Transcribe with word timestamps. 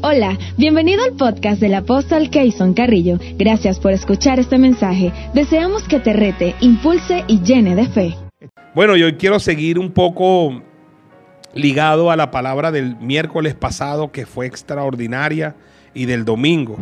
Hola, 0.00 0.38
bienvenido 0.56 1.04
al 1.04 1.12
podcast 1.12 1.60
del 1.60 1.74
apóstol 1.74 2.30
Keyson 2.30 2.72
Carrillo. 2.72 3.18
Gracias 3.36 3.78
por 3.78 3.92
escuchar 3.92 4.40
este 4.40 4.56
mensaje. 4.56 5.12
Deseamos 5.34 5.86
que 5.86 6.00
te 6.00 6.14
rete, 6.14 6.54
impulse 6.60 7.24
y 7.28 7.42
llene 7.42 7.76
de 7.76 7.86
fe. 7.86 8.16
Bueno, 8.74 8.96
yo 8.96 9.14
quiero 9.18 9.38
seguir 9.38 9.78
un 9.78 9.92
poco 9.92 10.62
ligado 11.52 12.10
a 12.10 12.16
la 12.16 12.30
palabra 12.30 12.72
del 12.72 12.96
miércoles 12.96 13.54
pasado 13.54 14.10
que 14.12 14.24
fue 14.24 14.46
extraordinaria 14.46 15.56
y 15.92 16.06
del 16.06 16.24
domingo. 16.24 16.78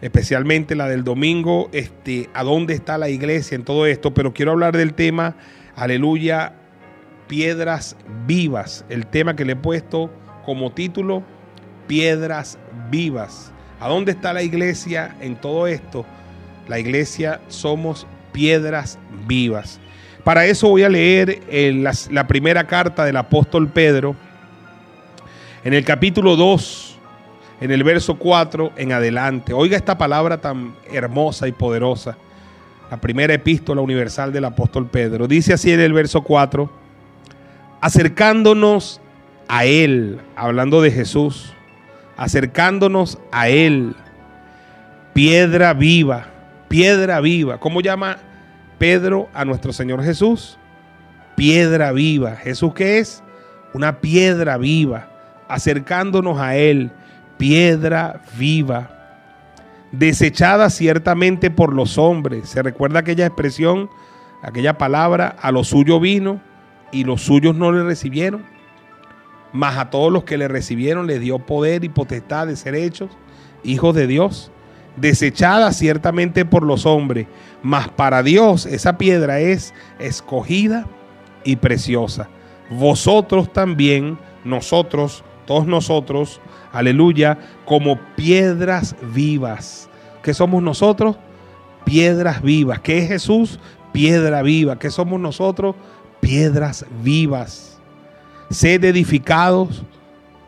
Especialmente 0.00 0.74
la 0.74 0.88
del 0.88 1.04
domingo, 1.04 1.68
este, 1.72 2.30
a 2.32 2.44
dónde 2.44 2.72
está 2.72 2.96
la 2.96 3.10
iglesia 3.10 3.56
en 3.56 3.64
todo 3.64 3.84
esto, 3.84 4.14
pero 4.14 4.32
quiero 4.32 4.52
hablar 4.52 4.74
del 4.74 4.94
tema, 4.94 5.36
aleluya, 5.76 6.54
piedras 7.28 7.94
vivas, 8.26 8.86
el 8.88 9.06
tema 9.06 9.36
que 9.36 9.44
le 9.44 9.52
he 9.52 9.56
puesto 9.56 10.10
como 10.46 10.72
título 10.72 11.22
piedras 11.92 12.56
vivas. 12.90 13.52
¿A 13.78 13.86
dónde 13.86 14.12
está 14.12 14.32
la 14.32 14.42
iglesia 14.42 15.14
en 15.20 15.36
todo 15.36 15.66
esto? 15.66 16.06
La 16.66 16.78
iglesia 16.78 17.42
somos 17.48 18.06
piedras 18.32 18.98
vivas. 19.26 19.78
Para 20.24 20.46
eso 20.46 20.70
voy 20.70 20.84
a 20.84 20.88
leer 20.88 21.42
la, 21.50 21.92
la 22.10 22.26
primera 22.26 22.66
carta 22.66 23.04
del 23.04 23.18
apóstol 23.18 23.68
Pedro, 23.68 24.16
en 25.64 25.74
el 25.74 25.84
capítulo 25.84 26.34
2, 26.34 26.98
en 27.60 27.70
el 27.70 27.84
verso 27.84 28.14
4 28.16 28.72
en 28.76 28.92
adelante. 28.92 29.52
Oiga 29.52 29.76
esta 29.76 29.98
palabra 29.98 30.40
tan 30.40 30.74
hermosa 30.90 31.46
y 31.46 31.52
poderosa. 31.52 32.16
La 32.90 32.98
primera 33.02 33.34
epístola 33.34 33.82
universal 33.82 34.32
del 34.32 34.46
apóstol 34.46 34.86
Pedro. 34.86 35.28
Dice 35.28 35.52
así 35.52 35.70
en 35.70 35.80
el 35.80 35.92
verso 35.92 36.22
4, 36.22 36.72
acercándonos 37.82 38.98
a 39.46 39.66
Él, 39.66 40.20
hablando 40.36 40.80
de 40.80 40.90
Jesús, 40.90 41.52
acercándonos 42.22 43.18
a 43.32 43.48
Él. 43.48 43.96
Piedra 45.12 45.74
viva, 45.74 46.28
piedra 46.68 47.20
viva. 47.20 47.58
¿Cómo 47.58 47.80
llama 47.80 48.18
Pedro 48.78 49.28
a 49.34 49.44
nuestro 49.44 49.72
Señor 49.72 50.04
Jesús? 50.04 50.56
Piedra 51.34 51.90
viva. 51.90 52.36
¿Jesús 52.36 52.74
qué 52.74 53.00
es? 53.00 53.24
Una 53.74 54.00
piedra 54.00 54.56
viva. 54.56 55.08
Acercándonos 55.48 56.38
a 56.38 56.54
Él. 56.54 56.92
Piedra 57.38 58.22
viva. 58.38 58.88
Desechada 59.90 60.70
ciertamente 60.70 61.50
por 61.50 61.74
los 61.74 61.98
hombres. 61.98 62.48
¿Se 62.48 62.62
recuerda 62.62 63.00
aquella 63.00 63.26
expresión, 63.26 63.90
aquella 64.42 64.78
palabra? 64.78 65.34
A 65.42 65.50
lo 65.50 65.64
suyo 65.64 65.98
vino 65.98 66.40
y 66.92 67.02
los 67.02 67.22
suyos 67.22 67.56
no 67.56 67.72
le 67.72 67.82
recibieron 67.82 68.44
mas 69.52 69.76
a 69.76 69.90
todos 69.90 70.12
los 70.12 70.24
que 70.24 70.38
le 70.38 70.48
recibieron 70.48 71.06
le 71.06 71.18
dio 71.18 71.38
poder 71.38 71.84
y 71.84 71.88
potestad 71.88 72.46
de 72.46 72.56
ser 72.56 72.74
hechos 72.74 73.10
hijos 73.64 73.94
de 73.94 74.06
Dios, 74.06 74.50
desechada 74.96 75.72
ciertamente 75.72 76.44
por 76.44 76.64
los 76.64 76.84
hombres, 76.86 77.26
mas 77.62 77.88
para 77.88 78.22
Dios 78.22 78.66
esa 78.66 78.98
piedra 78.98 79.40
es 79.40 79.72
escogida 79.98 80.86
y 81.44 81.56
preciosa. 81.56 82.28
Vosotros 82.70 83.52
también, 83.52 84.18
nosotros, 84.44 85.24
todos 85.46 85.66
nosotros, 85.66 86.40
aleluya, 86.72 87.38
como 87.64 87.98
piedras 88.16 88.96
vivas. 89.14 89.88
¿Qué 90.22 90.34
somos 90.34 90.62
nosotros? 90.62 91.16
Piedras 91.84 92.42
vivas. 92.42 92.80
¿Qué 92.80 92.98
es 92.98 93.08
Jesús? 93.08 93.58
Piedra 93.92 94.42
viva. 94.42 94.78
¿Qué 94.78 94.90
somos 94.90 95.20
nosotros? 95.20 95.74
Piedras 96.20 96.86
vivas 97.02 97.71
Sed 98.52 98.84
edificados, 98.84 99.82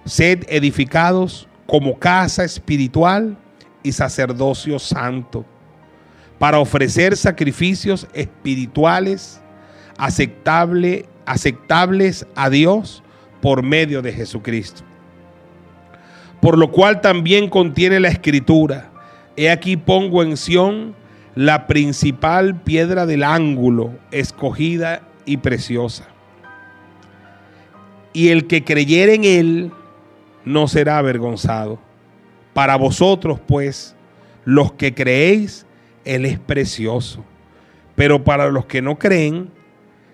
sed 0.04 0.44
edificados 0.48 1.48
como 1.66 1.98
casa 1.98 2.44
espiritual 2.44 3.34
y 3.82 3.92
sacerdocio 3.92 4.78
santo, 4.78 5.46
para 6.38 6.58
ofrecer 6.58 7.16
sacrificios 7.16 8.06
espirituales 8.12 9.40
aceptable, 9.96 11.06
aceptables 11.24 12.26
a 12.34 12.50
Dios 12.50 13.02
por 13.40 13.62
medio 13.62 14.02
de 14.02 14.12
Jesucristo. 14.12 14.82
Por 16.42 16.58
lo 16.58 16.70
cual 16.70 17.00
también 17.00 17.48
contiene 17.48 18.00
la 18.00 18.08
escritura. 18.08 18.90
He 19.34 19.50
aquí 19.50 19.78
pongo 19.78 20.22
en 20.22 20.36
Sión 20.36 20.94
la 21.34 21.66
principal 21.66 22.60
piedra 22.60 23.06
del 23.06 23.22
ángulo, 23.22 23.92
escogida 24.10 25.00
y 25.24 25.38
preciosa 25.38 26.13
y 28.14 28.28
el 28.28 28.46
que 28.46 28.64
creyere 28.64 29.14
en 29.14 29.24
él 29.24 29.72
no 30.46 30.68
será 30.68 30.96
avergonzado. 30.96 31.78
Para 32.54 32.76
vosotros, 32.76 33.40
pues, 33.46 33.94
los 34.46 34.72
que 34.72 34.94
creéis, 34.94 35.66
él 36.04 36.24
es 36.24 36.38
precioso. 36.38 37.24
Pero 37.96 38.24
para 38.24 38.48
los 38.48 38.64
que 38.66 38.80
no 38.80 38.98
creen, 38.98 39.50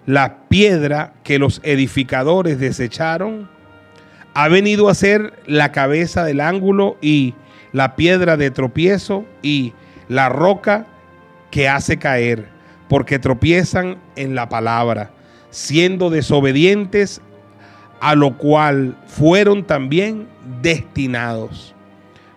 la 0.06 0.49
piedra 0.49 1.12
que 1.22 1.39
los 1.39 1.60
edificadores 1.62 2.59
desecharon 2.59 3.49
ha 4.33 4.49
venido 4.49 4.89
a 4.89 4.94
ser 4.94 5.34
la 5.47 5.71
cabeza 5.71 6.25
del 6.25 6.41
ángulo 6.41 6.97
y 7.00 7.34
la 7.72 7.97
piedra 7.97 8.37
de 8.37 8.50
tropiezo 8.50 9.25
y 9.43 9.75
la 10.09 10.28
roca 10.28 10.87
que 11.50 11.69
hace 11.69 11.99
caer, 11.99 12.49
porque 12.89 13.19
tropiezan 13.19 13.99
en 14.16 14.34
la 14.34 14.49
palabra, 14.49 15.10
siendo 15.50 16.10
desobedientes 16.10 17.21
a 18.00 18.15
lo 18.15 18.37
cual 18.37 18.97
fueron 19.06 19.65
también 19.65 20.27
destinados. 20.62 21.75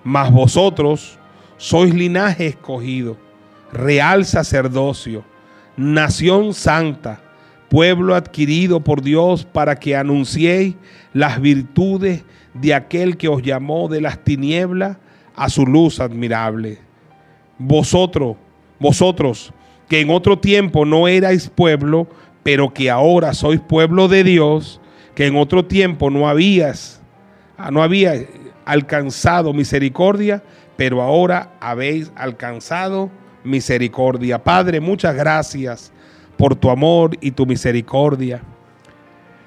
Mas 0.04 0.32
vosotros 0.32 1.18
sois 1.58 1.94
linaje 1.94 2.48
escogido, 2.48 3.18
real 3.72 4.26
sacerdocio, 4.26 5.24
nación 5.78 6.54
santa, 6.54 7.22
pueblo 7.70 8.14
adquirido 8.14 8.82
por 8.82 9.02
Dios 9.02 9.46
para 9.46 9.76
que 9.78 9.96
anunciéis 9.96 10.76
las 11.14 11.42
virtudes 11.42 12.24
de 12.54 12.74
aquel 12.74 13.18
que 13.18 13.30
os 13.30 13.42
llamó 13.42 13.88
de 13.88 14.02
las 14.02 14.24
tinieblas 14.24 14.98
a 15.36 15.50
su 15.50 15.66
luz 15.66 16.00
admirable. 16.00 16.80
Vosotros, 17.58 18.36
vosotros, 18.80 19.54
que 19.88 20.02
en 20.02 20.10
otro 20.10 20.38
tiempo 20.38 20.86
no 20.86 21.08
erais 21.08 21.50
pueblo, 21.50 22.08
pero 22.44 22.74
que 22.74 22.90
ahora 22.90 23.34
sois 23.34 23.62
pueblo 23.62 24.08
de 24.08 24.24
Dios, 24.24 24.82
que 25.16 25.28
en 25.28 25.36
otro 25.36 25.66
tiempo 25.66 26.10
no 26.10 26.28
habías, 26.28 27.02
ah, 27.58 27.72
no 27.72 27.84
había 27.84 28.14
alcanzado 28.66 29.54
misericordia, 29.54 30.44
pero 30.76 31.02
ahora 31.02 31.54
habéis 31.60 32.12
alcanzado 32.16 33.12
misericordia. 33.44 34.44
Padre, 34.44 34.80
muchas 34.80 35.16
gracias 35.16 35.92
por 36.38 36.56
tu 36.56 36.70
amor 36.70 37.12
y 37.22 37.32
tu 37.32 37.46
misericordia. 37.46 38.42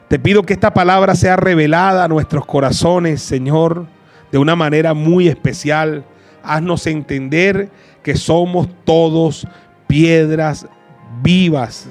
Te 0.09 0.19
pido 0.19 0.45
que 0.45 0.53
esta 0.53 0.73
palabra 0.73 1.17
sea 1.17 1.37
revelada 1.37 2.05
a 2.05 2.09
nuestros 2.09 2.47
corazones, 2.47 3.23
Señor, 3.23 3.87
de 4.31 4.39
una 4.39 4.55
manera 4.55 4.95
muy 4.95 5.27
especial. 5.27 6.05
Haznos 6.45 6.87
entender 6.87 7.71
que 8.05 8.15
somos 8.15 8.69
todos 8.85 9.49
piedras 9.89 10.67
vivas 11.23 11.89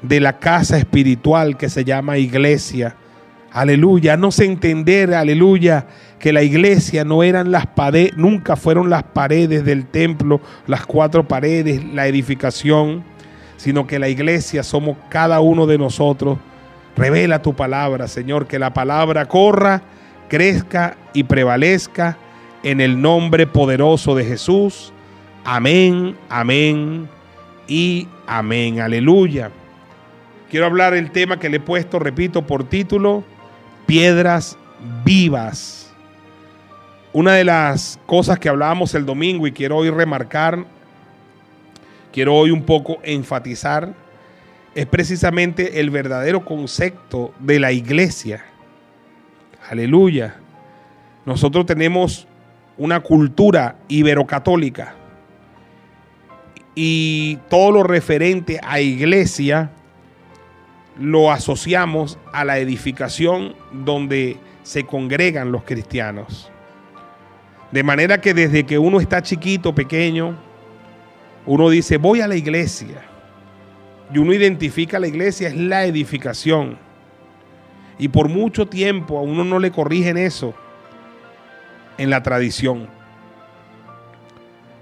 de 0.00 0.18
la 0.20 0.38
casa 0.38 0.78
espiritual 0.78 1.58
que 1.58 1.68
se 1.68 1.84
llama 1.84 2.16
iglesia. 2.16 2.96
Aleluya, 3.52 4.16
no 4.16 4.32
sé 4.32 4.46
entender, 4.46 5.12
aleluya, 5.12 5.86
que 6.18 6.32
la 6.32 6.42
iglesia 6.42 7.04
no 7.04 7.22
eran 7.22 7.50
las 7.50 7.66
paredes, 7.66 8.16
nunca 8.16 8.56
fueron 8.56 8.88
las 8.88 9.02
paredes 9.02 9.64
del 9.64 9.86
templo, 9.86 10.40
las 10.66 10.86
cuatro 10.86 11.28
paredes, 11.28 11.84
la 11.84 12.06
edificación, 12.06 13.04
sino 13.58 13.86
que 13.86 13.98
la 13.98 14.08
iglesia 14.08 14.62
somos 14.62 14.96
cada 15.10 15.40
uno 15.40 15.66
de 15.66 15.76
nosotros. 15.76 16.38
Revela 16.96 17.42
tu 17.42 17.54
palabra, 17.54 18.08
Señor, 18.08 18.46
que 18.46 18.58
la 18.58 18.72
palabra 18.72 19.26
corra, 19.26 19.82
crezca 20.28 20.96
y 21.12 21.24
prevalezca 21.24 22.16
en 22.62 22.80
el 22.80 23.02
nombre 23.02 23.46
poderoso 23.46 24.14
de 24.14 24.24
Jesús. 24.24 24.92
Amén, 25.44 26.16
amén 26.30 27.08
y 27.68 28.08
amén. 28.26 28.80
Aleluya. 28.80 29.50
Quiero 30.50 30.66
hablar 30.66 30.94
el 30.94 31.10
tema 31.10 31.38
que 31.38 31.48
le 31.48 31.56
he 31.56 31.60
puesto, 31.60 31.98
repito, 31.98 32.46
por 32.46 32.64
título, 32.64 33.24
piedras 33.92 34.56
vivas. 35.04 35.92
Una 37.12 37.34
de 37.34 37.44
las 37.44 38.00
cosas 38.06 38.38
que 38.38 38.48
hablábamos 38.48 38.94
el 38.94 39.04
domingo 39.04 39.46
y 39.46 39.52
quiero 39.52 39.76
hoy 39.76 39.90
remarcar, 39.90 40.64
quiero 42.10 42.34
hoy 42.34 42.52
un 42.52 42.62
poco 42.62 43.00
enfatizar, 43.02 43.92
es 44.74 44.86
precisamente 44.86 45.78
el 45.78 45.90
verdadero 45.90 46.42
concepto 46.42 47.34
de 47.38 47.60
la 47.60 47.70
iglesia. 47.70 48.42
Aleluya. 49.68 50.36
Nosotros 51.26 51.66
tenemos 51.66 52.26
una 52.78 53.00
cultura 53.00 53.76
iberocatólica 53.88 54.94
y 56.74 57.36
todo 57.50 57.72
lo 57.72 57.82
referente 57.82 58.58
a 58.62 58.80
iglesia 58.80 59.70
lo 60.98 61.32
asociamos 61.32 62.18
a 62.32 62.44
la 62.44 62.58
edificación 62.58 63.54
donde 63.72 64.36
se 64.62 64.84
congregan 64.84 65.52
los 65.52 65.64
cristianos. 65.64 66.50
De 67.70 67.82
manera 67.82 68.20
que 68.20 68.34
desde 68.34 68.64
que 68.64 68.78
uno 68.78 69.00
está 69.00 69.22
chiquito, 69.22 69.74
pequeño, 69.74 70.36
uno 71.46 71.70
dice, 71.70 71.96
voy 71.96 72.20
a 72.20 72.28
la 72.28 72.36
iglesia. 72.36 73.02
Y 74.12 74.18
uno 74.18 74.34
identifica 74.34 74.98
la 74.98 75.06
iglesia, 75.06 75.48
es 75.48 75.56
la 75.56 75.84
edificación. 75.86 76.76
Y 77.98 78.08
por 78.08 78.28
mucho 78.28 78.66
tiempo 78.66 79.18
a 79.18 79.22
uno 79.22 79.42
no 79.44 79.58
le 79.58 79.70
corrigen 79.70 80.18
eso 80.18 80.54
en 81.96 82.10
la 82.10 82.22
tradición. 82.22 82.88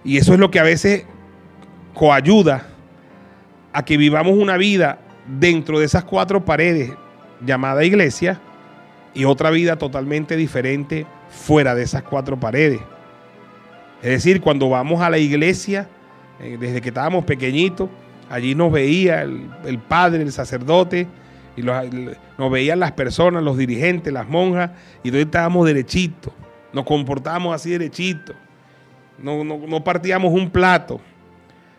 Y 0.05 0.17
eso 0.17 0.33
es 0.35 0.41
lo 0.41 0.51
que 0.51 0.59
a 0.59 0.65
veces 0.65 1.05
coayuda 1.95 2.67
a 3.73 3.85
que 3.85 3.97
vivamos 3.97 4.33
una 4.33 4.57
vida 4.57 4.99
dentro 5.27 5.79
de 5.79 5.87
esas 5.87 6.05
cuatro 6.05 6.45
paredes 6.45 6.93
llamada 7.45 7.85
iglesia 7.85 8.41
y 9.15 9.25
otra 9.25 9.51
vida 9.51 9.77
totalmente 9.77 10.37
diferente 10.37 11.07
fuera 11.29 11.75
de 11.75 11.83
esas 11.83 12.03
cuatro 12.03 12.39
paredes. 12.39 12.81
Es 14.03 14.11
decir, 14.11 14.41
cuando 14.41 14.69
vamos 14.69 15.01
a 15.01 15.11
la 15.11 15.19
iglesia, 15.19 15.89
eh, 16.41 16.57
desde 16.59 16.81
que 16.81 16.89
estábamos 16.89 17.25
pequeñitos, 17.25 17.89
allí 18.31 18.55
nos 18.55 18.73
veía 18.73 19.23
el, 19.23 19.79
padre, 19.89 20.23
el 20.23 20.33
sacerdote, 20.33 21.07
y 21.57 21.63
nos 21.63 22.51
veían 22.51 22.81
las 22.81 22.93
personas, 22.93 23.43
los 23.43 23.59
dirigentes, 23.59 24.13
las 24.13 24.29
monjas, 24.29 24.71
y 25.03 25.09
entonces 25.09 25.27
estábamos 25.27 25.67
derechitos, 25.67 26.33
nos 26.73 26.85
comportábamos 26.85 27.55
así 27.55 27.71
derechitos, 27.71 28.37
no, 29.19 29.45
no 29.45 29.85
partíamos 29.85 30.33
un 30.33 30.49
plato, 30.49 31.01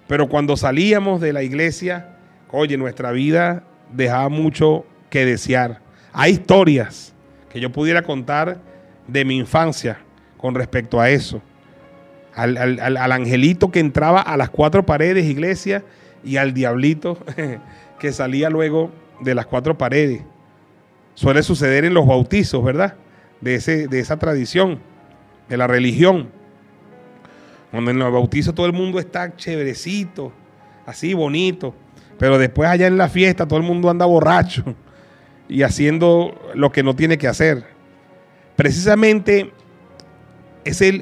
pero 0.08 0.28
cuando 0.28 0.56
salíamos 0.58 1.22
de 1.22 1.34
la 1.34 1.42
iglesia, 1.42 2.11
oye, 2.52 2.78
nuestra 2.78 3.12
vida 3.12 3.64
dejaba 3.92 4.30
mucho 4.30 4.86
que 5.10 5.26
desear. 5.26 5.82
Hay 6.14 6.34
historias 6.34 7.14
que 7.50 7.60
yo 7.60 7.72
pudiera 7.72 8.02
contar 8.02 8.60
de 9.08 9.26
mi 9.26 9.38
infancia 9.38 10.00
con 10.38 10.56
respecto 10.56 11.00
a 11.00 11.10
eso. 11.10 11.42
Al, 12.34 13.12
angelito 13.12 13.72
que 13.72 13.80
entraba 13.80 14.22
a 14.22 14.38
las 14.38 14.50
cuatro 14.50 14.86
paredes, 14.86 15.26
iglesia, 15.26 15.84
y 16.24 16.38
al 16.38 16.54
diablito 16.54 17.18
que 18.00 18.14
salía 18.14 18.50
luego 18.50 18.92
de 19.20 19.36
las 19.36 19.46
cuatro 19.46 19.78
paredes. 19.78 20.22
Suele 21.14 21.44
suceder 21.44 21.84
en 21.84 21.94
los 21.94 22.08
bautizos, 22.08 22.64
¿verdad? 22.64 22.96
De, 23.42 23.56
ese, 23.56 23.88
de 23.88 24.00
esa 24.00 24.18
tradición, 24.18 24.80
de 25.50 25.58
la 25.58 25.68
religión. 25.68 26.30
Cuando 27.70 27.92
en 27.92 28.00
los 28.00 28.12
bautizos 28.12 28.56
todo 28.56 28.66
el 28.66 28.74
mundo 28.74 29.00
está 29.00 29.36
chéverecito, 29.36 30.32
así 30.86 31.14
bonito, 31.14 31.76
pero 32.22 32.38
después 32.38 32.70
allá 32.70 32.86
en 32.86 33.00
la 33.00 33.10
fiesta 33.10 33.48
todo 33.48 33.58
el 33.58 33.66
mundo 33.66 33.90
anda 33.90 34.06
borracho 34.06 34.64
y 35.50 35.64
haciendo 35.64 36.40
lo 36.54 36.72
que 36.72 36.84
no 36.84 36.96
tiene 36.96 37.18
que 37.18 37.28
hacer. 37.28 37.64
Precisamente 38.56 39.52
es 40.64 40.82
el, 40.82 41.02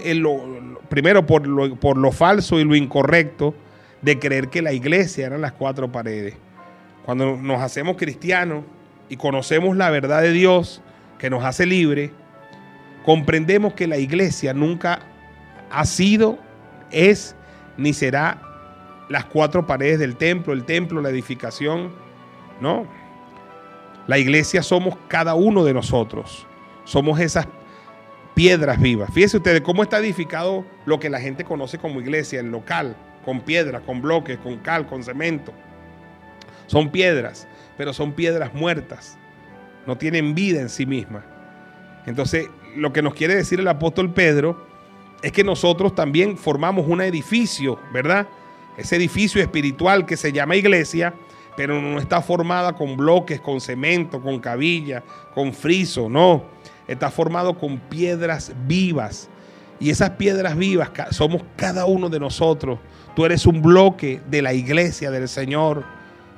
primero 0.88 1.26
por 1.26 1.46
lo, 1.46 1.76
por 1.76 1.98
lo 1.98 2.14
falso 2.14 2.58
y 2.58 2.64
lo 2.64 2.74
incorrecto 2.74 3.54
de 4.02 4.18
creer 4.18 4.48
que 4.48 4.62
la 4.62 4.72
iglesia 4.72 5.26
eran 5.26 5.42
las 5.42 5.52
cuatro 5.52 5.92
paredes. 5.92 6.36
Cuando 7.04 7.36
nos 7.36 7.62
hacemos 7.62 7.98
cristianos 7.98 8.64
y 9.10 9.18
conocemos 9.18 9.76
la 9.76 9.90
verdad 9.90 10.22
de 10.22 10.32
Dios 10.32 10.82
que 11.18 11.30
nos 11.30 11.44
hace 11.44 11.66
libre, 11.66 12.12
comprendemos 13.04 13.74
que 13.74 13.88
la 13.88 13.98
iglesia 13.98 14.54
nunca 14.54 15.00
ha 15.70 15.84
sido, 15.84 16.40
es 16.92 17.36
ni 17.76 17.92
será 17.92 18.49
las 19.10 19.26
cuatro 19.26 19.66
paredes 19.66 20.00
del 20.00 20.16
templo, 20.16 20.54
el 20.54 20.64
templo, 20.64 21.02
la 21.02 21.10
edificación. 21.10 21.92
No. 22.62 22.86
La 24.08 24.18
iglesia 24.18 24.64
somos 24.64 24.96
cada 25.08 25.36
uno 25.36 25.64
de 25.64 25.74
nosotros. 25.74 26.46
Somos 26.86 27.20
esas 27.20 27.48
piedras 28.36 28.80
vivas. 28.80 29.12
Fíjense 29.14 29.38
ustedes 29.38 29.62
cómo 29.62 29.84
está 29.84 29.98
edificado 29.98 30.64
lo 30.86 31.00
que 31.00 31.10
la 31.10 31.20
gente 31.20 31.44
conoce 31.44 31.78
como 31.78 32.00
iglesia, 32.00 32.40
el 32.40 32.52
local, 32.52 32.96
con 33.26 33.42
piedras, 33.42 33.82
con 33.86 34.02
bloques, 34.02 34.38
con 34.38 34.58
cal, 34.60 34.88
con 34.88 35.04
cemento. 35.04 35.52
Son 36.68 36.90
piedras, 36.90 37.48
pero 37.78 37.94
son 37.94 38.14
piedras 38.14 38.54
muertas. 38.54 39.18
No 39.86 39.98
tienen 39.98 40.36
vida 40.36 40.62
en 40.62 40.70
sí 40.70 40.86
mismas. 40.86 41.24
Entonces, 42.06 42.48
lo 42.76 42.94
que 42.94 43.02
nos 43.02 43.14
quiere 43.14 43.36
decir 43.36 43.60
el 43.60 43.68
apóstol 43.68 44.14
Pedro 44.14 44.68
es 45.22 45.32
que 45.32 45.44
nosotros 45.44 45.96
también 45.96 46.38
formamos 46.38 46.88
un 46.88 47.02
edificio, 47.02 47.80
¿verdad? 47.92 48.28
Ese 48.80 48.96
edificio 48.96 49.42
espiritual 49.42 50.06
que 50.06 50.16
se 50.16 50.32
llama 50.32 50.56
iglesia, 50.56 51.14
pero 51.58 51.82
no 51.82 52.00
está 52.00 52.22
formada 52.22 52.74
con 52.74 52.96
bloques, 52.96 53.42
con 53.42 53.60
cemento, 53.60 54.22
con 54.22 54.40
cabilla, 54.40 55.04
con 55.34 55.54
friso, 55.54 56.08
no. 56.08 56.46
Está 56.88 57.12
formado 57.12 57.58
con 57.58 57.78
piedras 57.78 58.54
vivas. 58.66 59.30
Y 59.80 59.90
esas 59.90 60.12
piedras 60.12 60.58
vivas 60.58 60.90
somos 61.12 61.44
cada 61.58 61.86
uno 61.86 62.10
de 62.10 62.20
nosotros. 62.20 62.80
Tú 63.16 63.26
eres 63.26 63.46
un 63.46 63.62
bloque 63.62 64.22
de 64.30 64.42
la 64.42 64.54
iglesia 64.54 65.12
del 65.12 65.28
Señor. 65.28 65.84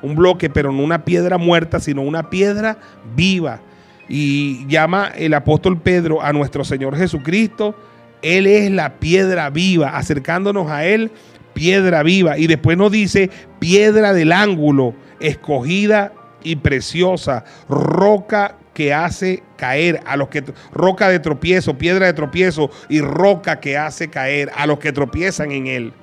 Un 0.02 0.16
bloque, 0.16 0.50
pero 0.50 0.72
no 0.72 0.82
una 0.82 1.06
piedra 1.06 1.38
muerta, 1.38 1.80
sino 1.80 2.02
una 2.02 2.32
piedra 2.32 2.80
viva. 3.16 3.62
Y 4.10 4.66
llama 4.68 5.12
el 5.16 5.36
apóstol 5.36 5.80
Pedro 5.80 6.22
a 6.22 6.34
nuestro 6.34 6.64
Señor 6.64 6.98
Jesucristo. 6.98 7.76
Él 8.24 8.48
es 8.48 8.72
la 8.72 9.00
piedra 9.00 9.50
viva, 9.52 9.96
acercándonos 9.96 10.70
a 10.70 10.86
Él 10.86 11.12
piedra 11.54 12.04
viva. 12.04 12.38
Y 12.38 12.48
después 12.48 12.78
nos 12.78 12.92
dice 12.92 13.30
piedra 13.60 14.14
del 14.14 14.32
ángulo, 14.32 14.94
escogida 15.20 16.14
y 16.44 16.58
preciosa, 16.58 17.46
roca 17.70 18.56
que 18.74 18.94
hace 18.94 19.44
caer 19.58 20.02
a 20.06 20.16
los 20.16 20.30
que 20.30 20.44
roca 20.74 21.10
de 21.10 21.20
tropiezo, 21.20 21.78
piedra 21.78 22.08
de 22.08 22.14
tropiezo 22.14 22.72
y 22.90 23.02
roca 23.02 23.60
que 23.60 23.78
hace 23.78 24.10
caer 24.10 24.52
a 24.56 24.66
los 24.66 24.80
que 24.80 24.92
tropiezan 24.92 25.52
en 25.52 25.68
él. 25.68 25.94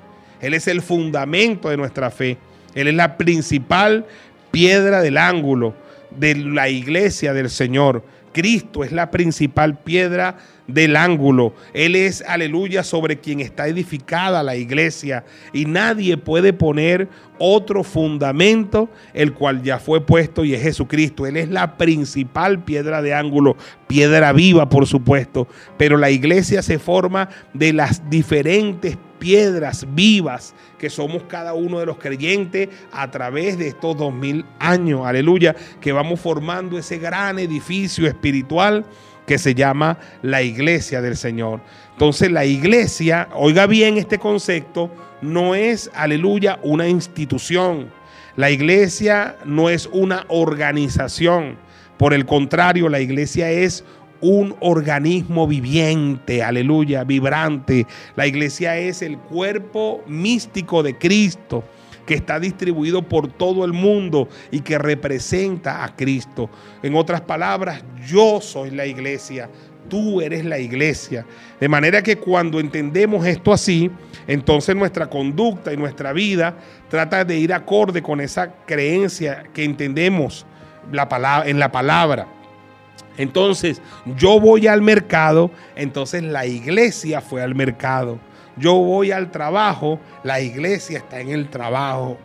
Él 0.41 0.55
es 0.55 0.69
el 0.69 0.83
fundamento 0.83 1.69
de 1.69 1.77
nuestra 1.77 2.11
fe. 2.11 2.39
Él 2.75 2.89
es 2.89 2.95
la 2.95 3.17
principal 3.17 4.07
piedra 4.51 5.01
del 5.01 5.17
ángulo 5.17 5.75
de 6.11 6.35
la 6.37 6.69
iglesia 6.69 7.33
del 7.33 7.51
Señor. 7.51 8.05
Cristo 8.33 8.85
es 8.85 8.93
la 8.93 9.11
principal 9.11 9.79
piedra 9.79 10.37
del 10.69 10.97
ángulo. 10.97 11.55
Él 11.73 11.97
es, 11.97 12.23
aleluya, 12.23 12.85
sobre 12.85 13.19
quien 13.19 13.41
está 13.41 13.67
edificada 13.67 14.43
la 14.43 14.55
iglesia. 14.55 15.25
Y 15.53 15.65
nadie 15.65 16.17
puede 16.17 16.53
poner 16.53 17.09
otro 17.39 17.83
fundamento, 17.83 18.89
el 19.15 19.33
cual 19.33 19.63
ya 19.63 19.79
fue 19.79 20.05
puesto 20.05 20.45
y 20.45 20.55
es 20.55 20.63
Jesucristo. 20.63 21.27
Él 21.27 21.37
es 21.37 21.49
la 21.49 21.77
principal 21.77 22.63
piedra 22.63 23.03
de 23.03 23.15
ángulo, 23.15 23.57
piedra 23.89 24.33
viva, 24.33 24.69
por 24.69 24.87
supuesto. 24.87 25.49
Pero 25.77 25.97
la 25.97 26.11
iglesia 26.11 26.63
se 26.63 26.79
forma 26.79 27.29
de 27.55 27.73
las 27.73 28.09
diferentes 28.09 28.99
piedras 29.19 29.87
vivas 29.95 30.55
que 30.79 30.91
somos 30.91 31.25
cada 31.25 31.55
uno 31.55 31.81
de 31.81 31.87
los 31.87 31.99
creyentes 31.99 32.69
a 32.93 33.11
través 33.11 33.59
de 33.59 33.69
estos 33.69 33.97
dos 33.97 34.15
mil 34.15 34.45
años, 34.61 35.05
aleluya, 35.05 35.57
que 35.81 35.91
vamos 35.91 36.21
formando 36.21 36.79
ese 36.79 36.99
gran 36.99 37.41
edificio 37.41 38.07
espiritual 38.07 38.85
que 39.29 39.39
se 39.39 39.55
llama 39.55 39.99
la 40.23 40.43
iglesia 40.43 41.01
del 41.01 41.17
Señor. 41.17 41.61
Entonces 41.93 42.33
la 42.33 42.45
iglesia, 42.45 43.29
oiga 43.35 43.67
bien 43.67 43.99
este 43.99 44.19
concepto, 44.19 44.91
no 45.21 45.55
es, 45.55 45.91
aleluya, 45.95 46.59
una 46.63 46.89
institución. 46.89 47.91
La 48.35 48.51
iglesia 48.51 49.37
no 49.45 49.69
es 49.69 49.89
una 49.93 50.25
organización. 50.29 51.57
Por 51.99 52.15
el 52.15 52.25
contrario, 52.25 52.89
la 52.89 53.01
iglesia 53.01 53.51
es 53.51 53.85
un 54.21 54.57
organismo 54.61 55.47
viviente, 55.47 56.43
aleluya, 56.43 57.05
vibrante. 57.05 57.87
La 58.17 58.27
iglesia 58.27 58.79
es 58.79 59.03
el 59.03 59.19
cuerpo 59.19 60.03
místico 60.07 60.83
de 60.83 60.97
Cristo 60.97 61.63
que 62.09 62.15
está 62.15 62.41
distribuido 62.41 63.03
por 63.03 63.29
todo 63.29 63.67
el 63.67 63.75
mundo 63.75 64.31
y 64.51 64.61
que 64.61 64.79
representa 64.79 65.85
a 65.85 65.95
Cristo. 65.95 66.49
En 66.83 66.95
otras 66.95 67.21
palabras, 67.21 67.85
yo 68.07 68.41
soy 68.41 68.71
la 68.71 68.87
iglesia, 68.87 69.51
tú 69.91 70.23
eres 70.23 70.43
la 70.47 70.59
iglesia. 70.59 71.27
De 71.61 71.69
manera 71.69 72.03
que 72.03 72.17
cuando 72.17 72.61
entendemos 72.61 73.27
esto 73.27 73.53
así, 73.53 73.91
entonces 74.27 74.75
nuestra 74.75 75.11
conducta 75.11 75.71
y 75.71 75.77
nuestra 75.77 76.15
vida 76.15 76.57
trata 76.89 77.27
de 77.27 77.37
ir 77.37 77.53
acorde 77.53 78.01
con 78.01 78.23
esa 78.23 78.55
creencia 78.65 79.45
que 79.53 79.65
entendemos 79.65 80.47
en 81.45 81.59
la 81.59 81.71
palabra. 81.71 82.27
Entonces, 83.19 83.83
yo 84.17 84.41
voy 84.41 84.67
al 84.67 84.81
mercado, 84.81 85.51
entonces 85.77 86.23
la 86.23 86.47
iglesia 86.47 87.21
fue 87.21 87.43
al 87.43 87.55
mercado 87.55 88.19
yo 88.59 88.75
voy 88.75 89.13
al 89.13 89.31
trabajo, 89.31 90.01
la 90.23 90.41
iglesia 90.41 90.99
está 90.99 91.21
en 91.21 91.31
el 91.31 91.49
trabajo. 91.49 92.19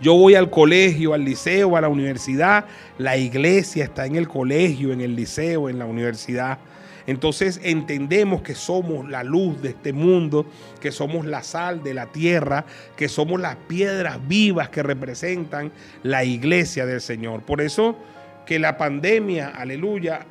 Yo 0.00 0.14
voy 0.14 0.34
al 0.34 0.50
colegio, 0.50 1.14
al 1.14 1.24
liceo, 1.24 1.76
a 1.76 1.80
la 1.80 1.88
universidad, 1.88 2.66
la 2.98 3.16
iglesia 3.16 3.84
está 3.84 4.04
en 4.04 4.16
el 4.16 4.28
colegio, 4.28 4.92
en 4.92 5.00
el 5.00 5.16
liceo, 5.16 5.70
en 5.70 5.78
la 5.78 5.86
universidad. 5.86 6.58
Entonces 7.06 7.60
entendemos 7.62 8.42
que 8.42 8.54
somos 8.54 9.08
la 9.08 9.22
luz 9.22 9.62
de 9.62 9.70
este 9.70 9.92
mundo, 9.92 10.44
que 10.80 10.90
somos 10.90 11.24
la 11.24 11.42
sal 11.42 11.82
de 11.82 11.94
la 11.94 12.06
tierra, 12.06 12.66
que 12.96 13.08
somos 13.08 13.40
las 13.40 13.56
piedras 13.56 14.18
vivas 14.26 14.68
que 14.68 14.82
representan 14.82 15.72
la 16.02 16.24
iglesia 16.24 16.84
del 16.84 17.00
Señor. 17.00 17.42
Por 17.42 17.60
eso 17.60 17.96
que 18.44 18.58
la 18.58 18.76
pandemia, 18.76 19.48
aleluya, 19.48 20.26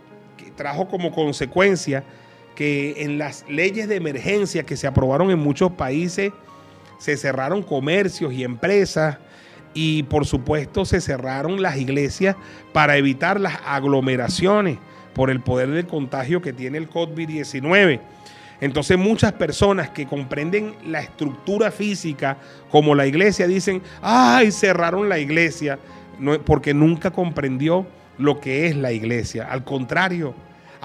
trajo 0.56 0.88
como 0.88 1.12
consecuencia 1.12 2.04
que 2.56 3.04
en 3.04 3.18
las 3.18 3.46
leyes 3.48 3.88
de 3.88 3.96
emergencia 3.96 4.64
que 4.64 4.78
se 4.78 4.88
aprobaron 4.88 5.30
en 5.30 5.40
muchos 5.40 5.72
países 5.74 6.32
se 6.98 7.18
cerraron 7.18 7.62
comercios 7.62 8.34
y 8.34 8.44
empresas 8.44 9.18
y 9.74 10.04
por 10.04 10.26
supuesto 10.26 10.86
se 10.86 11.02
cerraron 11.02 11.62
las 11.62 11.78
iglesias 11.78 12.36
para 12.74 12.98
evitar 12.98 13.40
las 13.40 13.60
aglomeraciones 13.66 14.78
por 15.14 15.30
el 15.30 15.42
poder 15.42 15.70
del 15.70 15.86
contagio 15.86 16.42
que 16.42 16.54
tiene 16.54 16.78
el 16.78 16.90
COVID-19. 16.90 18.00
Entonces 18.62 18.98
muchas 18.98 19.34
personas 19.34 19.90
que 19.90 20.06
comprenden 20.06 20.76
la 20.86 21.02
estructura 21.02 21.72
física 21.72 22.38
como 22.70 22.96
la 22.96 23.06
iglesia 23.06 23.48
dicen, 23.48 23.82
ay, 24.02 24.52
cerraron 24.52 25.10
la 25.10 25.20
iglesia, 25.20 25.78
porque 26.46 26.74
nunca 26.74 27.12
comprendió 27.12 27.86
lo 28.18 28.40
que 28.40 28.68
es 28.68 28.76
la 28.76 28.94
iglesia. 28.94 29.48
Al 29.52 29.66
contrario, 29.66 30.34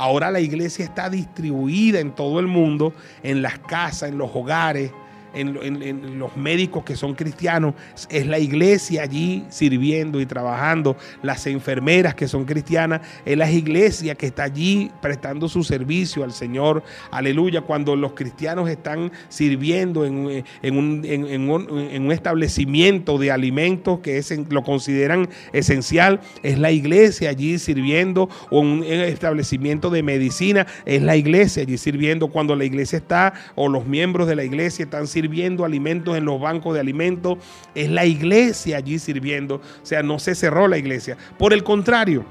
ahora 0.00 0.30
la 0.30 0.40
iglesia 0.40 0.82
está 0.82 1.10
distribuida 1.10 2.00
en 2.00 2.12
todo 2.12 2.40
el 2.40 2.46
mundo, 2.46 2.94
en 3.22 3.42
las 3.42 3.58
casas, 3.58 4.08
en 4.08 4.16
los 4.16 4.30
hogares, 4.34 4.90
en, 5.34 6.18
los 6.18 6.36
médicos 6.36 6.84
que 6.84 6.96
son 6.96 7.14
cristianos, 7.14 7.74
es 8.08 8.26
la 8.26 8.38
iglesia 8.38 9.02
allí 9.02 9.44
sirviendo 9.48 10.20
y 10.20 10.26
trabajando, 10.26 10.96
las 11.22 11.46
enfermeras 11.46 12.14
que 12.14 12.28
son 12.28 12.44
cristianas, 12.44 13.00
es 13.24 13.36
la 13.36 13.50
iglesia 13.50 14.14
que 14.14 14.26
está 14.26 14.44
allí 14.44 14.90
prestando 15.00 15.48
su 15.48 15.62
servicio 15.62 16.24
al 16.24 16.32
Señor, 16.32 16.82
aleluya, 17.10 17.62
cuando 17.62 17.96
los 17.96 18.12
cristianos 18.12 18.68
están 18.68 19.12
sirviendo 19.28 20.04
en, 20.04 20.44
un, 20.62 21.02
en 21.04 21.50
un, 21.50 22.12
establecimiento 22.12 23.18
de 23.18 23.30
alimentos 23.30 24.00
que 24.00 24.18
es, 24.18 24.30
lo 24.50 24.62
consideran 24.62 25.28
esencial, 25.52 26.20
es 26.42 26.58
la 26.58 26.72
iglesia 26.72 27.30
allí 27.30 27.58
sirviendo, 27.58 28.28
o 28.50 28.60
un 28.60 28.84
establecimiento 28.84 29.90
de 29.90 30.02
medicina, 30.02 30.66
es 30.84 31.02
la 31.02 31.16
iglesia 31.16 31.62
allí 31.62 31.78
sirviendo, 31.78 32.28
cuando 32.28 32.56
la 32.56 32.64
iglesia 32.64 32.98
está, 32.98 33.32
o 33.54 33.68
los 33.68 33.86
miembros 33.86 34.26
de 34.26 34.36
la 34.36 34.44
iglesia 34.44 34.84
están 34.84 35.06
sirviendo, 35.06 35.19
sirviendo 35.20 35.66
alimentos 35.66 36.16
en 36.16 36.24
los 36.24 36.40
bancos 36.40 36.74
de 36.74 36.80
alimentos. 36.80 37.38
Es 37.74 37.90
la 37.90 38.06
iglesia 38.06 38.78
allí 38.78 38.98
sirviendo. 38.98 39.56
O 39.56 39.86
sea, 39.86 40.02
no 40.02 40.18
se 40.18 40.34
cerró 40.34 40.66
la 40.66 40.78
iglesia. 40.78 41.18
Por 41.38 41.52
el 41.52 41.62
contrario, 41.62 42.24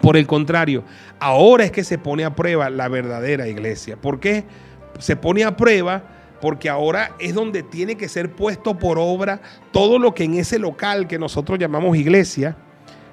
por 0.00 0.16
el 0.16 0.26
contrario, 0.26 0.84
ahora 1.18 1.64
es 1.64 1.72
que 1.72 1.82
se 1.82 1.98
pone 1.98 2.24
a 2.24 2.34
prueba 2.34 2.70
la 2.70 2.88
verdadera 2.88 3.48
iglesia. 3.48 3.96
¿Por 3.96 4.20
qué? 4.20 4.44
Se 5.00 5.16
pone 5.16 5.42
a 5.42 5.56
prueba 5.56 6.04
porque 6.40 6.68
ahora 6.68 7.12
es 7.18 7.34
donde 7.34 7.62
tiene 7.62 7.96
que 7.96 8.08
ser 8.08 8.30
puesto 8.30 8.78
por 8.78 8.98
obra 8.98 9.40
todo 9.72 9.98
lo 9.98 10.14
que 10.14 10.24
en 10.24 10.34
ese 10.34 10.58
local 10.58 11.08
que 11.08 11.18
nosotros 11.18 11.58
llamamos 11.58 11.96
iglesia, 11.96 12.56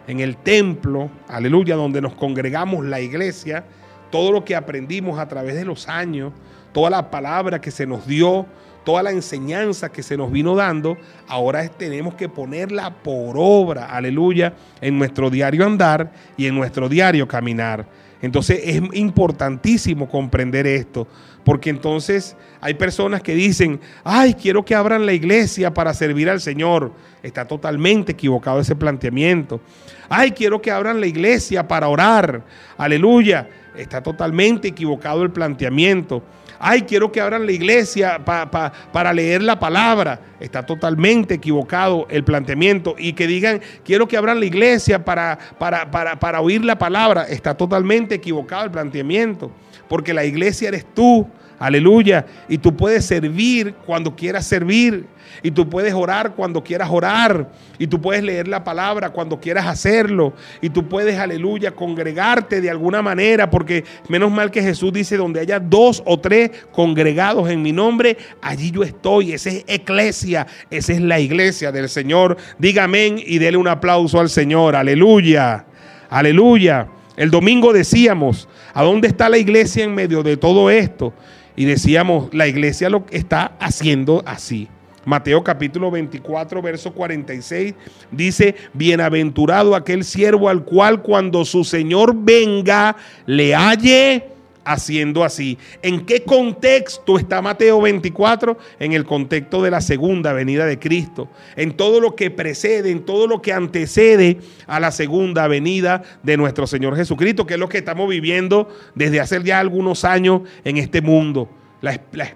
en 0.07 0.19
el 0.19 0.37
templo, 0.37 1.09
aleluya, 1.27 1.75
donde 1.75 2.01
nos 2.01 2.13
congregamos 2.13 2.85
la 2.85 2.99
iglesia, 2.99 3.63
todo 4.11 4.31
lo 4.31 4.43
que 4.43 4.55
aprendimos 4.55 5.19
a 5.19 5.27
través 5.27 5.55
de 5.55 5.65
los 5.65 5.87
años, 5.87 6.33
toda 6.73 6.89
la 6.89 7.11
palabra 7.11 7.61
que 7.61 7.71
se 7.71 7.85
nos 7.85 8.07
dio, 8.07 8.45
toda 8.83 9.03
la 9.03 9.11
enseñanza 9.11 9.91
que 9.91 10.03
se 10.03 10.17
nos 10.17 10.31
vino 10.31 10.55
dando, 10.55 10.97
ahora 11.27 11.67
tenemos 11.69 12.15
que 12.15 12.29
ponerla 12.29 12.91
por 12.91 13.35
obra, 13.37 13.85
aleluya, 13.85 14.53
en 14.81 14.97
nuestro 14.97 15.29
diario 15.29 15.65
andar 15.65 16.11
y 16.37 16.47
en 16.47 16.55
nuestro 16.55 16.89
diario 16.89 17.27
caminar. 17.27 17.85
Entonces 18.21 18.61
es 18.63 18.81
importantísimo 18.93 20.07
comprender 20.07 20.67
esto, 20.67 21.07
porque 21.43 21.71
entonces 21.71 22.35
hay 22.59 22.75
personas 22.75 23.23
que 23.23 23.33
dicen, 23.33 23.79
ay, 24.03 24.35
quiero 24.35 24.63
que 24.63 24.75
abran 24.75 25.05
la 25.07 25.13
iglesia 25.13 25.73
para 25.73 25.93
servir 25.93 26.29
al 26.29 26.39
Señor. 26.39 26.91
Está 27.23 27.47
totalmente 27.47 28.11
equivocado 28.11 28.59
ese 28.59 28.75
planteamiento. 28.75 29.59
Ay, 30.07 30.31
quiero 30.31 30.61
que 30.61 30.69
abran 30.69 30.99
la 30.99 31.07
iglesia 31.07 31.67
para 31.67 31.87
orar. 31.87 32.43
Aleluya. 32.77 33.47
Está 33.75 34.03
totalmente 34.03 34.67
equivocado 34.67 35.23
el 35.23 35.31
planteamiento 35.31 36.21
ay, 36.61 36.83
quiero 36.83 37.11
que 37.11 37.19
abran 37.19 37.45
la 37.45 37.51
iglesia 37.51 38.23
para 38.23 39.13
leer 39.13 39.41
la 39.41 39.59
palabra. 39.59 40.19
Está 40.39 40.65
totalmente 40.65 41.35
equivocado 41.35 42.07
el 42.09 42.23
planteamiento. 42.23 42.95
Y 42.97 43.13
que 43.13 43.27
digan, 43.27 43.61
quiero 43.83 44.07
que 44.07 44.17
abran 44.17 44.39
la 44.39 44.45
iglesia 44.45 45.03
para, 45.03 45.37
para, 45.57 45.89
para 46.19 46.41
oír 46.41 46.63
la 46.63 46.77
palabra. 46.77 47.23
Está 47.23 47.55
totalmente 47.55 48.15
equivocado 48.15 48.65
el 48.65 48.71
planteamiento. 48.71 49.51
Porque 49.87 50.13
la 50.13 50.23
iglesia 50.23 50.69
eres 50.69 50.85
tú. 50.93 51.27
Aleluya. 51.61 52.25
Y 52.49 52.57
tú 52.57 52.75
puedes 52.75 53.05
servir 53.05 53.75
cuando 53.85 54.15
quieras 54.15 54.47
servir. 54.47 55.05
Y 55.43 55.51
tú 55.51 55.69
puedes 55.69 55.93
orar 55.93 56.33
cuando 56.33 56.63
quieras 56.63 56.89
orar. 56.91 57.51
Y 57.77 57.85
tú 57.85 58.01
puedes 58.01 58.23
leer 58.23 58.47
la 58.47 58.63
palabra 58.63 59.11
cuando 59.11 59.39
quieras 59.39 59.67
hacerlo. 59.67 60.33
Y 60.59 60.71
tú 60.71 60.89
puedes, 60.89 61.19
aleluya, 61.19 61.69
congregarte 61.69 62.61
de 62.61 62.71
alguna 62.71 63.03
manera. 63.03 63.47
Porque 63.51 63.83
menos 64.09 64.31
mal 64.31 64.49
que 64.49 64.63
Jesús 64.63 64.91
dice, 64.91 65.17
donde 65.17 65.39
haya 65.39 65.59
dos 65.59 66.01
o 66.07 66.19
tres 66.19 66.49
congregados 66.71 67.47
en 67.47 67.61
mi 67.61 67.71
nombre, 67.71 68.17
allí 68.41 68.71
yo 68.71 68.81
estoy. 68.81 69.33
Esa 69.33 69.51
es 69.51 69.63
eclesia. 69.67 70.47
Esa 70.71 70.93
es 70.93 71.01
la 71.01 71.19
iglesia 71.19 71.71
del 71.71 71.89
Señor. 71.89 72.37
Diga 72.57 72.85
amén 72.85 73.21
y 73.23 73.37
dele 73.37 73.57
un 73.57 73.67
aplauso 73.67 74.19
al 74.19 74.29
Señor. 74.29 74.75
Aleluya. 74.75 75.67
Aleluya. 76.09 76.87
El 77.15 77.29
domingo 77.29 77.71
decíamos, 77.71 78.49
¿a 78.73 78.81
dónde 78.81 79.09
está 79.09 79.29
la 79.29 79.37
iglesia 79.37 79.83
en 79.83 79.93
medio 79.93 80.23
de 80.23 80.37
todo 80.37 80.71
esto? 80.71 81.13
Y 81.55 81.65
decíamos, 81.65 82.33
la 82.33 82.47
iglesia 82.47 82.89
lo 82.89 83.05
está 83.11 83.53
haciendo 83.59 84.23
así. 84.25 84.67
Mateo 85.03 85.43
capítulo 85.43 85.89
24, 85.89 86.61
verso 86.61 86.93
46 86.93 87.73
dice, 88.11 88.55
bienaventurado 88.73 89.75
aquel 89.75 90.03
siervo 90.03 90.47
al 90.47 90.63
cual 90.63 91.01
cuando 91.01 91.43
su 91.43 91.63
Señor 91.63 92.13
venga 92.15 92.95
le 93.25 93.55
halle 93.55 94.30
haciendo 94.63 95.23
así. 95.23 95.57
¿En 95.81 96.05
qué 96.05 96.23
contexto 96.23 97.17
está 97.17 97.41
Mateo 97.41 97.81
24? 97.81 98.57
En 98.79 98.93
el 98.93 99.05
contexto 99.05 99.61
de 99.61 99.71
la 99.71 99.81
segunda 99.81 100.33
venida 100.33 100.65
de 100.65 100.79
Cristo. 100.79 101.29
En 101.55 101.73
todo 101.77 101.99
lo 101.99 102.15
que 102.15 102.31
precede, 102.31 102.91
en 102.91 103.05
todo 103.05 103.27
lo 103.27 103.41
que 103.41 103.53
antecede 103.53 104.39
a 104.67 104.79
la 104.79 104.91
segunda 104.91 105.47
venida 105.47 106.03
de 106.23 106.37
nuestro 106.37 106.67
Señor 106.67 106.95
Jesucristo, 106.95 107.45
que 107.45 107.55
es 107.55 107.59
lo 107.59 107.69
que 107.69 107.79
estamos 107.79 108.09
viviendo 108.09 108.69
desde 108.95 109.19
hace 109.19 109.41
ya 109.43 109.59
algunos 109.59 110.05
años 110.05 110.41
en 110.63 110.77
este 110.77 111.01
mundo. 111.01 111.49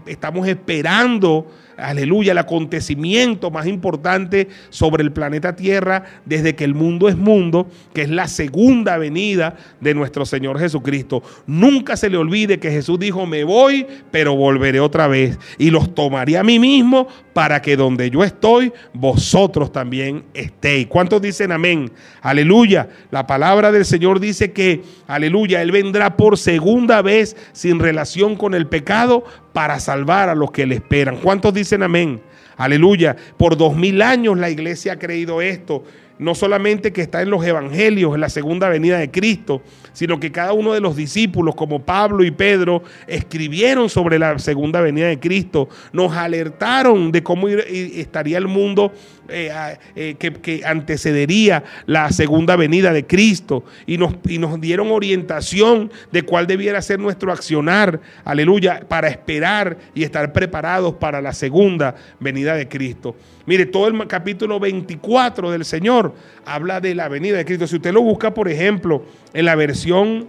Estamos 0.05 0.47
esperando 0.47 1.47
aleluya, 1.77 2.31
el 2.31 2.37
acontecimiento 2.37 3.51
más 3.51 3.67
importante 3.67 4.47
sobre 4.69 5.03
el 5.03 5.11
planeta 5.11 5.55
Tierra 5.55 6.03
desde 6.25 6.55
que 6.55 6.63
el 6.63 6.73
mundo 6.73 7.09
es 7.09 7.17
mundo, 7.17 7.67
que 7.93 8.03
es 8.03 8.09
la 8.09 8.27
segunda 8.27 8.97
venida 8.97 9.55
de 9.79 9.93
nuestro 9.93 10.25
Señor 10.25 10.59
Jesucristo. 10.59 11.23
Nunca 11.47 11.97
se 11.97 12.09
le 12.09 12.17
olvide 12.17 12.59
que 12.59 12.71
Jesús 12.71 12.99
dijo, 12.99 13.25
me 13.25 13.43
voy, 13.43 13.85
pero 14.11 14.35
volveré 14.35 14.79
otra 14.79 15.07
vez 15.07 15.37
y 15.57 15.69
los 15.69 15.93
tomaré 15.93 16.37
a 16.37 16.43
mí 16.43 16.59
mismo 16.59 17.07
para 17.33 17.61
que 17.61 17.75
donde 17.75 18.09
yo 18.09 18.23
estoy, 18.23 18.71
vosotros 18.93 19.71
también 19.71 20.23
estéis. 20.33 20.87
¿Cuántos 20.87 21.21
dicen 21.21 21.51
amén? 21.51 21.91
Aleluya. 22.21 22.87
La 23.11 23.27
palabra 23.27 23.71
del 23.71 23.85
Señor 23.85 24.19
dice 24.19 24.53
que, 24.53 24.83
aleluya, 25.07 25.61
Él 25.61 25.71
vendrá 25.71 26.15
por 26.15 26.37
segunda 26.37 27.01
vez 27.01 27.35
sin 27.51 27.79
relación 27.79 28.35
con 28.35 28.53
el 28.53 28.67
pecado 28.67 29.25
para 29.53 29.79
salvar 29.79 30.29
a 30.29 30.35
los 30.35 30.51
que 30.51 30.65
le 30.65 30.75
esperan. 30.75 31.17
¿Cuántos 31.17 31.53
dicen 31.53 31.83
amén? 31.83 32.21
Aleluya. 32.57 33.15
Por 33.37 33.57
dos 33.57 33.75
mil 33.75 34.01
años 34.01 34.37
la 34.37 34.49
iglesia 34.49 34.93
ha 34.93 34.99
creído 34.99 35.41
esto 35.41 35.83
no 36.17 36.35
solamente 36.35 36.93
que 36.93 37.01
está 37.01 37.21
en 37.21 37.29
los 37.29 37.43
evangelios, 37.45 38.15
en 38.15 38.21
la 38.21 38.29
segunda 38.29 38.69
venida 38.69 38.97
de 38.97 39.11
Cristo, 39.11 39.61
sino 39.95 40.19
que 40.19 40.31
cada 40.31 40.53
uno 40.53 40.73
de 40.73 40.81
los 40.81 40.95
discípulos, 40.95 41.55
como 41.55 41.81
Pablo 41.81 42.23
y 42.23 42.29
Pedro, 42.29 42.83
escribieron 43.07 43.89
sobre 43.89 44.19
la 44.19 44.37
segunda 44.37 44.81
venida 44.81 45.07
de 45.07 45.19
Cristo, 45.19 45.69
nos 45.93 46.13
alertaron 46.15 47.11
de 47.11 47.23
cómo 47.23 47.47
estaría 47.47 48.37
el 48.37 48.47
mundo 48.47 48.91
eh, 49.27 49.51
eh, 49.95 50.15
que, 50.15 50.61
antecedería 50.65 51.63
la 51.87 52.11
segunda 52.11 52.55
venida 52.55 52.93
de 52.93 53.07
Cristo 53.07 53.63
y 53.87 53.97
nos, 53.97 54.13
y 54.27 54.37
nos 54.37 54.61
dieron 54.61 54.91
orientación 54.91 55.91
de 56.11 56.23
cuál 56.23 56.45
debiera 56.45 56.81
ser 56.81 56.99
nuestro 56.99 57.31
accionar, 57.31 57.99
aleluya, 58.23 58.81
para 58.87 59.07
esperar 59.07 59.77
y 59.95 60.03
estar 60.03 60.31
preparados 60.33 60.95
para 60.95 61.21
la 61.21 61.33
segunda 61.33 61.95
venida 62.19 62.55
de 62.55 62.67
Cristo. 62.67 63.15
Mire, 63.45 63.65
todo 63.67 63.87
el 63.87 64.07
capítulo 64.07 64.59
24 64.59 65.51
del 65.51 65.65
Señor 65.65 66.13
habla 66.45 66.81
de 66.81 66.95
la 66.95 67.07
venida 67.07 67.37
de 67.37 67.45
Cristo. 67.45 67.67
Si 67.67 67.75
usted 67.75 67.93
lo 67.93 68.01
busca, 68.01 68.33
por 68.33 68.49
ejemplo, 68.49 69.05
en 69.35 69.45
la 69.45 69.55
versión 69.55 70.27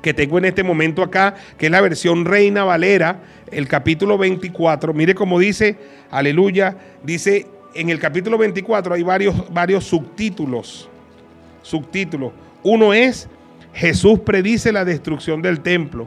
que 0.00 0.14
tengo 0.14 0.38
en 0.38 0.44
este 0.44 0.62
momento 0.62 1.02
acá, 1.02 1.34
que 1.58 1.66
es 1.66 1.72
la 1.72 1.80
versión 1.80 2.24
Reina 2.24 2.62
Valera, 2.64 3.20
el 3.50 3.66
capítulo 3.66 4.16
24, 4.16 4.94
mire 4.94 5.14
cómo 5.14 5.40
dice, 5.40 5.76
aleluya, 6.08 6.76
dice, 7.02 7.48
en 7.74 7.90
el 7.90 7.98
capítulo 7.98 8.38
24 8.38 8.94
hay 8.94 9.02
varios, 9.02 9.52
varios 9.52 9.84
subtítulos, 9.84 10.88
subtítulos. 11.62 12.32
Uno 12.62 12.94
es, 12.94 13.28
Jesús 13.74 14.20
predice 14.20 14.70
la 14.70 14.84
destrucción 14.84 15.42
del 15.42 15.60
templo. 15.60 16.06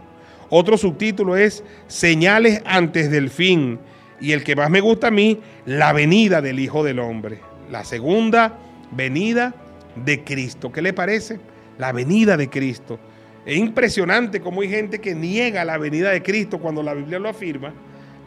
Otro 0.49 0.77
subtítulo 0.77 1.35
es, 1.35 1.65
señales 1.87 2.61
antes 2.65 3.11
del 3.11 3.29
fin. 3.29 3.77
Y 4.21 4.31
el 4.31 4.45
que 4.45 4.55
más 4.55 4.69
me 4.69 4.79
gusta 4.79 5.07
a 5.07 5.11
mí, 5.11 5.41
la 5.65 5.91
venida 5.91 6.41
del 6.41 6.59
Hijo 6.59 6.81
del 6.85 6.99
Hombre. 6.99 7.39
La 7.69 7.83
segunda 7.83 8.57
venida 8.91 9.53
de 9.95 10.23
Cristo. 10.23 10.71
¿Qué 10.71 10.81
le 10.81 10.93
parece? 10.93 11.39
La 11.77 11.91
venida 11.91 12.37
de 12.37 12.49
Cristo. 12.49 12.99
Es 13.45 13.57
impresionante 13.57 14.41
cómo 14.41 14.61
hay 14.61 14.69
gente 14.69 14.99
que 14.99 15.13
niega 15.13 15.63
la 15.63 15.77
venida 15.77 16.09
de 16.11 16.23
Cristo 16.23 16.59
cuando 16.59 16.81
la 16.81 16.93
Biblia 16.93 17.19
lo 17.19 17.29
afirma. 17.29 17.73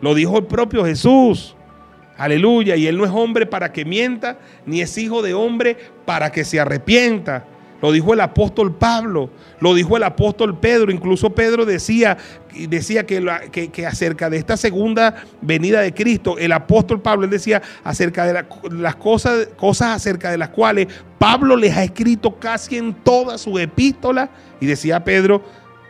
Lo 0.01 0.15
dijo 0.15 0.39
el 0.39 0.47
propio 0.47 0.85
Jesús. 0.85 1.57
Aleluya. 2.17 2.77
Y 2.77 2.87
Él 2.87 2.97
no 2.97 3.05
es 3.05 3.11
hombre 3.11 3.47
para 3.47 3.73
que 3.73 3.85
mienta, 3.85 4.39
ni 4.67 4.81
es 4.81 4.97
hijo 4.97 5.23
de 5.23 5.35
hombre 5.35 5.77
para 6.05 6.31
que 6.31 6.45
se 6.45 6.61
arrepienta. 6.61 7.45
Lo 7.81 7.93
dijo 7.93 8.13
el 8.13 8.21
apóstol 8.21 8.75
Pablo, 8.75 9.31
lo 9.61 9.75
dijo 9.75 9.97
el 9.97 10.03
apóstol 10.03 10.59
Pedro. 10.59 10.91
Incluso 10.91 11.31
Pedro 11.31 11.65
decía, 11.65 12.19
decía 12.69 13.07
que, 13.07 13.71
que, 13.73 13.87
acerca 13.87 14.29
de 14.29 14.37
esta 14.37 14.57
segunda 14.57 15.23
venida 15.41 15.81
de 15.81 15.95
Cristo, 15.95 16.39
el 16.39 16.53
apóstol 16.53 17.01
Pablo 17.01 17.29
decía 17.29 17.63
acerca 17.85 18.27
de 18.27 18.45
las 18.73 18.97
cosas, 18.97 19.49
cosas 19.57 19.97
acerca 19.97 20.31
de 20.31 20.39
las 20.39 20.49
cuales 20.49 20.89
Pablo 21.19 21.57
les 21.57 21.77
ha 21.77 21.85
escrito 21.85 22.37
casi 22.39 22.79
en 22.79 22.95
toda 22.95 23.39
su 23.39 23.59
epístola. 23.59 24.31
Y 24.61 24.67
decía 24.67 25.05
Pedro, 25.05 25.43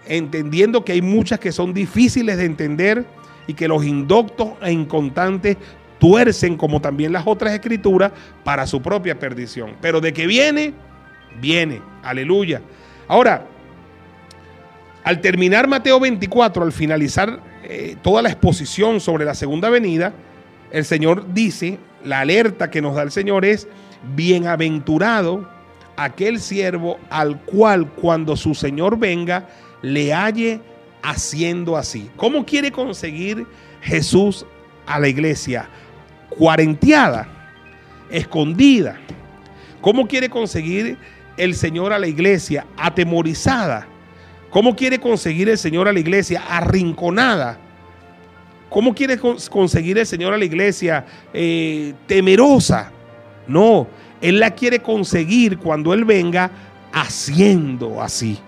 entendiendo 0.06 0.84
que 0.84 0.92
hay 0.92 1.02
muchas 1.02 1.38
que 1.38 1.52
son 1.52 1.72
difíciles 1.72 2.36
de 2.36 2.44
entender 2.44 3.06
y 3.46 3.54
que 3.54 3.66
los 3.66 3.82
indoctos 3.84 4.50
e 4.60 4.72
incontantes 4.72 5.56
tuercen 5.98 6.56
como 6.56 6.80
también 6.80 7.12
las 7.12 7.26
otras 7.26 7.54
escrituras 7.54 8.12
para 8.44 8.66
su 8.66 8.82
propia 8.82 9.18
perdición. 9.18 9.74
Pero 9.80 10.02
de 10.02 10.12
que 10.12 10.26
viene 10.26 10.74
viene. 11.40 11.80
Aleluya. 12.02 12.60
Ahora, 13.06 13.46
al 15.04 15.20
terminar 15.20 15.68
Mateo 15.68 16.00
24, 16.00 16.64
al 16.64 16.72
finalizar 16.72 17.40
eh, 17.62 17.96
toda 18.02 18.22
la 18.22 18.28
exposición 18.28 19.00
sobre 19.00 19.24
la 19.24 19.34
segunda 19.34 19.70
venida, 19.70 20.12
el 20.70 20.84
Señor 20.84 21.32
dice, 21.32 21.78
la 22.04 22.20
alerta 22.20 22.70
que 22.70 22.82
nos 22.82 22.94
da 22.94 23.02
el 23.02 23.10
Señor 23.10 23.44
es, 23.44 23.68
bienaventurado 24.14 25.48
aquel 25.96 26.40
siervo 26.40 26.98
al 27.10 27.40
cual 27.40 27.90
cuando 27.90 28.36
su 28.36 28.54
Señor 28.54 28.98
venga 28.98 29.48
le 29.82 30.12
halle 30.12 30.60
haciendo 31.02 31.76
así. 31.76 32.08
¿Cómo 32.16 32.44
quiere 32.44 32.70
conseguir 32.70 33.46
Jesús 33.80 34.46
a 34.86 35.00
la 35.00 35.08
iglesia? 35.08 35.68
Cuarenteada, 36.28 37.26
escondida. 38.10 38.98
¿Cómo 39.80 40.06
quiere 40.06 40.28
conseguir 40.28 40.98
el 41.38 41.54
Señor 41.54 41.92
a 41.92 41.98
la 41.98 42.06
iglesia 42.06 42.66
atemorizada? 42.76 43.86
¿Cómo 44.50 44.74
quiere 44.74 44.98
conseguir 44.98 45.48
el 45.48 45.58
Señor 45.58 45.88
a 45.88 45.92
la 45.92 46.00
iglesia 46.00 46.42
arrinconada? 46.48 47.58
¿Cómo 48.68 48.94
quiere 48.94 49.18
conseguir 49.18 49.98
el 49.98 50.06
Señor 50.06 50.34
a 50.34 50.38
la 50.38 50.44
iglesia 50.44 51.06
eh, 51.32 51.94
temerosa? 52.06 52.92
No, 53.46 53.86
Él 54.20 54.40
la 54.40 54.50
quiere 54.50 54.80
conseguir 54.80 55.58
cuando 55.58 55.94
Él 55.94 56.04
venga 56.04 56.50
haciendo 56.92 58.02
así, 58.02 58.38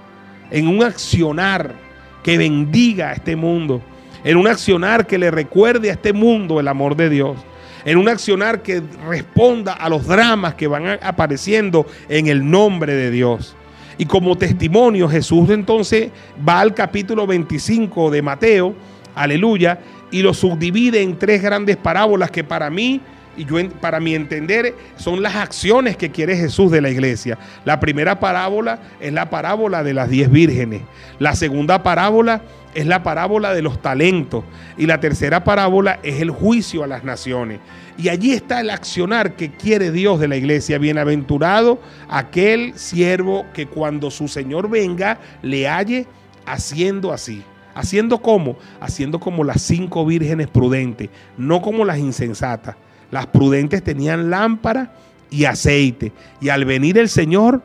en 0.51 0.69
un 0.69 0.83
accionar 0.83 1.75
que 2.23 2.37
bendiga 2.37 3.11
a 3.11 3.13
este 3.15 3.37
mundo, 3.37 3.81
en 4.25 4.37
un 4.37 4.47
accionar 4.47 5.07
que 5.07 5.19
le 5.19 5.31
recuerde 5.31 5.91
a 5.91 5.95
este 5.95 6.13
mundo 6.13 6.61
el 6.61 6.69
amor 6.69 6.97
de 6.97 7.09
Dios 7.09 7.37
en 7.85 7.99
un 7.99 8.09
accionar 8.09 8.63
que 8.63 8.83
responda 9.07 9.73
a 9.73 9.89
los 9.89 10.07
dramas 10.07 10.55
que 10.55 10.67
van 10.67 10.99
apareciendo 11.03 11.87
en 12.09 12.27
el 12.27 12.49
nombre 12.49 12.95
de 12.95 13.11
Dios. 13.11 13.57
Y 13.99 14.07
como 14.07 14.39
testimonio, 14.39 15.09
Jesús 15.09 15.51
entonces 15.51 16.11
va 16.49 16.61
al 16.61 16.75
capítulo 16.75 17.27
25 17.27 18.11
de 18.11 18.23
Mateo, 18.23 18.75
aleluya, 19.15 19.79
y 20.11 20.23
lo 20.23 20.33
subdivide 20.33 21.03
en 21.03 21.19
tres 21.19 21.43
grandes 21.43 21.77
parábolas 21.77 22.31
que 22.31 22.43
para 22.43 22.71
mí 22.71 23.01
y 23.37 23.45
yo 23.45 23.57
para 23.81 24.01
mi 24.01 24.15
entender 24.15 24.75
son 24.97 25.23
las 25.23 25.37
acciones 25.37 25.97
que 25.97 26.11
quiere 26.11 26.37
Jesús 26.37 26.71
de 26.71 26.81
la 26.81 26.91
iglesia. 26.91 27.39
La 27.65 27.81
primera 27.81 28.19
parábola 28.21 28.81
es 29.01 29.13
la 29.13 29.31
parábola 29.31 29.83
de 29.83 29.95
las 29.95 30.09
diez 30.09 30.31
vírgenes. 30.31 30.83
La 31.19 31.35
segunda 31.35 31.83
parábola 31.83 32.43
es 32.75 32.87
la 32.87 33.03
parábola 33.03 33.55
de 33.55 33.63
los 33.63 33.81
talentos. 33.81 34.45
Y 34.77 34.87
la 34.87 35.01
tercera 35.01 35.45
parábola 35.45 36.01
es 36.03 36.21
el 36.21 36.31
juicio 36.31 36.85
a 36.85 36.87
las 36.87 37.05
naciones. 37.05 37.61
Y 37.97 38.09
allí 38.09 38.33
está 38.33 38.61
el 38.61 38.71
accionar 38.71 39.35
que 39.37 39.51
quiere 39.51 39.91
Dios 39.91 40.21
de 40.21 40.29
la 40.29 40.37
iglesia. 40.37 40.79
Bienaventurado 40.79 41.81
aquel 42.09 42.73
siervo 42.77 43.47
que 43.53 43.67
cuando 43.67 44.11
su 44.11 44.29
Señor 44.29 44.69
venga 44.69 45.19
le 45.43 45.69
halle 45.69 46.07
haciendo 46.47 47.13
así. 47.13 47.43
¿Haciendo 47.75 48.21
como 48.21 48.57
Haciendo 48.81 49.21
como 49.21 49.45
las 49.45 49.63
cinco 49.63 50.05
vírgenes 50.05 50.49
prudentes, 50.49 51.09
no 51.37 51.63
como 51.63 51.85
las 51.85 51.99
insensatas. 51.99 52.77
Las 53.11 53.27
prudentes 53.27 53.83
tenían 53.83 54.31
lámpara 54.31 54.93
y 55.31 55.45
aceite. 55.45 56.13
Y 56.41 56.49
al 56.49 56.65
venir 56.65 56.99
el 56.99 57.09
Señor, 57.09 57.63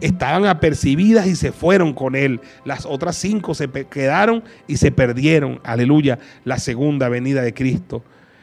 estaban 0.00 0.46
apercibidas 0.46 1.26
y 1.26 1.36
se 1.36 1.52
fueron 1.52 1.92
con 1.94 2.16
él. 2.16 2.40
Las 2.64 2.86
otras 2.86 3.16
cinco 3.16 3.54
se 3.54 3.68
quedaron 3.68 4.42
y 4.66 4.76
se 4.76 4.90
perdieron. 4.90 5.60
Aleluya. 5.62 6.18
La 6.44 6.58
segunda 6.58 7.08
venida 7.08 7.42
de 7.42 7.54
Cristo. 7.54 8.02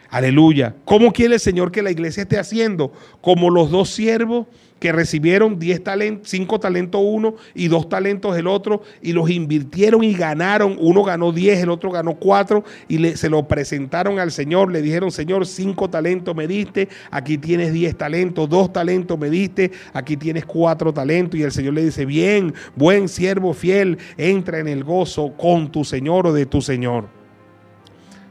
Aleluya. 0.10 0.76
¿Cómo 0.86 1.12
quiere 1.12 1.36
el 1.36 1.40
Señor 1.40 1.72
que 1.72 1.82
la 1.82 1.92
iglesia 1.92 2.24
esté 2.24 2.40
haciendo? 2.40 2.92
Como 3.22 3.50
los 3.50 3.70
dos 3.70 3.90
siervos 3.90 4.48
que 4.80 4.92
recibieron 4.92 5.60
10 5.60 5.84
talentos, 5.84 6.30
5 6.30 6.60
talentos 6.60 7.02
uno 7.04 7.36
y 7.56 7.68
2 7.68 7.90
talentos 7.90 8.38
el 8.38 8.48
otro 8.48 8.84
y 9.02 9.14
los 9.14 9.30
invirtieron 9.30 10.04
y 10.04 10.14
ganaron. 10.14 10.78
Uno 10.80 11.04
ganó 11.04 11.32
10, 11.32 11.64
el 11.64 11.70
otro 11.70 11.92
ganó 11.92 12.16
4 12.16 12.64
y 12.88 13.16
se 13.16 13.30
lo 13.30 13.48
presentaron 13.48 14.20
al 14.20 14.32
Señor. 14.32 14.72
Le 14.72 14.82
dijeron, 14.82 15.12
Señor, 15.12 15.46
5 15.46 15.90
talentos 15.90 16.36
me 16.36 16.48
diste, 16.48 16.90
aquí 17.12 17.38
tienes 17.38 17.74
10 17.74 17.98
talentos, 17.98 18.48
2 18.50 18.72
talentos 18.72 19.18
me 19.18 19.30
diste, 19.30 19.72
aquí 19.94 20.16
tienes 20.16 20.46
4 20.46 20.94
talentos. 20.94 21.40
Y 21.40 21.44
el 21.44 21.52
Señor 21.52 21.74
le 21.74 21.86
dice, 21.86 22.06
bien, 22.06 22.54
buen 22.76 23.10
siervo 23.10 23.54
fiel, 23.54 23.98
entra 24.18 24.60
en 24.60 24.68
el 24.68 24.84
gozo 24.84 25.34
con 25.36 25.72
tu 25.72 25.84
Señor 25.84 26.28
o 26.28 26.34
de 26.34 26.46
tu 26.46 26.62
Señor. 26.62 27.17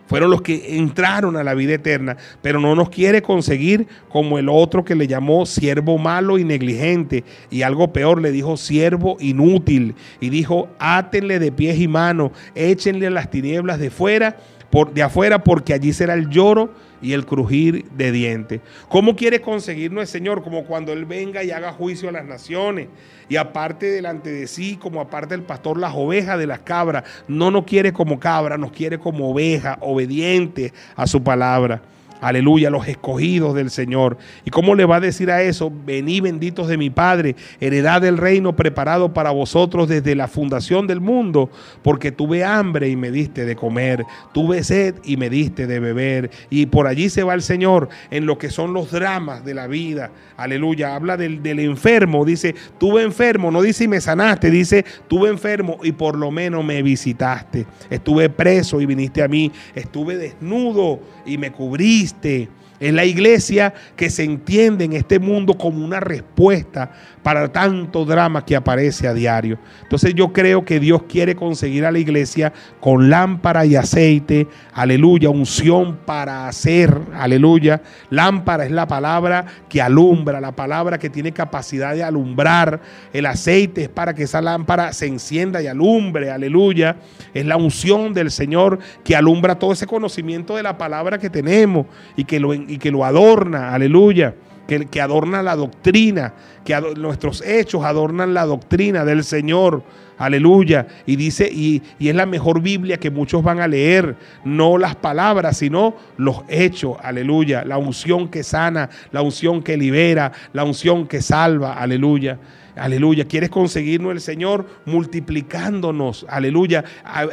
Fueron 0.06 0.30
los 0.30 0.42
que 0.42 0.76
entraron 0.76 1.36
a 1.36 1.42
la 1.42 1.54
vida 1.54 1.74
eterna, 1.74 2.16
pero 2.42 2.60
no 2.60 2.74
nos 2.74 2.90
quiere 2.90 3.22
conseguir 3.22 3.88
como 4.08 4.38
el 4.38 4.48
otro 4.48 4.84
que 4.84 4.94
le 4.94 5.08
llamó 5.08 5.46
siervo 5.46 5.98
malo 5.98 6.38
y 6.38 6.44
negligente. 6.44 7.24
Y 7.50 7.62
algo 7.62 7.92
peor, 7.92 8.20
le 8.22 8.30
dijo 8.30 8.56
siervo 8.56 9.16
inútil. 9.18 9.94
Y 10.20 10.30
dijo, 10.30 10.68
átenle 10.78 11.38
de 11.38 11.50
pies 11.50 11.78
y 11.80 11.88
manos, 11.88 12.30
échenle 12.54 13.10
las 13.10 13.30
tinieblas 13.30 13.80
de 13.80 13.90
fuera, 13.90 14.36
de 14.84 15.02
afuera, 15.02 15.42
porque 15.42 15.72
allí 15.72 15.92
será 15.92 16.14
el 16.14 16.28
lloro 16.28 16.70
y 17.00 17.12
el 17.12 17.26
crujir 17.26 17.84
de 17.90 18.12
dientes. 18.12 18.60
¿Cómo 18.88 19.16
quiere 19.16 19.40
conseguirnos 19.40 20.02
el 20.02 20.08
Señor? 20.08 20.42
Como 20.42 20.64
cuando 20.64 20.92
Él 20.92 21.04
venga 21.04 21.42
y 21.44 21.50
haga 21.50 21.72
juicio 21.72 22.08
a 22.08 22.12
las 22.12 22.24
naciones 22.24 22.88
y 23.28 23.36
aparte 23.36 23.86
delante 23.86 24.30
de 24.30 24.46
sí, 24.46 24.76
como 24.76 25.00
aparte 25.00 25.34
el 25.34 25.42
pastor, 25.42 25.78
las 25.78 25.92
ovejas 25.94 26.38
de 26.38 26.46
las 26.46 26.60
cabras. 26.60 27.04
No 27.28 27.50
nos 27.50 27.64
quiere 27.64 27.92
como 27.92 28.18
cabra, 28.18 28.56
nos 28.56 28.72
quiere 28.72 28.98
como 28.98 29.30
oveja, 29.30 29.78
obediente 29.80 30.72
a 30.94 31.06
su 31.06 31.22
palabra. 31.22 31.82
Aleluya, 32.20 32.70
los 32.70 32.88
escogidos 32.88 33.54
del 33.54 33.70
Señor. 33.70 34.16
¿Y 34.44 34.50
cómo 34.50 34.74
le 34.74 34.86
va 34.86 34.96
a 34.96 35.00
decir 35.00 35.30
a 35.30 35.42
eso? 35.42 35.70
Vení 35.84 36.20
benditos 36.20 36.66
de 36.66 36.78
mi 36.78 36.88
Padre, 36.88 37.36
heredad 37.60 38.00
del 38.00 38.16
reino 38.16 38.56
preparado 38.56 39.12
para 39.12 39.30
vosotros 39.32 39.88
desde 39.88 40.14
la 40.14 40.26
fundación 40.26 40.86
del 40.86 41.00
mundo, 41.00 41.50
porque 41.82 42.12
tuve 42.12 42.42
hambre 42.42 42.88
y 42.88 42.96
me 42.96 43.10
diste 43.10 43.44
de 43.44 43.54
comer, 43.54 44.04
tuve 44.32 44.64
sed 44.64 44.94
y 45.04 45.18
me 45.18 45.28
diste 45.28 45.66
de 45.66 45.78
beber. 45.78 46.30
Y 46.48 46.66
por 46.66 46.86
allí 46.86 47.10
se 47.10 47.22
va 47.22 47.34
el 47.34 47.42
Señor 47.42 47.90
en 48.10 48.24
lo 48.24 48.38
que 48.38 48.50
son 48.50 48.72
los 48.72 48.90
dramas 48.90 49.44
de 49.44 49.52
la 49.52 49.66
vida. 49.66 50.10
Aleluya, 50.38 50.94
habla 50.94 51.18
del, 51.18 51.42
del 51.42 51.60
enfermo, 51.60 52.24
dice, 52.24 52.54
tuve 52.78 53.02
enfermo, 53.02 53.50
no 53.50 53.60
dice 53.60 53.84
y 53.84 53.88
me 53.88 54.00
sanaste, 54.00 54.50
dice, 54.50 54.86
tuve 55.06 55.28
enfermo 55.28 55.78
y 55.82 55.92
por 55.92 56.16
lo 56.16 56.30
menos 56.30 56.64
me 56.64 56.82
visitaste. 56.82 57.66
Estuve 57.90 58.30
preso 58.30 58.80
y 58.80 58.86
viniste 58.86 59.22
a 59.22 59.28
mí, 59.28 59.52
estuve 59.74 60.16
desnudo 60.16 61.00
y 61.26 61.36
me 61.36 61.52
cubriste 61.52 62.05
existe 62.06 62.48
es 62.80 62.92
la 62.92 63.04
iglesia 63.04 63.72
que 63.96 64.10
se 64.10 64.24
entiende 64.24 64.84
en 64.84 64.92
este 64.92 65.18
mundo 65.18 65.54
como 65.54 65.84
una 65.84 66.00
respuesta 66.00 66.90
para 67.22 67.50
tanto 67.50 68.04
drama 68.04 68.44
que 68.44 68.54
aparece 68.54 69.08
a 69.08 69.14
diario. 69.14 69.58
Entonces 69.82 70.14
yo 70.14 70.32
creo 70.32 70.64
que 70.64 70.78
Dios 70.78 71.02
quiere 71.08 71.34
conseguir 71.34 71.84
a 71.84 71.90
la 71.90 71.98
iglesia 71.98 72.52
con 72.80 73.10
lámpara 73.10 73.66
y 73.66 73.74
aceite, 73.74 74.46
aleluya, 74.72 75.30
unción 75.30 75.98
para 76.06 76.46
hacer, 76.46 77.00
aleluya. 77.14 77.82
Lámpara 78.10 78.64
es 78.64 78.70
la 78.70 78.86
palabra 78.86 79.44
que 79.68 79.82
alumbra, 79.82 80.40
la 80.40 80.52
palabra 80.52 80.98
que 80.98 81.10
tiene 81.10 81.32
capacidad 81.32 81.94
de 81.94 82.04
alumbrar. 82.04 82.80
El 83.12 83.26
aceite 83.26 83.82
es 83.82 83.88
para 83.88 84.14
que 84.14 84.24
esa 84.24 84.40
lámpara 84.40 84.92
se 84.92 85.06
encienda 85.06 85.60
y 85.60 85.66
alumbre, 85.66 86.30
aleluya. 86.30 86.96
Es 87.34 87.44
la 87.44 87.56
unción 87.56 88.14
del 88.14 88.30
Señor 88.30 88.78
que 89.02 89.16
alumbra 89.16 89.58
todo 89.58 89.72
ese 89.72 89.86
conocimiento 89.86 90.56
de 90.56 90.62
la 90.62 90.78
palabra 90.78 91.18
que 91.18 91.30
tenemos 91.30 91.86
y 92.16 92.24
que 92.24 92.38
lo, 92.38 92.54
y 92.68 92.78
que 92.78 92.90
lo 92.90 93.04
adorna, 93.04 93.74
aleluya 93.74 94.34
que, 94.66 95.00
adorna 95.00 95.42
la 95.42 95.56
doctrina, 95.56 96.34
que 96.64 96.78
nuestros 96.96 97.42
hechos 97.42 97.84
adornan 97.84 98.34
la 98.34 98.44
doctrina 98.44 99.04
del 99.04 99.24
Señor. 99.24 99.82
Aleluya. 100.18 100.86
Y 101.04 101.16
dice, 101.16 101.48
y, 101.50 101.82
y, 101.98 102.08
es 102.08 102.14
la 102.14 102.26
mejor 102.26 102.62
Biblia 102.62 102.96
que 102.96 103.10
muchos 103.10 103.42
van 103.42 103.60
a 103.60 103.68
leer, 103.68 104.16
no 104.44 104.78
las 104.78 104.96
palabras, 104.96 105.58
sino 105.58 105.94
los 106.16 106.42
hechos. 106.48 106.96
Aleluya. 107.02 107.64
La 107.64 107.76
unción 107.76 108.28
que 108.28 108.42
sana, 108.42 108.88
la 109.12 109.22
unción 109.22 109.62
que 109.62 109.76
libera, 109.76 110.32
la 110.52 110.64
unción 110.64 111.06
que 111.06 111.20
salva. 111.20 111.74
Aleluya. 111.74 112.38
Aleluya. 112.76 113.26
¿Quieres 113.26 113.50
conseguirnos 113.50 114.12
el 114.12 114.20
Señor? 114.20 114.66
Multiplicándonos. 114.86 116.26
Aleluya. 116.28 116.84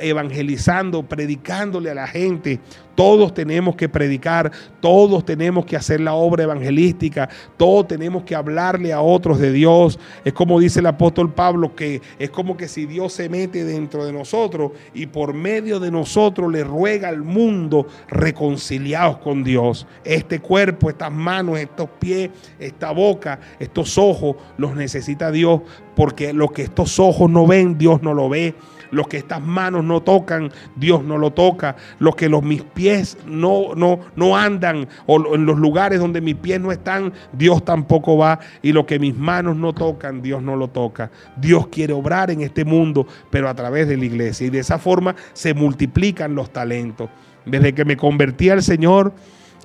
Evangelizando, 0.01 1.03
predicándole 1.03 1.91
a 1.91 1.95
la 1.95 2.07
gente. 2.07 2.59
Todos 2.95 3.33
tenemos 3.33 3.75
que 3.75 3.89
predicar, 3.89 4.51
todos 4.79 5.25
tenemos 5.25 5.65
que 5.65 5.75
hacer 5.75 5.99
la 5.99 6.13
obra 6.13 6.43
evangelística, 6.43 7.29
todos 7.57 7.87
tenemos 7.87 8.23
que 8.23 8.35
hablarle 8.35 8.93
a 8.93 9.01
otros 9.01 9.39
de 9.39 9.51
Dios. 9.51 9.99
Es 10.23 10.33
como 10.33 10.59
dice 10.59 10.79
el 10.79 10.85
apóstol 10.85 11.33
Pablo, 11.33 11.75
que 11.75 12.01
es 12.19 12.29
como 12.29 12.55
que 12.55 12.67
si 12.67 12.85
Dios 12.85 13.13
se 13.13 13.29
mete 13.29 13.63
dentro 13.63 14.05
de 14.05 14.13
nosotros 14.13 14.71
y 14.93 15.07
por 15.07 15.33
medio 15.33 15.79
de 15.79 15.91
nosotros 15.91 16.51
le 16.51 16.63
ruega 16.63 17.09
al 17.09 17.23
mundo 17.23 17.87
reconciliados 18.07 19.17
con 19.17 19.43
Dios. 19.43 19.87
Este 20.03 20.39
cuerpo, 20.39 20.89
estas 20.89 21.11
manos, 21.11 21.57
estos 21.57 21.89
pies, 21.99 22.29
esta 22.59 22.91
boca, 22.91 23.39
estos 23.59 23.97
ojos, 23.97 24.35
los 24.57 24.75
necesita 24.75 25.31
Dios, 25.31 25.61
porque 25.95 26.33
lo 26.33 26.49
que 26.49 26.63
estos 26.63 26.99
ojos 26.99 27.29
no 27.29 27.47
ven, 27.47 27.77
Dios 27.77 28.01
no 28.01 28.13
lo 28.13 28.29
ve. 28.29 28.55
Lo 28.93 29.05
que 29.05 29.17
estas 29.17 29.41
manos 29.41 29.83
no 29.83 30.01
tocan, 30.01 30.51
Dios 30.75 31.03
no 31.03 31.17
lo 31.17 31.31
toca. 31.31 31.75
Lo 31.99 32.13
que 32.13 32.29
los 32.29 32.43
mis 32.43 32.61
pies 32.61 33.17
no, 33.25 33.75
no, 33.75 33.99
no 34.15 34.37
andan, 34.37 34.87
o 35.05 35.35
en 35.35 35.45
los 35.45 35.57
lugares 35.57 35.99
donde 35.99 36.21
mis 36.21 36.35
pies 36.35 36.61
no 36.61 36.71
están, 36.71 37.13
Dios 37.31 37.65
tampoco 37.65 38.17
va. 38.17 38.39
Y 38.61 38.71
lo 38.71 38.85
que 38.85 38.99
mis 38.99 39.15
manos 39.15 39.55
no 39.55 39.73
tocan, 39.73 40.21
Dios 40.21 40.41
no 40.41 40.55
lo 40.55 40.69
toca. 40.69 41.11
Dios 41.35 41.67
quiere 41.67 41.93
obrar 41.93 42.31
en 42.31 42.41
este 42.41 42.65
mundo, 42.65 43.07
pero 43.29 43.49
a 43.49 43.53
través 43.53 43.87
de 43.87 43.97
la 43.97 44.05
iglesia. 44.05 44.47
Y 44.47 44.49
de 44.49 44.59
esa 44.59 44.77
forma 44.77 45.15
se 45.33 45.53
multiplican 45.53 46.35
los 46.35 46.51
talentos. 46.51 47.09
Desde 47.45 47.73
que 47.73 47.83
me 47.83 47.97
convertí 47.97 48.49
al 48.49 48.63
Señor, 48.63 49.13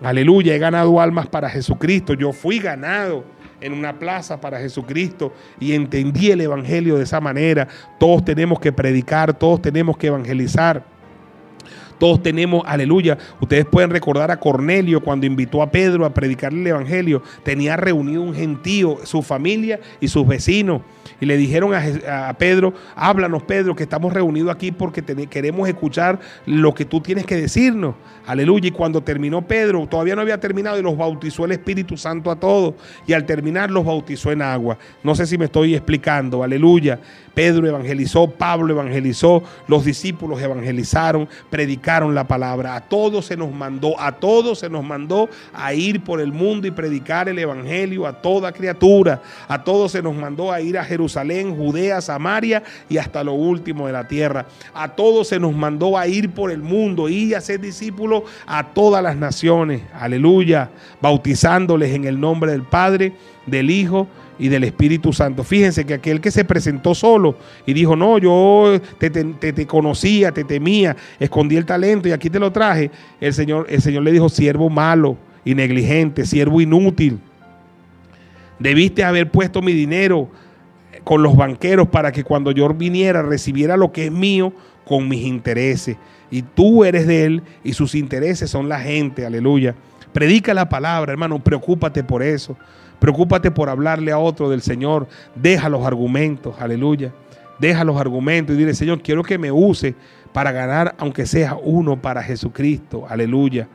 aleluya, 0.02 0.54
he 0.54 0.58
ganado 0.58 1.00
almas 1.00 1.26
para 1.28 1.48
Jesucristo. 1.48 2.14
Yo 2.14 2.32
fui 2.32 2.58
ganado 2.58 3.24
en 3.60 3.72
una 3.72 3.98
plaza 3.98 4.40
para 4.40 4.58
Jesucristo 4.58 5.32
y 5.60 5.72
entendí 5.72 6.30
el 6.30 6.40
Evangelio 6.40 6.96
de 6.96 7.04
esa 7.04 7.20
manera. 7.20 7.68
Todos 7.98 8.24
tenemos 8.24 8.60
que 8.60 8.72
predicar, 8.72 9.34
todos 9.34 9.62
tenemos 9.62 9.96
que 9.96 10.08
evangelizar. 10.08 10.97
Todos 11.98 12.22
tenemos, 12.22 12.62
aleluya. 12.66 13.18
Ustedes 13.40 13.66
pueden 13.66 13.90
recordar 13.90 14.30
a 14.30 14.38
Cornelio 14.38 15.00
cuando 15.00 15.26
invitó 15.26 15.62
a 15.62 15.70
Pedro 15.70 16.04
a 16.04 16.14
predicarle 16.14 16.60
el 16.60 16.66
Evangelio. 16.68 17.22
Tenía 17.42 17.76
reunido 17.76 18.22
un 18.22 18.34
gentío, 18.34 18.98
su 19.04 19.22
familia 19.22 19.80
y 20.00 20.08
sus 20.08 20.26
vecinos. 20.26 20.82
Y 21.20 21.26
le 21.26 21.36
dijeron 21.36 21.72
a, 21.74 22.32
Pedro, 22.38 22.72
háblanos 22.94 23.42
Pedro, 23.42 23.74
que 23.74 23.82
estamos 23.82 24.12
reunidos 24.12 24.54
aquí 24.54 24.70
porque 24.70 25.02
queremos 25.28 25.68
escuchar 25.68 26.20
lo 26.46 26.74
que 26.74 26.84
tú 26.84 27.00
tienes 27.00 27.26
que 27.26 27.36
decirnos. 27.36 27.96
Aleluya. 28.26 28.68
Y 28.68 28.70
cuando 28.70 29.00
terminó 29.02 29.42
Pedro, 29.42 29.86
todavía 29.88 30.14
no 30.14 30.22
había 30.22 30.38
terminado 30.38 30.78
y 30.78 30.82
los 30.82 30.96
bautizó 30.96 31.44
el 31.44 31.52
Espíritu 31.52 31.96
Santo 31.96 32.30
a 32.30 32.36
todos. 32.36 32.74
Y 33.06 33.14
al 33.14 33.26
terminar 33.26 33.70
los 33.70 33.84
bautizó 33.84 34.30
en 34.30 34.42
agua. 34.42 34.78
No 35.02 35.14
sé 35.16 35.26
si 35.26 35.36
me 35.36 35.46
estoy 35.46 35.74
explicando. 35.74 36.44
Aleluya. 36.44 37.00
Pedro 37.34 37.66
evangelizó, 37.66 38.28
Pablo 38.28 38.74
evangelizó, 38.74 39.44
los 39.68 39.84
discípulos 39.84 40.42
evangelizaron, 40.42 41.28
predicaron 41.50 41.87
la 41.88 42.28
palabra. 42.28 42.76
A 42.76 42.80
todos 42.82 43.24
se 43.24 43.36
nos 43.36 43.50
mandó, 43.50 43.98
a 43.98 44.12
todos 44.12 44.58
se 44.58 44.68
nos 44.68 44.84
mandó 44.84 45.28
a 45.54 45.72
ir 45.72 46.04
por 46.04 46.20
el 46.20 46.32
mundo 46.32 46.66
y 46.66 46.70
predicar 46.70 47.30
el 47.30 47.38
evangelio 47.38 48.06
a 48.06 48.12
toda 48.12 48.52
criatura. 48.52 49.22
A 49.48 49.64
todos 49.64 49.92
se 49.92 50.02
nos 50.02 50.14
mandó 50.14 50.52
a 50.52 50.60
ir 50.60 50.76
a 50.76 50.84
Jerusalén, 50.84 51.56
Judea, 51.56 52.02
Samaria 52.02 52.62
y 52.90 52.98
hasta 52.98 53.24
lo 53.24 53.32
último 53.32 53.86
de 53.86 53.94
la 53.94 54.06
tierra. 54.06 54.44
A 54.74 54.88
todos 54.88 55.28
se 55.28 55.40
nos 55.40 55.54
mandó 55.54 55.96
a 55.96 56.06
ir 56.06 56.30
por 56.30 56.50
el 56.50 56.60
mundo 56.60 57.08
y 57.08 57.32
a 57.32 57.40
ser 57.40 57.60
discípulos 57.60 58.24
a 58.46 58.64
todas 58.64 59.02
las 59.02 59.16
naciones. 59.16 59.80
Aleluya. 59.94 60.68
Bautizándoles 61.00 61.94
en 61.94 62.04
el 62.04 62.20
nombre 62.20 62.52
del 62.52 62.64
Padre, 62.64 63.14
del 63.46 63.70
Hijo 63.70 64.08
y 64.38 64.48
del 64.48 64.64
Espíritu 64.64 65.12
Santo. 65.12 65.44
Fíjense 65.44 65.84
que 65.84 65.94
aquel 65.94 66.20
que 66.20 66.30
se 66.30 66.44
presentó 66.44 66.94
solo 66.94 67.36
y 67.66 67.72
dijo, 67.72 67.96
no, 67.96 68.18
yo 68.18 68.80
te, 68.98 69.66
conocía, 69.66 70.32
te 70.32 70.44
temía, 70.44 70.96
escondí 71.18 71.56
el 71.56 71.66
talento 71.66 72.08
y 72.08 72.12
aquí 72.12 72.30
te 72.30 72.38
lo 72.38 72.52
traje, 72.52 72.90
el 73.20 73.34
Señor, 73.34 73.66
el 73.68 73.82
Señor 73.82 74.02
le 74.02 74.12
dijo, 74.12 74.28
siervo 74.28 74.70
malo 74.70 75.16
y 75.44 75.54
negligente, 75.54 76.24
siervo 76.24 76.60
inútil. 76.60 77.18
Debiste 78.58 79.04
haber 79.04 79.30
puesto 79.30 79.62
mi 79.62 79.72
dinero 79.72 80.28
con 81.04 81.22
los 81.22 81.36
banqueros 81.36 81.88
para 81.88 82.12
que 82.12 82.24
cuando 82.24 82.50
yo 82.50 82.68
viniera 82.74 83.22
recibiera 83.22 83.76
lo 83.76 83.92
que 83.92 84.06
es 84.06 84.12
mío 84.12 84.52
con 84.84 85.08
mis 85.08 85.24
intereses. 85.24 85.96
Y 86.30 86.42
tú 86.42 86.84
eres 86.84 87.06
de 87.06 87.24
él 87.24 87.42
y 87.64 87.72
sus 87.72 87.94
intereses 87.94 88.50
son 88.50 88.68
la 88.68 88.80
gente, 88.80 89.24
aleluya. 89.24 89.74
Predica 90.12 90.52
la 90.54 90.68
palabra, 90.68 91.12
hermano, 91.12 91.38
preocúpate 91.38 92.02
por 92.02 92.22
eso. 92.22 92.56
Preocúpate 92.98 93.50
por 93.50 93.68
hablarle 93.68 94.12
a 94.12 94.18
otro 94.18 94.50
del 94.50 94.62
Señor. 94.62 95.08
Deja 95.34 95.68
los 95.68 95.86
argumentos, 95.86 96.56
aleluya. 96.60 97.12
Deja 97.58 97.84
los 97.84 98.00
argumentos 98.00 98.54
y 98.54 98.58
dile, 98.58 98.74
Señor, 98.74 99.02
quiero 99.02 99.22
que 99.22 99.38
me 99.38 99.50
use 99.50 99.94
para 100.32 100.52
ganar, 100.52 100.94
aunque 100.98 101.26
sea 101.26 101.56
uno 101.56 102.00
para 102.00 102.22
Jesucristo, 102.22 103.06
aleluya. 103.08 103.68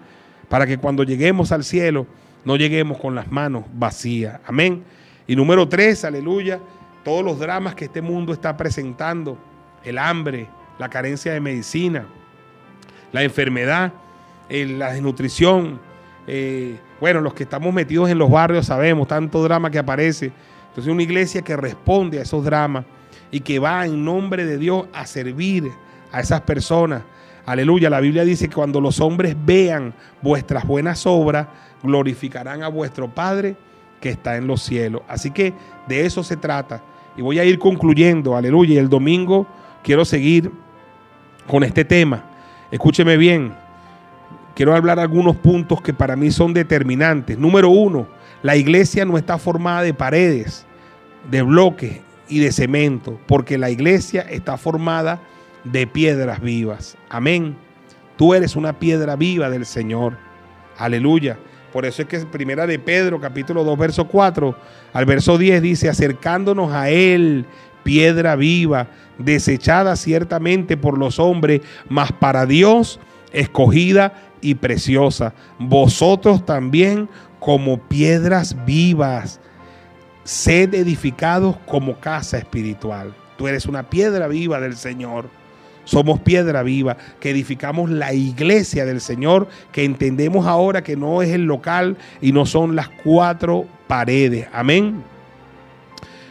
Para 0.48 0.66
que 0.66 0.78
cuando 0.78 1.04
lleguemos 1.04 1.52
al 1.52 1.64
cielo, 1.64 2.06
no 2.46 2.56
lleguemos 2.56 2.98
con 2.98 3.16
las 3.16 3.32
manos 3.32 3.64
vacías. 3.74 4.40
Amén. 4.46 4.84
Y 5.28 5.36
número 5.36 5.68
tres, 5.68 6.06
aleluya, 6.06 6.60
todos 7.04 7.24
los 7.24 7.40
dramas 7.40 7.76
que 7.76 7.86
este 7.86 8.02
mundo 8.02 8.34
está 8.34 8.56
presentando, 8.56 9.38
el 9.84 9.98
hambre, 9.98 10.48
la 10.80 10.90
carencia 10.90 11.34
de 11.34 11.40
medicina, 11.40 12.06
la 13.12 13.24
enfermedad, 13.24 13.94
la 14.50 14.94
desnutrición, 14.94 15.80
eh, 16.28 16.78
bueno, 17.00 17.22
los 17.22 17.34
que 17.34 17.44
estamos 17.44 17.74
metidos 17.74 18.10
en 18.10 18.18
los 18.18 18.30
barrios 18.30 18.68
sabemos 18.68 19.08
tanto 19.08 19.44
drama 19.44 19.70
que 19.70 19.80
aparece. 19.80 20.32
Entonces 20.70 20.92
una 20.92 21.04
iglesia 21.04 21.42
que 21.42 21.56
responde 21.56 22.20
a 22.20 22.24
esos 22.24 22.44
dramas 22.44 22.86
y 23.30 23.42
que 23.42 23.60
va 23.60 23.86
en 23.86 24.04
nombre 24.04 24.46
de 24.46 24.58
Dios 24.58 24.88
a 24.94 25.06
servir 25.06 25.72
a 26.12 26.22
esas 26.22 26.42
personas. 26.42 27.04
Aleluya, 27.46 27.90
la 27.90 28.00
Biblia 28.00 28.24
dice 28.24 28.48
que 28.48 28.56
cuando 28.56 28.80
los 28.80 29.02
hombres 29.02 29.36
vean 29.46 29.94
vuestras 30.22 30.66
buenas 30.66 31.06
obras, 31.06 31.48
glorificarán 31.82 32.64
a 32.64 32.70
vuestro 32.70 33.14
Padre 33.14 33.58
que 34.00 34.10
está 34.10 34.38
en 34.38 34.48
los 34.48 34.62
cielos. 34.62 35.02
Así 35.08 35.32
que 35.32 35.54
de 35.88 36.06
eso 36.06 36.24
se 36.24 36.38
trata. 36.38 36.82
Y 37.18 37.22
voy 37.22 37.40
a 37.40 37.44
ir 37.44 37.60
concluyendo, 37.60 38.36
aleluya. 38.36 38.76
Y 38.76 38.78
el 38.78 38.90
domingo 38.90 39.46
quiero 39.84 40.06
seguir 40.06 40.52
con 41.48 41.64
este 41.64 41.84
tema. 41.84 42.24
Escúcheme 42.72 43.18
bien 43.18 43.54
quiero 44.56 44.76
hablar 44.76 45.00
algunos 45.00 45.36
puntos 45.36 45.82
que 45.82 45.94
para 45.94 46.16
mí 46.16 46.32
son 46.32 46.54
determinantes. 46.54 47.38
Número 47.38 47.70
uno, 47.70 48.08
la 48.42 48.56
iglesia 48.56 49.06
no 49.06 49.18
está 49.18 49.38
formada 49.38 49.82
de 49.82 49.94
paredes, 49.94 50.66
de 51.30 51.42
bloques 51.42 52.02
y 52.28 52.40
de 52.40 52.52
cemento, 52.52 53.20
porque 53.28 53.58
la 53.58 53.70
iglesia 53.70 54.22
está 54.22 54.58
formada 54.58 55.22
de 55.64 55.88
piedras 55.88 56.42
vivas. 56.42 56.98
Amén. 57.10 57.56
Tú 58.18 58.34
eres 58.34 58.56
una 58.56 58.80
piedra 58.80 59.16
viva 59.16 59.50
del 59.50 59.66
Señor. 59.66 60.18
Aleluya. 60.78 61.38
Por 61.72 61.86
eso 61.86 62.04
es 62.04 62.08
que 62.08 62.20
primera 62.20 62.68
de 62.68 62.78
Pedro, 62.78 63.20
capítulo 63.20 63.64
2, 63.64 63.80
verso 63.80 64.08
4, 64.08 64.56
al 64.94 65.06
verso 65.06 65.40
10 65.40 65.62
dice, 65.62 65.90
acercándonos 65.90 66.72
a 66.72 66.90
Él, 66.90 67.48
piedra 67.84 68.36
viva, 68.36 68.88
desechada 69.18 69.96
ciertamente 69.96 70.78
por 70.78 71.00
los 71.00 71.18
hombres, 71.18 71.62
mas 71.90 72.12
para 72.12 72.46
Dios 72.46 73.00
escogida 73.32 74.14
y 74.44 74.56
preciosa. 74.56 75.34
Vosotros 75.58 76.46
también 76.46 77.10
como 77.40 77.78
piedras 77.78 78.56
vivas, 78.66 79.40
sed 80.24 80.74
edificados 80.74 81.58
como 81.66 82.00
casa 82.00 82.38
espiritual. 82.38 83.14
Tú 83.38 83.48
eres 83.48 83.66
una 83.66 83.90
piedra 83.90 84.28
viva 84.28 84.60
del 84.60 84.76
Señor. 84.76 85.30
Somos 85.86 86.20
piedra 86.22 86.64
viva 86.64 86.96
que 87.20 87.32
edificamos 87.32 87.90
la 87.90 88.14
iglesia 88.14 88.86
del 88.86 89.02
Señor, 89.02 89.48
que 89.72 89.84
entendemos 89.84 90.48
ahora 90.48 90.82
que 90.82 90.96
no 90.96 91.22
es 91.22 91.32
el 91.32 91.44
local 91.44 91.98
y 92.22 92.32
no 92.32 92.46
son 92.46 92.76
las 92.76 92.88
cuatro 93.04 93.66
paredes. 93.88 94.48
Amén. 94.54 95.04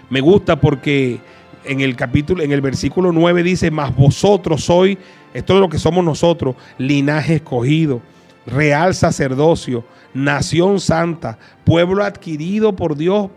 Me 0.08 0.20
gusta 0.20 0.60
porque 0.60 1.20
en 1.64 1.80
el 1.80 1.96
capítulo, 1.96 2.42
en 2.42 2.52
el 2.52 2.60
versículo 2.60 3.12
9 3.12 3.42
dice, 3.42 3.70
mas 3.70 3.94
vosotros 3.94 4.64
sois 4.64 4.98
esto 5.34 5.54
es 5.54 5.60
lo 5.60 5.68
que 5.68 5.78
somos 5.78 6.04
nosotros, 6.04 6.56
linaje 6.78 7.36
escogido, 7.36 8.02
real 8.46 8.94
sacerdocio, 8.94 9.84
nación 10.12 10.78
santa, 10.78 11.38
pueblo 11.64 12.04
adquirido 12.04 12.76
por 12.76 12.96
Dios 12.96 13.30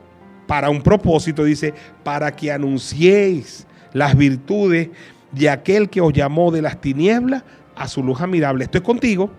para 0.48 0.70
un 0.70 0.82
propósito, 0.82 1.44
dice, 1.44 1.74
para 2.04 2.36
que 2.36 2.52
anunciéis 2.52 3.66
las 3.94 4.16
virtudes 4.16 4.90
de 5.32 5.50
aquel 5.50 5.90
que 5.90 6.02
os 6.02 6.12
llamó 6.12 6.52
de 6.52 6.62
las 6.62 6.82
tinieblas 6.82 7.44
a 7.76 7.88
su 7.88 8.04
luz 8.04 8.20
admirable. 8.22 8.66
Esto 8.66 8.78
es 8.78 8.84
contigo. 8.84 9.32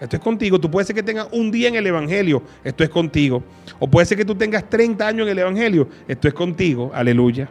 Esto 0.00 0.16
es 0.16 0.22
contigo. 0.22 0.60
Tú 0.60 0.70
puedes 0.70 0.86
ser 0.86 0.94
que 0.94 1.02
tengas 1.02 1.28
un 1.32 1.50
día 1.50 1.68
en 1.68 1.74
el 1.74 1.86
Evangelio. 1.86 2.42
Esto 2.62 2.84
es 2.84 2.90
contigo. 2.90 3.42
O 3.80 3.88
puede 3.88 4.06
ser 4.06 4.16
que 4.16 4.24
tú 4.24 4.36
tengas 4.36 4.70
30 4.70 5.06
años 5.06 5.26
en 5.26 5.32
el 5.32 5.38
Evangelio. 5.40 5.88
Esto 6.06 6.28
es 6.28 6.34
contigo. 6.34 6.92
Aleluya. 6.94 7.50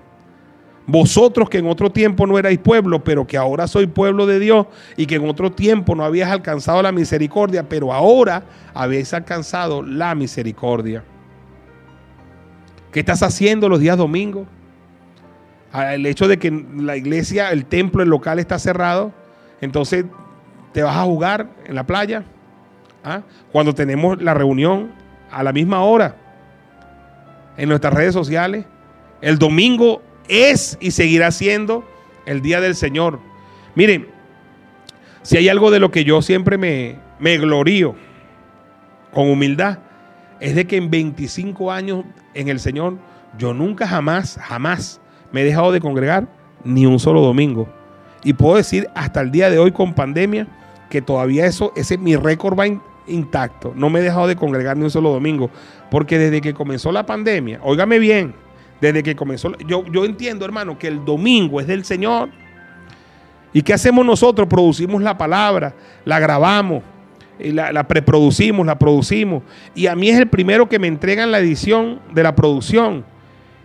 Vosotros 0.90 1.50
que 1.50 1.58
en 1.58 1.68
otro 1.68 1.92
tiempo 1.92 2.26
no 2.26 2.40
erais 2.40 2.58
pueblo, 2.58 3.04
pero 3.04 3.28
que 3.28 3.36
ahora 3.36 3.68
soy 3.68 3.88
pueblo 3.88 4.26
de 4.26 4.40
Dios 4.40 4.68
y 4.96 5.06
que 5.06 5.16
en 5.16 5.28
otro 5.28 5.52
tiempo 5.52 5.96
no 5.96 6.06
habías 6.06 6.32
alcanzado 6.32 6.82
la 6.82 6.94
misericordia, 6.94 7.68
pero 7.68 7.94
ahora 7.94 8.44
habéis 8.74 9.14
alcanzado 9.14 9.84
la 9.84 10.16
misericordia. 10.16 11.04
¿Qué 12.94 13.02
estás 13.02 13.22
haciendo 13.22 13.68
los 13.68 13.82
días 13.82 13.98
domingos? 13.98 14.48
el 15.74 16.06
hecho 16.06 16.28
de 16.28 16.40
que 16.40 16.50
la 16.78 16.96
iglesia, 16.96 17.52
el 17.52 17.66
templo, 17.66 18.02
el 18.02 18.10
local 18.10 18.40
está 18.40 18.58
cerrado, 18.58 19.12
entonces 19.62 20.06
te 20.72 20.82
vas 20.82 20.96
a 20.96 21.04
jugar 21.04 21.50
en 21.66 21.76
la 21.76 21.86
playa. 21.86 22.24
¿ah? 23.04 23.22
Cuando 23.52 23.76
tenemos 23.76 24.22
la 24.22 24.34
reunión 24.34 24.92
a 25.30 25.44
la 25.44 25.54
misma 25.54 25.84
hora 25.84 26.16
en 27.58 27.70
nuestras 27.70 27.94
redes 27.94 28.14
sociales, 28.14 28.66
el 29.22 29.38
domingo 29.38 30.02
es 30.28 30.78
y 30.80 30.92
seguirá 30.92 31.32
siendo 31.32 31.84
el 32.26 32.42
día 32.42 32.62
del 32.62 32.76
Señor. 32.76 33.20
Miren, 33.76 34.08
si 35.22 35.38
hay 35.38 35.50
algo 35.50 35.72
de 35.72 35.80
lo 35.80 35.92
que 35.92 36.04
yo 36.04 36.22
siempre 36.22 36.58
me, 36.58 36.98
me 37.20 37.38
glorío 37.38 37.96
con 39.14 39.30
humildad, 39.30 39.80
es 40.40 40.56
de 40.56 40.68
que 40.68 40.78
en 40.78 40.90
25 40.90 41.72
años 41.72 42.06
en 42.34 42.50
el 42.50 42.60
Señor, 42.60 42.98
yo 43.38 43.54
nunca 43.54 43.88
jamás, 43.88 44.40
jamás 44.42 45.02
me 45.32 45.42
he 45.42 45.46
dejado 45.46 45.72
de 45.72 45.80
congregar 45.80 46.28
ni 46.64 46.86
un 46.86 47.00
solo 47.00 47.22
domingo. 47.22 47.68
Y 48.24 48.34
puedo 48.34 48.58
decir 48.58 48.88
hasta 48.96 49.22
el 49.22 49.32
día 49.32 49.50
de 49.50 49.60
hoy 49.60 49.72
con 49.72 49.94
pandemia 49.94 50.48
que 50.90 51.02
todavía 51.02 51.46
eso, 51.46 51.74
ese 51.76 51.98
mi 51.98 52.16
récord 52.16 52.58
va 52.58 52.66
intacto. 53.08 53.74
No 53.76 53.90
me 53.90 54.00
he 54.00 54.04
dejado 54.04 54.28
de 54.28 54.36
congregar 54.36 54.78
ni 54.78 54.84
un 54.84 54.92
solo 54.92 55.10
domingo. 55.10 55.50
Porque 55.90 56.18
desde 56.18 56.42
que 56.42 56.54
comenzó 56.54 56.92
la 56.92 57.06
pandemia, 57.06 57.60
óigame 57.64 58.00
bien, 58.00 58.34
desde 58.82 59.04
que 59.04 59.16
comenzó, 59.16 59.58
yo, 59.60 59.86
yo 59.86 60.06
entiendo 60.06 60.46
hermano 60.46 60.78
que 60.78 60.88
el 60.88 61.04
domingo 61.04 61.60
es 61.60 61.68
del 61.68 61.84
Señor. 61.84 62.30
¿Y 63.54 63.62
qué 63.62 63.74
hacemos 63.74 64.06
nosotros? 64.06 64.48
Producimos 64.48 65.02
la 65.02 65.18
palabra, 65.18 65.74
la 66.06 66.20
grabamos, 66.20 66.84
la, 67.40 67.72
la, 67.72 67.88
preproducimos, 67.88 68.66
la 68.66 68.78
producimos. 68.78 69.44
Y 69.74 69.88
a 69.88 69.96
mí 69.96 70.10
es 70.10 70.20
el 70.20 70.28
primero 70.28 70.70
que 70.70 70.80
me 70.80 70.88
entregan 70.88 71.32
la 71.32 71.40
edición 71.40 72.00
de 72.14 72.24
la 72.24 72.36
producción. 72.36 73.06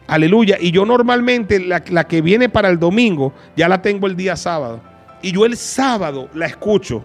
Aleluya. 0.07 0.57
Y 0.61 0.71
yo 0.71 0.85
normalmente 0.85 1.61
la, 1.61 1.83
la, 1.91 2.05
que 2.05 2.23
viene 2.23 2.49
para 2.49 2.69
el 2.69 2.79
domingo 2.79 3.33
ya 3.57 3.69
la 3.69 3.83
tengo 3.83 4.07
el 4.07 4.17
día 4.17 4.37
sábado. 4.37 4.81
Y 5.21 5.33
yo 5.33 5.45
el 5.45 5.57
sábado 5.57 6.29
la 6.35 6.47
escucho. 6.47 7.05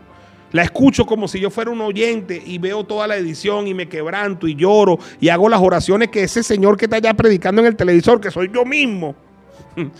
La 0.51 0.63
escucho 0.63 1.05
como 1.05 1.27
si 1.27 1.39
yo 1.39 1.49
fuera 1.49 1.71
un 1.71 1.81
oyente 1.81 2.41
y 2.45 2.57
veo 2.57 2.85
toda 2.85 3.05
la 3.07 3.17
edición 3.17 3.67
y 3.67 3.73
me 3.73 3.89
quebranto 3.89 4.47
y 4.47 4.55
lloro 4.55 4.97
y 5.19 5.29
hago 5.29 5.49
las 5.49 5.61
oraciones 5.61 6.09
que 6.09 6.23
ese 6.23 6.41
señor 6.41 6.77
que 6.77 6.85
está 6.85 6.97
allá 6.97 7.13
predicando 7.13 7.61
en 7.61 7.67
el 7.67 7.75
televisor, 7.75 8.21
que 8.21 8.31
soy 8.31 8.49
yo 8.53 8.63
mismo, 8.63 9.13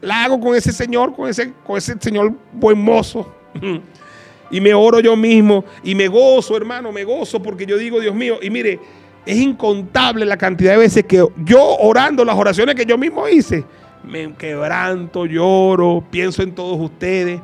la 0.00 0.24
hago 0.24 0.40
con 0.40 0.54
ese 0.54 0.72
señor, 0.72 1.14
con 1.14 1.28
ese, 1.28 1.52
con 1.64 1.76
ese 1.76 1.94
señor 2.00 2.32
buen 2.52 2.80
mozo. 2.80 3.34
y 4.50 4.60
me 4.60 4.72
oro 4.72 5.00
yo 5.00 5.16
mismo 5.16 5.64
y 5.82 5.94
me 5.94 6.08
gozo, 6.08 6.56
hermano, 6.56 6.92
me 6.92 7.04
gozo 7.04 7.42
porque 7.42 7.66
yo 7.66 7.76
digo, 7.76 8.00
Dios 8.00 8.14
mío, 8.14 8.38
y 8.40 8.48
mire, 8.48 8.78
es 9.26 9.36
incontable 9.36 10.24
la 10.24 10.36
cantidad 10.36 10.72
de 10.72 10.78
veces 10.78 11.04
que 11.04 11.26
yo 11.44 11.76
orando 11.78 12.24
las 12.24 12.36
oraciones 12.36 12.74
que 12.76 12.86
yo 12.86 12.96
mismo 12.96 13.28
hice, 13.28 13.64
me 14.04 14.32
quebranto, 14.34 15.26
lloro, 15.26 16.04
pienso 16.10 16.42
en 16.42 16.54
todos 16.54 16.78
ustedes. 16.80 17.40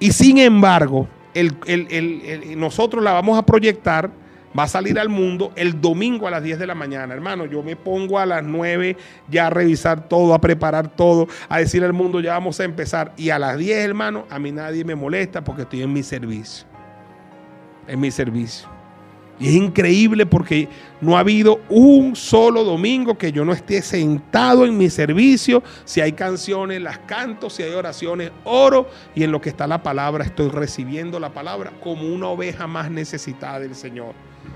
Y 0.00 0.12
sin 0.12 0.38
embargo, 0.38 1.08
nosotros 2.56 3.02
la 3.02 3.12
vamos 3.12 3.38
a 3.38 3.44
proyectar, 3.44 4.10
va 4.58 4.62
a 4.64 4.68
salir 4.68 4.98
al 4.98 5.08
mundo 5.08 5.52
el 5.56 5.80
domingo 5.80 6.26
a 6.26 6.30
las 6.30 6.42
10 6.42 6.58
de 6.58 6.66
la 6.66 6.74
mañana. 6.74 7.14
Hermano, 7.14 7.46
yo 7.46 7.62
me 7.62 7.76
pongo 7.76 8.18
a 8.18 8.26
las 8.26 8.42
9 8.44 8.96
ya 9.28 9.48
a 9.48 9.50
revisar 9.50 10.08
todo, 10.08 10.34
a 10.34 10.40
preparar 10.40 10.88
todo, 10.88 11.28
a 11.48 11.58
decir 11.58 11.84
al 11.84 11.92
mundo, 11.92 12.20
ya 12.20 12.32
vamos 12.32 12.60
a 12.60 12.64
empezar. 12.64 13.12
Y 13.16 13.30
a 13.30 13.38
las 13.38 13.58
10, 13.58 13.84
hermano, 13.84 14.26
a 14.30 14.38
mí 14.38 14.52
nadie 14.52 14.84
me 14.84 14.94
molesta 14.94 15.42
porque 15.42 15.62
estoy 15.62 15.82
en 15.82 15.92
mi 15.92 16.02
servicio. 16.02 16.66
En 17.86 18.00
mi 18.00 18.10
servicio. 18.10 18.77
Y 19.40 19.48
es 19.48 19.54
increíble 19.54 20.26
porque 20.26 20.68
no 21.00 21.16
ha 21.16 21.20
habido 21.20 21.60
un 21.68 22.16
solo 22.16 22.64
domingo 22.64 23.16
que 23.16 23.30
yo 23.30 23.44
no 23.44 23.52
esté 23.52 23.82
sentado 23.82 24.66
en 24.66 24.76
mi 24.76 24.90
servicio. 24.90 25.62
Si 25.84 26.00
hay 26.00 26.12
canciones, 26.12 26.82
las 26.82 26.98
canto. 26.98 27.48
Si 27.48 27.62
hay 27.62 27.72
oraciones, 27.72 28.32
oro. 28.44 28.88
Y 29.14 29.22
en 29.22 29.30
lo 29.30 29.40
que 29.40 29.48
está 29.48 29.66
la 29.66 29.82
palabra, 29.82 30.24
estoy 30.24 30.48
recibiendo 30.48 31.20
la 31.20 31.32
palabra 31.32 31.72
como 31.80 32.12
una 32.12 32.28
oveja 32.28 32.66
más 32.66 32.90
necesitada 32.90 33.60
del 33.60 33.76
Señor. 33.76 34.14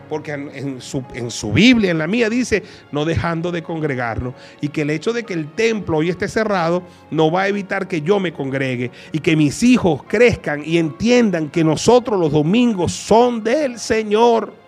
Porque 0.08 0.32
en, 0.32 0.80
su, 0.80 1.04
en 1.14 1.30
su 1.30 1.52
Biblia, 1.52 1.92
en 1.92 1.98
la 1.98 2.06
mía, 2.08 2.28
dice, 2.28 2.64
no 2.90 3.04
dejando 3.04 3.52
de 3.52 3.62
congregarnos. 3.62 4.34
Y 4.60 4.68
que 4.68 4.82
el 4.82 4.90
hecho 4.90 5.12
de 5.12 5.22
que 5.22 5.34
el 5.34 5.52
templo 5.52 5.98
hoy 5.98 6.08
esté 6.08 6.28
cerrado 6.28 6.82
no 7.10 7.30
va 7.30 7.42
a 7.42 7.48
evitar 7.48 7.86
que 7.86 8.02
yo 8.02 8.18
me 8.18 8.32
congregue. 8.32 8.90
Y 9.12 9.20
que 9.20 9.36
mis 9.36 9.62
hijos 9.62 10.02
crezcan 10.08 10.62
y 10.64 10.78
entiendan 10.78 11.50
que 11.50 11.62
nosotros 11.62 12.18
los 12.18 12.32
domingos 12.32 12.92
son 12.92 13.44
del 13.44 13.78
Señor. 13.78 14.61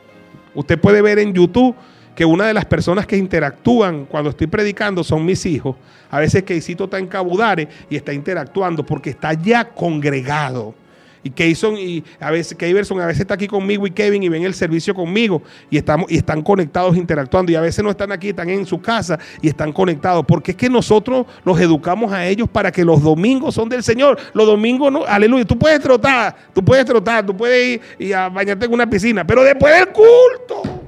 Usted 0.55 0.79
puede 0.79 1.03
ver 1.03 1.19
en 1.19 1.33
YouTube 1.33 1.75
que 2.15 2.25
una 2.25 2.47
de 2.47 2.55
las 2.55 2.65
personas 2.65 3.07
que 3.07 3.17
interactúan 3.17 4.07
cuando 4.07 4.31
estoy 4.31 4.47
predicando 4.47 5.03
son 5.03 5.25
mis 5.25 5.45
hijos. 5.47 5.77
A 6.11 6.21
veces 6.21 6.45
Keisito 6.45 6.85
está 6.85 6.99
en 6.99 7.09
Cabudare 7.09 7.69
y 7.91 7.97
está 7.97 8.13
interactuando 8.13 8.87
porque 8.87 9.11
está 9.11 9.33
ya 9.33 9.69
congregado. 9.71 10.75
Y 11.25 11.31
Keyson 11.31 11.77
y 11.77 12.05
a 12.21 12.31
veces 12.31 12.57
Keyverson 12.57 13.01
a 13.01 13.07
veces 13.07 13.23
está 13.23 13.35
aquí 13.35 13.49
conmigo 13.49 13.87
y 13.87 13.91
Kevin 13.91 14.23
y 14.23 14.29
ven 14.29 14.45
el 14.45 14.55
servicio 14.55 14.95
conmigo 14.95 15.43
y 15.71 15.79
estamos 15.79 16.11
y 16.11 16.17
están 16.17 16.43
conectados 16.43 16.97
interactuando 16.97 17.51
y 17.51 17.55
a 17.57 17.61
veces 17.61 17.83
no 17.83 17.91
están 17.91 18.13
aquí, 18.13 18.29
están 18.29 18.51
en 18.51 18.67
su 18.67 18.81
casa 18.81 19.19
y 19.41 19.49
están 19.49 19.73
conectados, 19.73 20.25
porque 20.27 20.53
es 20.53 20.57
que 20.57 20.69
nosotros 20.69 21.27
los 21.45 21.59
educamos 21.61 22.13
a 22.13 22.27
ellos 22.27 22.49
para 22.49 22.71
que 22.71 22.85
los 22.85 23.03
domingos 23.03 23.55
son 23.55 23.69
del 23.69 23.83
Señor. 23.83 24.19
Los 24.35 24.47
domingos 24.47 24.93
no, 24.93 25.05
aleluya, 25.05 25.45
tú 25.45 25.59
puedes 25.59 25.81
trotar, 25.81 26.37
tú 26.53 26.65
puedes 26.65 26.85
trotar, 26.85 27.25
tú 27.25 27.37
puedes 27.37 27.77
ir 27.77 27.81
y 27.99 28.13
a 28.13 28.29
bañarte 28.29 28.67
en 28.67 28.73
una 28.73 28.89
piscina, 28.89 29.27
pero 29.27 29.43
después 29.43 29.75
del 29.75 29.89
culto. 29.89 30.84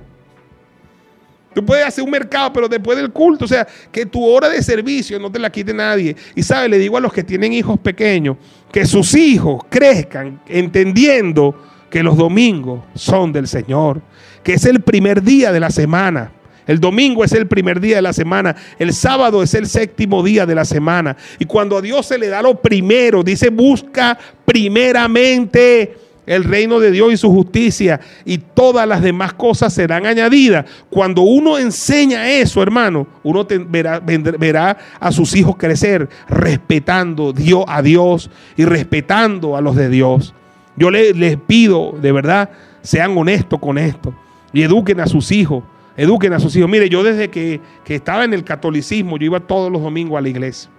Tú 1.56 1.64
puedes 1.64 1.86
hacer 1.86 2.04
un 2.04 2.10
mercado, 2.10 2.52
pero 2.52 2.68
después 2.68 2.98
del 2.98 3.10
culto, 3.10 3.46
o 3.46 3.48
sea, 3.48 3.66
que 3.90 4.04
tu 4.04 4.22
hora 4.22 4.50
de 4.50 4.62
servicio 4.62 5.18
no 5.18 5.32
te 5.32 5.38
la 5.38 5.48
quite 5.48 5.72
nadie. 5.72 6.14
Y 6.34 6.42
sabe, 6.42 6.68
le 6.68 6.78
digo 6.78 6.98
a 6.98 7.00
los 7.00 7.14
que 7.14 7.24
tienen 7.24 7.54
hijos 7.54 7.80
pequeños, 7.80 8.36
que 8.70 8.84
sus 8.84 9.14
hijos 9.14 9.62
crezcan 9.70 10.42
entendiendo 10.48 11.58
que 11.88 12.02
los 12.02 12.18
domingos 12.18 12.82
son 12.94 13.32
del 13.32 13.48
Señor, 13.48 14.02
que 14.42 14.52
es 14.52 14.66
el 14.66 14.82
primer 14.82 15.22
día 15.22 15.50
de 15.50 15.60
la 15.60 15.70
semana. 15.70 16.30
El 16.66 16.78
domingo 16.78 17.24
es 17.24 17.32
el 17.32 17.46
primer 17.46 17.80
día 17.80 17.96
de 17.96 18.02
la 18.02 18.12
semana. 18.12 18.54
El 18.78 18.92
sábado 18.92 19.42
es 19.42 19.54
el 19.54 19.66
séptimo 19.66 20.22
día 20.22 20.44
de 20.44 20.54
la 20.54 20.66
semana. 20.66 21.16
Y 21.38 21.46
cuando 21.46 21.78
a 21.78 21.80
Dios 21.80 22.04
se 22.04 22.18
le 22.18 22.28
da 22.28 22.42
lo 22.42 22.60
primero, 22.60 23.22
dice, 23.22 23.48
busca 23.48 24.18
primeramente 24.44 25.96
el 26.26 26.44
reino 26.44 26.80
de 26.80 26.90
Dios 26.90 27.12
y 27.12 27.16
su 27.16 27.30
justicia 27.30 28.00
y 28.24 28.38
todas 28.38 28.86
las 28.86 29.00
demás 29.00 29.32
cosas 29.32 29.72
serán 29.72 30.06
añadidas. 30.06 30.66
Cuando 30.90 31.22
uno 31.22 31.56
enseña 31.56 32.28
eso, 32.28 32.62
hermano, 32.62 33.06
uno 33.22 33.46
verá, 33.48 34.76
a 34.98 35.12
sus 35.12 35.34
hijos 35.36 35.56
crecer 35.56 36.08
respetando 36.28 37.32
Dios, 37.32 37.64
a 37.68 37.80
Dios 37.80 38.30
y 38.56 38.64
respetando 38.64 39.56
a 39.56 39.60
los 39.60 39.76
de 39.76 39.88
Dios. 39.88 40.34
Yo 40.76 40.90
les 40.90 41.36
pido, 41.38 41.94
de 42.02 42.12
verdad, 42.12 42.50
sean 42.82 43.16
honestos 43.16 43.60
con 43.60 43.78
esto 43.78 44.12
y 44.52 44.62
eduquen 44.62 45.00
a 45.00 45.06
sus 45.06 45.30
hijos. 45.30 45.62
Eduquen 45.96 46.34
a 46.34 46.40
sus 46.40 46.54
hijos. 46.56 46.68
Mire, 46.68 46.90
yo 46.90 47.02
desde 47.02 47.30
que, 47.30 47.58
que 47.82 47.94
estaba 47.94 48.24
en 48.24 48.34
el 48.34 48.44
catolicismo, 48.44 49.16
yo 49.16 49.24
iba 49.24 49.40
todos 49.40 49.72
los 49.72 49.80
domingos 49.80 50.18
a 50.18 50.20
la 50.20 50.28
iglesia. 50.28 50.70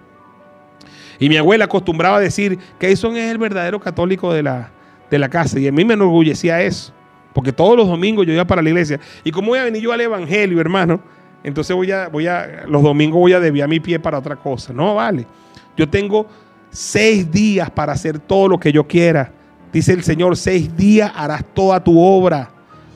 Y 1.18 1.28
mi 1.28 1.36
abuela 1.36 1.64
acostumbraba 1.64 2.18
a 2.18 2.20
decir 2.20 2.56
que 2.78 2.92
eso 2.92 3.10
es 3.16 3.28
el 3.30 3.38
verdadero 3.38 3.80
católico 3.80 4.32
de 4.32 4.44
la, 4.44 4.70
de 5.10 5.18
la 5.18 5.28
casa. 5.28 5.58
Y 5.58 5.68
a 5.68 5.72
mí 5.72 5.84
me 5.84 5.94
enorgullecía 5.94 6.62
eso. 6.62 6.92
Porque 7.32 7.52
todos 7.52 7.76
los 7.76 7.86
domingos 7.86 8.26
yo 8.26 8.32
iba 8.32 8.44
para 8.46 8.62
la 8.62 8.68
iglesia. 8.68 8.98
Y 9.24 9.30
como 9.30 9.48
voy 9.48 9.58
a 9.58 9.64
venir 9.64 9.82
yo 9.82 9.92
al 9.92 10.00
evangelio, 10.00 10.60
hermano, 10.60 11.00
entonces 11.44 11.74
voy 11.74 11.92
a, 11.92 12.08
voy 12.08 12.26
a, 12.26 12.64
los 12.66 12.82
domingos 12.82 13.18
voy 13.18 13.32
a 13.32 13.40
desviar 13.40 13.68
mi 13.68 13.80
pie 13.80 13.98
para 13.98 14.18
otra 14.18 14.36
cosa. 14.36 14.72
No, 14.72 14.94
vale. 14.94 15.26
Yo 15.76 15.88
tengo 15.88 16.26
seis 16.70 17.30
días 17.30 17.70
para 17.70 17.92
hacer 17.92 18.18
todo 18.18 18.48
lo 18.48 18.58
que 18.58 18.72
yo 18.72 18.86
quiera. 18.86 19.32
Dice 19.72 19.92
el 19.92 20.02
Señor, 20.02 20.36
seis 20.36 20.74
días 20.76 21.12
harás 21.14 21.44
toda 21.54 21.82
tu 21.82 22.00
obra, 22.00 22.50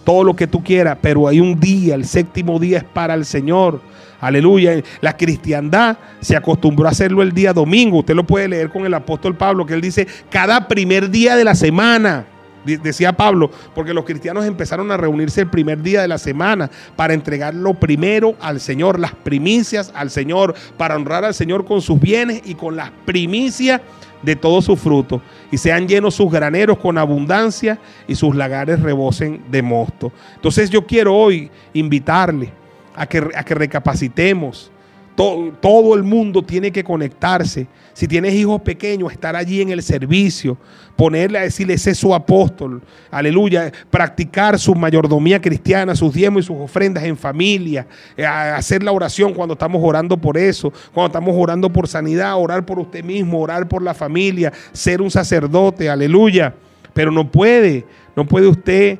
todo 0.04 0.24
lo 0.24 0.34
que 0.34 0.46
tú 0.46 0.62
quieras, 0.62 0.98
pero 1.00 1.28
hay 1.28 1.40
un 1.40 1.58
día, 1.58 1.94
el 1.94 2.04
séptimo 2.04 2.58
día 2.58 2.78
es 2.78 2.84
para 2.84 3.14
el 3.14 3.24
Señor. 3.24 3.80
Aleluya. 4.22 4.80
La 5.00 5.16
cristiandad 5.16 5.96
se 6.20 6.36
acostumbró 6.36 6.86
a 6.86 6.92
hacerlo 6.92 7.22
el 7.22 7.32
día 7.32 7.52
domingo. 7.52 7.98
Usted 7.98 8.14
lo 8.14 8.24
puede 8.24 8.46
leer 8.46 8.70
con 8.70 8.86
el 8.86 8.94
apóstol 8.94 9.36
Pablo, 9.36 9.66
que 9.66 9.74
él 9.74 9.80
dice, 9.80 10.06
cada 10.30 10.68
primer 10.68 11.10
día 11.10 11.34
de 11.34 11.44
la 11.44 11.56
semana. 11.56 12.26
Decía 12.64 13.12
Pablo, 13.12 13.50
porque 13.74 13.92
los 13.92 14.04
cristianos 14.04 14.44
empezaron 14.44 14.92
a 14.92 14.96
reunirse 14.96 15.40
el 15.40 15.48
primer 15.48 15.82
día 15.82 16.00
de 16.00 16.06
la 16.06 16.18
semana 16.18 16.70
para 16.94 17.12
entregar 17.12 17.52
lo 17.54 17.74
primero 17.74 18.36
al 18.40 18.60
Señor, 18.60 19.00
las 19.00 19.16
primicias 19.16 19.90
al 19.96 20.10
Señor, 20.10 20.54
para 20.76 20.94
honrar 20.94 21.24
al 21.24 21.34
Señor 21.34 21.64
con 21.64 21.82
sus 21.82 21.98
bienes 21.98 22.42
y 22.44 22.54
con 22.54 22.76
las 22.76 22.92
primicias 23.04 23.80
de 24.22 24.36
todo 24.36 24.62
su 24.62 24.76
fruto, 24.76 25.20
y 25.50 25.58
sean 25.58 25.88
llenos 25.88 26.14
sus 26.14 26.30
graneros 26.30 26.78
con 26.78 26.98
abundancia 26.98 27.78
y 28.06 28.14
sus 28.14 28.34
lagares 28.34 28.80
rebosen 28.80 29.42
de 29.50 29.62
mosto. 29.62 30.12
Entonces 30.34 30.70
yo 30.70 30.86
quiero 30.86 31.14
hoy 31.14 31.50
invitarle 31.72 32.52
a 32.94 33.06
que, 33.06 33.28
a 33.34 33.44
que 33.44 33.54
recapacitemos 33.54 34.70
todo 35.14 35.94
el 35.94 36.02
mundo 36.02 36.42
tiene 36.42 36.72
que 36.72 36.82
conectarse. 36.82 37.66
Si 37.92 38.08
tienes 38.08 38.34
hijos 38.34 38.62
pequeños, 38.62 39.12
estar 39.12 39.36
allí 39.36 39.60
en 39.60 39.70
el 39.70 39.82
servicio, 39.82 40.56
ponerle 40.96 41.38
a 41.38 41.42
decirle, 41.42 41.74
ese 41.74 41.90
es 41.90 41.98
su 41.98 42.14
apóstol, 42.14 42.82
aleluya, 43.10 43.70
practicar 43.90 44.58
su 44.58 44.74
mayordomía 44.74 45.40
cristiana, 45.40 45.94
sus 45.94 46.14
diezmos 46.14 46.44
y 46.44 46.46
sus 46.46 46.56
ofrendas 46.56 47.04
en 47.04 47.16
familia, 47.16 47.86
eh, 48.16 48.24
hacer 48.24 48.82
la 48.82 48.92
oración 48.92 49.34
cuando 49.34 49.52
estamos 49.52 49.82
orando 49.84 50.16
por 50.16 50.38
eso, 50.38 50.72
cuando 50.92 51.08
estamos 51.08 51.34
orando 51.36 51.70
por 51.70 51.86
sanidad, 51.86 52.36
orar 52.38 52.64
por 52.64 52.78
usted 52.78 53.04
mismo, 53.04 53.40
orar 53.40 53.68
por 53.68 53.82
la 53.82 53.94
familia, 53.94 54.52
ser 54.72 55.02
un 55.02 55.10
sacerdote, 55.10 55.90
aleluya. 55.90 56.54
Pero 56.94 57.10
no 57.10 57.30
puede, 57.30 57.84
no 58.16 58.26
puede 58.26 58.46
usted 58.46 58.98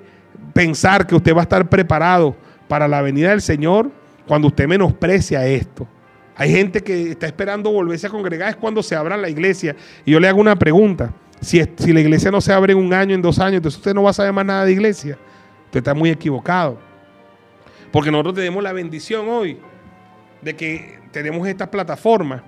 pensar 0.53 1.07
que 1.07 1.15
usted 1.15 1.35
va 1.35 1.41
a 1.41 1.43
estar 1.43 1.69
preparado 1.69 2.35
para 2.69 2.89
la 2.89 3.03
venida 3.03 3.31
del 3.31 3.43
Señor 3.43 3.91
cuando 4.27 4.49
usted 4.49 4.67
menosprecia 4.67 5.47
esto. 5.47 5.87
Hay 6.35 6.51
gente 6.51 6.83
que 6.83 7.11
está 7.11 7.27
esperando 7.27 7.71
volverse 7.71 8.07
a 8.07 8.11
congregar, 8.11 8.49
es 8.51 8.57
cuando 8.57 8.83
se 8.83 8.97
abra 8.97 9.17
la 9.17 9.29
iglesia. 9.29 9.77
Y 10.05 10.13
yo 10.13 10.21
le 10.21 10.29
hago 10.29 10.41
una 10.41 10.57
pregunta. 10.57 11.13
Si, 11.41 11.63
si 11.77 11.93
la 11.93 12.01
iglesia 12.01 12.31
no 12.31 12.41
se 12.41 12.53
abre 12.53 12.73
en 12.73 12.79
un 12.79 12.95
año, 12.95 13.15
en 13.15 13.23
dos 13.23 13.39
años, 13.39 13.57
entonces 13.57 13.79
usted 13.79 13.95
no 13.95 14.03
va 14.03 14.11
a 14.11 14.15
saber 14.15 14.33
más 14.33 14.47
nada 14.47 14.65
de 14.65 14.73
iglesia. 14.73 15.19
Usted 15.67 15.79
está 15.79 15.95
muy 15.95 16.11
equivocado. 16.11 16.79
Porque 17.91 18.11
nosotros 18.11 18.35
tenemos 18.37 18.63
la 18.63 18.73
bendición 18.73 19.29
hoy 19.29 19.59
de 20.41 20.57
que 20.57 20.99
tenemos 21.11 21.47
esta 21.47 21.71
plataforma 21.71 22.43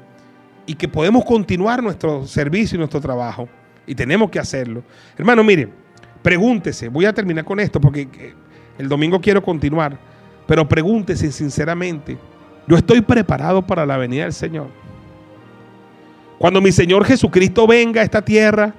y 0.66 0.74
que 0.74 0.88
podemos 0.88 1.24
continuar 1.24 1.82
nuestro 1.82 2.26
servicio 2.26 2.76
y 2.76 2.78
nuestro 2.78 3.00
trabajo. 3.00 3.48
Y 3.86 3.94
tenemos 3.94 4.30
que 4.30 4.38
hacerlo. 4.38 4.82
Hermano, 5.18 5.44
mire, 5.44 5.68
pregúntese, 6.22 6.88
voy 6.88 7.04
a 7.04 7.12
terminar 7.12 7.44
con 7.44 7.60
esto 7.60 7.80
porque 7.80 8.08
eh, 8.18 8.34
el 8.78 8.88
domingo 8.88 9.20
quiero 9.20 9.42
continuar, 9.42 9.98
pero 10.46 10.66
pregúntese 10.66 11.30
sinceramente 11.30 12.16
yo 12.66 12.76
estoy 12.76 13.00
preparado 13.00 13.62
para 13.62 13.84
la 13.84 13.96
venida 13.96 14.24
del 14.24 14.32
Señor. 14.32 14.68
Cuando 16.38 16.60
mi 16.60 16.72
Señor 16.72 17.04
Jesucristo 17.04 17.66
venga 17.66 18.00
a 18.00 18.04
esta 18.04 18.22
tierra, 18.22 18.74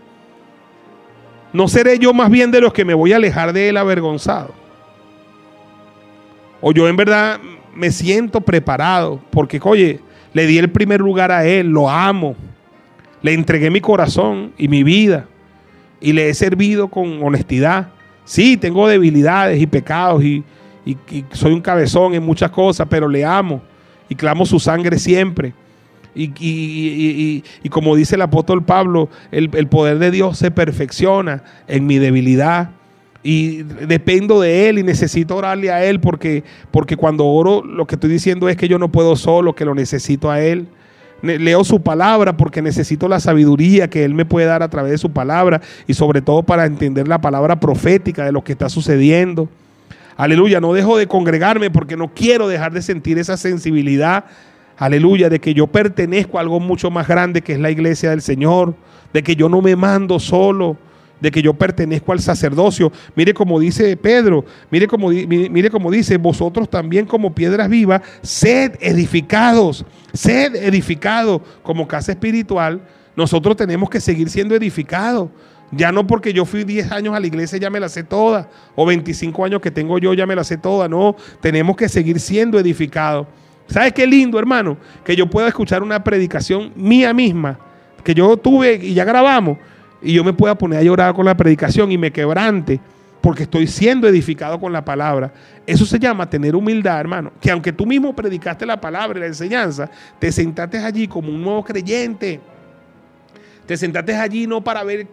no 1.54 1.68
seré 1.68 1.98
yo 1.98 2.14
más 2.14 2.30
bien 2.30 2.52
de 2.52 2.62
los 2.62 2.74
que 2.74 2.86
me 2.86 2.94
voy 2.94 3.14
a 3.14 3.16
alejar 3.16 3.54
de 3.54 3.70
Él 3.70 3.78
avergonzado. 3.78 4.54
O 6.62 6.72
yo 6.72 6.88
en 6.88 6.96
verdad 6.96 7.40
me 7.74 7.92
siento 7.92 8.42
preparado 8.42 9.20
porque, 9.32 9.60
oye, 9.64 10.00
le 10.34 10.48
di 10.48 10.58
el 10.58 10.70
primer 10.70 11.00
lugar 11.00 11.32
a 11.32 11.46
Él, 11.46 11.68
lo 11.68 11.90
amo, 11.90 12.36
le 13.22 13.34
entregué 13.34 13.70
mi 13.70 13.82
corazón 13.82 14.52
y 14.58 14.68
mi 14.68 14.84
vida 14.84 15.28
y 16.02 16.14
le 16.14 16.30
he 16.30 16.34
servido 16.34 16.88
con 16.88 17.24
honestidad. 17.24 17.90
Sí, 18.26 18.58
tengo 18.58 18.88
debilidades 18.88 19.62
y 19.62 19.68
pecados 19.68 20.24
y, 20.24 20.44
soy 21.32 21.54
un 21.54 21.62
cabezón 21.62 22.14
en 22.14 22.24
muchas 22.24 22.52
cosas, 22.52 22.86
pero 22.88 23.08
le 23.08 23.26
amo 23.26 23.62
y 24.10 24.16
clamo 24.16 24.46
su 24.46 24.60
sangre 24.60 25.00
siempre. 25.00 25.54
Y, 26.16 27.44
como 27.70 27.96
dice 27.96 28.16
el 28.16 28.22
apóstol 28.22 28.64
Pablo, 28.64 29.10
el, 29.32 29.50
poder 29.68 30.00
de 30.00 30.12
Dios 30.12 30.38
se 30.38 30.52
perfecciona 30.52 31.44
en 31.68 31.86
mi 31.86 31.98
debilidad. 32.00 32.70
Y 33.22 33.64
dependo 33.64 34.40
de 34.40 34.70
Él 34.70 34.80
y 34.80 34.84
necesito 34.84 35.36
orarle 35.36 35.72
a 35.72 35.84
Él 35.84 36.00
porque, 36.00 36.44
porque 36.70 36.96
cuando 36.96 37.26
oro 37.26 37.64
lo 37.64 37.88
que 37.88 37.96
estoy 37.96 38.10
diciendo 38.10 38.48
es 38.48 38.56
que 38.56 38.68
yo 38.68 38.78
no 38.78 38.92
puedo 38.92 39.16
solo, 39.16 39.56
que 39.56 39.66
lo 39.66 39.74
necesito 39.74 40.30
a 40.30 40.42
Él. 40.42 40.68
Leo 41.24 41.64
su 41.64 41.82
palabra 41.82 42.38
porque 42.38 42.62
necesito 42.62 43.08
la 43.08 43.20
sabiduría 43.20 43.90
que 43.90 44.06
Él 44.06 44.14
me 44.14 44.26
puede 44.26 44.46
dar 44.46 44.62
a 44.62 44.70
través 44.70 44.92
de 44.92 44.98
su 45.00 45.12
palabra 45.12 45.60
y 45.88 45.96
sobre 45.96 46.22
todo 46.22 46.44
para 46.44 46.66
entender 46.66 47.08
la 47.08 47.20
palabra 47.20 47.60
profética 47.60 48.26
de 48.26 48.32
lo 48.32 48.44
que 48.44 48.52
está 48.52 48.70
sucediendo. 48.70 49.50
Aleluya, 50.18 50.62
no 50.62 50.74
dejo 50.74 50.98
de 50.98 51.08
congregarme 51.08 51.70
porque 51.70 51.98
no 51.98 52.14
quiero 52.14 52.48
dejar 52.48 52.72
de 52.72 52.82
sentir 52.82 53.18
esa 53.18 53.36
sensibilidad. 53.36 54.26
Aleluya, 54.78 55.30
de 55.30 55.40
que 55.40 55.54
yo 55.54 55.68
pertenezco 55.68 56.38
a 56.38 56.42
algo 56.42 56.60
mucho 56.60 56.90
más 56.90 57.08
grande 57.08 57.42
que 57.42 57.54
es 57.54 57.60
la 57.60 57.72
iglesia 57.72 58.12
del 58.12 58.22
Señor, 58.22 58.76
de 59.14 59.24
que 59.24 59.36
yo 59.36 59.50
no 59.50 59.62
me 59.62 59.76
mando 59.76 60.20
solo, 60.20 60.78
de 61.20 61.32
que 61.32 61.42
yo 61.42 61.54
pertenezco 61.54 62.12
al 62.12 62.20
sacerdocio. 62.20 62.92
Mire 63.16 63.34
como 63.34 63.60
dice 63.60 63.96
Pedro, 63.98 64.46
mire 64.72 64.88
como, 64.88 65.10
mire 65.10 65.70
como 65.70 65.92
dice, 65.92 66.18
vosotros 66.18 66.70
también 66.70 67.06
como 67.06 67.34
piedras 67.34 67.70
vivas, 67.70 68.02
sed 68.22 68.76
edificados, 68.80 69.86
sed 70.14 70.56
edificados 70.56 71.42
como 71.62 71.88
casa 71.88 72.14
espiritual. 72.14 72.82
Nosotros 73.16 73.56
tenemos 73.56 73.90
que 73.90 74.02
seguir 74.02 74.30
siendo 74.30 74.56
edificados. 74.56 75.30
Ya 75.72 75.92
no 75.92 76.06
porque 76.06 76.32
yo 76.32 76.46
fui 76.46 76.64
10 76.64 76.92
años 76.92 77.16
a 77.16 77.20
la 77.20 77.28
iglesia 77.28 77.58
ya 77.58 77.70
me 77.70 77.80
la 77.80 77.90
sé 77.90 78.04
toda, 78.04 78.50
o 78.76 78.86
25 78.86 79.46
años 79.46 79.62
que 79.62 79.72
tengo 79.72 79.98
yo 79.98 80.14
ya 80.14 80.26
me 80.26 80.36
la 80.36 80.44
sé 80.44 80.58
toda, 80.58 80.88
no, 80.88 81.16
tenemos 81.42 81.76
que 81.76 81.90
seguir 81.90 82.20
siendo 82.20 82.60
edificados. 82.60 83.28
¿Sabes 83.68 83.94
qué 83.94 84.06
lindo, 84.06 84.38
hermano? 84.38 84.78
Que 85.04 85.16
yo 85.16 85.28
pueda 85.28 85.48
escuchar 85.48 85.82
una 85.82 86.04
predicación 86.04 86.72
mía 86.76 87.14
misma, 87.14 87.60
que 88.04 88.14
yo 88.14 88.38
tuve 88.38 88.76
y 88.76 88.94
ya 88.94 89.04
grabamos, 89.04 89.58
y 90.02 90.14
yo 90.14 90.24
me 90.24 90.34
pueda 90.34 90.56
poner 90.56 90.80
a 90.80 90.84
llorar 90.84 91.16
con 91.16 91.26
la 91.26 91.36
predicación 91.36 91.92
y 91.92 91.98
me 91.98 92.12
quebrante, 92.12 92.80
porque 93.22 93.44
estoy 93.44 93.66
siendo 93.66 94.08
edificado 94.08 94.60
con 94.60 94.72
la 94.72 94.86
palabra. 94.86 95.34
Eso 95.66 95.84
se 95.84 95.98
llama 95.98 96.30
tener 96.30 96.56
humildad, 96.56 97.00
hermano. 97.00 97.32
Que 97.42 97.50
aunque 97.50 97.74
tú 97.74 97.88
mismo 97.88 98.16
predicaste 98.16 98.68
la 98.68 98.80
palabra 98.80 99.18
y 99.18 99.22
la 99.22 99.28
enseñanza, 99.28 99.90
te 100.20 100.32
sentaste 100.32 100.78
allí 100.78 101.08
como 101.08 101.30
un 101.30 101.42
nuevo 101.42 101.64
creyente. 101.64 102.40
Te 103.66 103.76
sentaste 103.76 104.14
allí 104.14 104.46
no 104.46 104.64
para 104.64 104.84
ver 104.84 105.08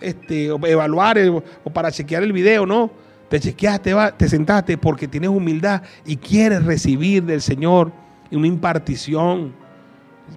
este, 0.00 0.46
evaluar 0.46 1.18
o 1.64 1.70
para 1.70 1.90
chequear 1.90 2.22
el 2.22 2.32
video, 2.32 2.66
no. 2.66 2.90
Te 3.28 3.38
chequeaste, 3.38 3.94
te 4.16 4.28
sentaste 4.28 4.78
porque 4.78 5.06
tienes 5.06 5.28
humildad 5.28 5.82
y 6.06 6.16
quieres 6.16 6.64
recibir 6.64 7.22
del 7.24 7.42
Señor 7.42 7.92
una 8.32 8.46
impartición. 8.46 9.52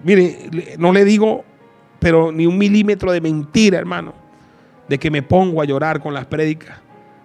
Mire, 0.04 0.50
no 0.78 0.92
le 0.92 1.04
digo, 1.04 1.44
pero 1.98 2.32
ni 2.32 2.46
un 2.46 2.58
milímetro 2.58 3.12
de 3.12 3.20
mentira, 3.20 3.78
hermano, 3.78 4.12
de 4.88 4.98
que 4.98 5.10
me 5.10 5.22
pongo 5.22 5.62
a 5.62 5.64
llorar 5.64 6.00
con 6.00 6.12
las 6.12 6.26
prédicas. 6.26 6.78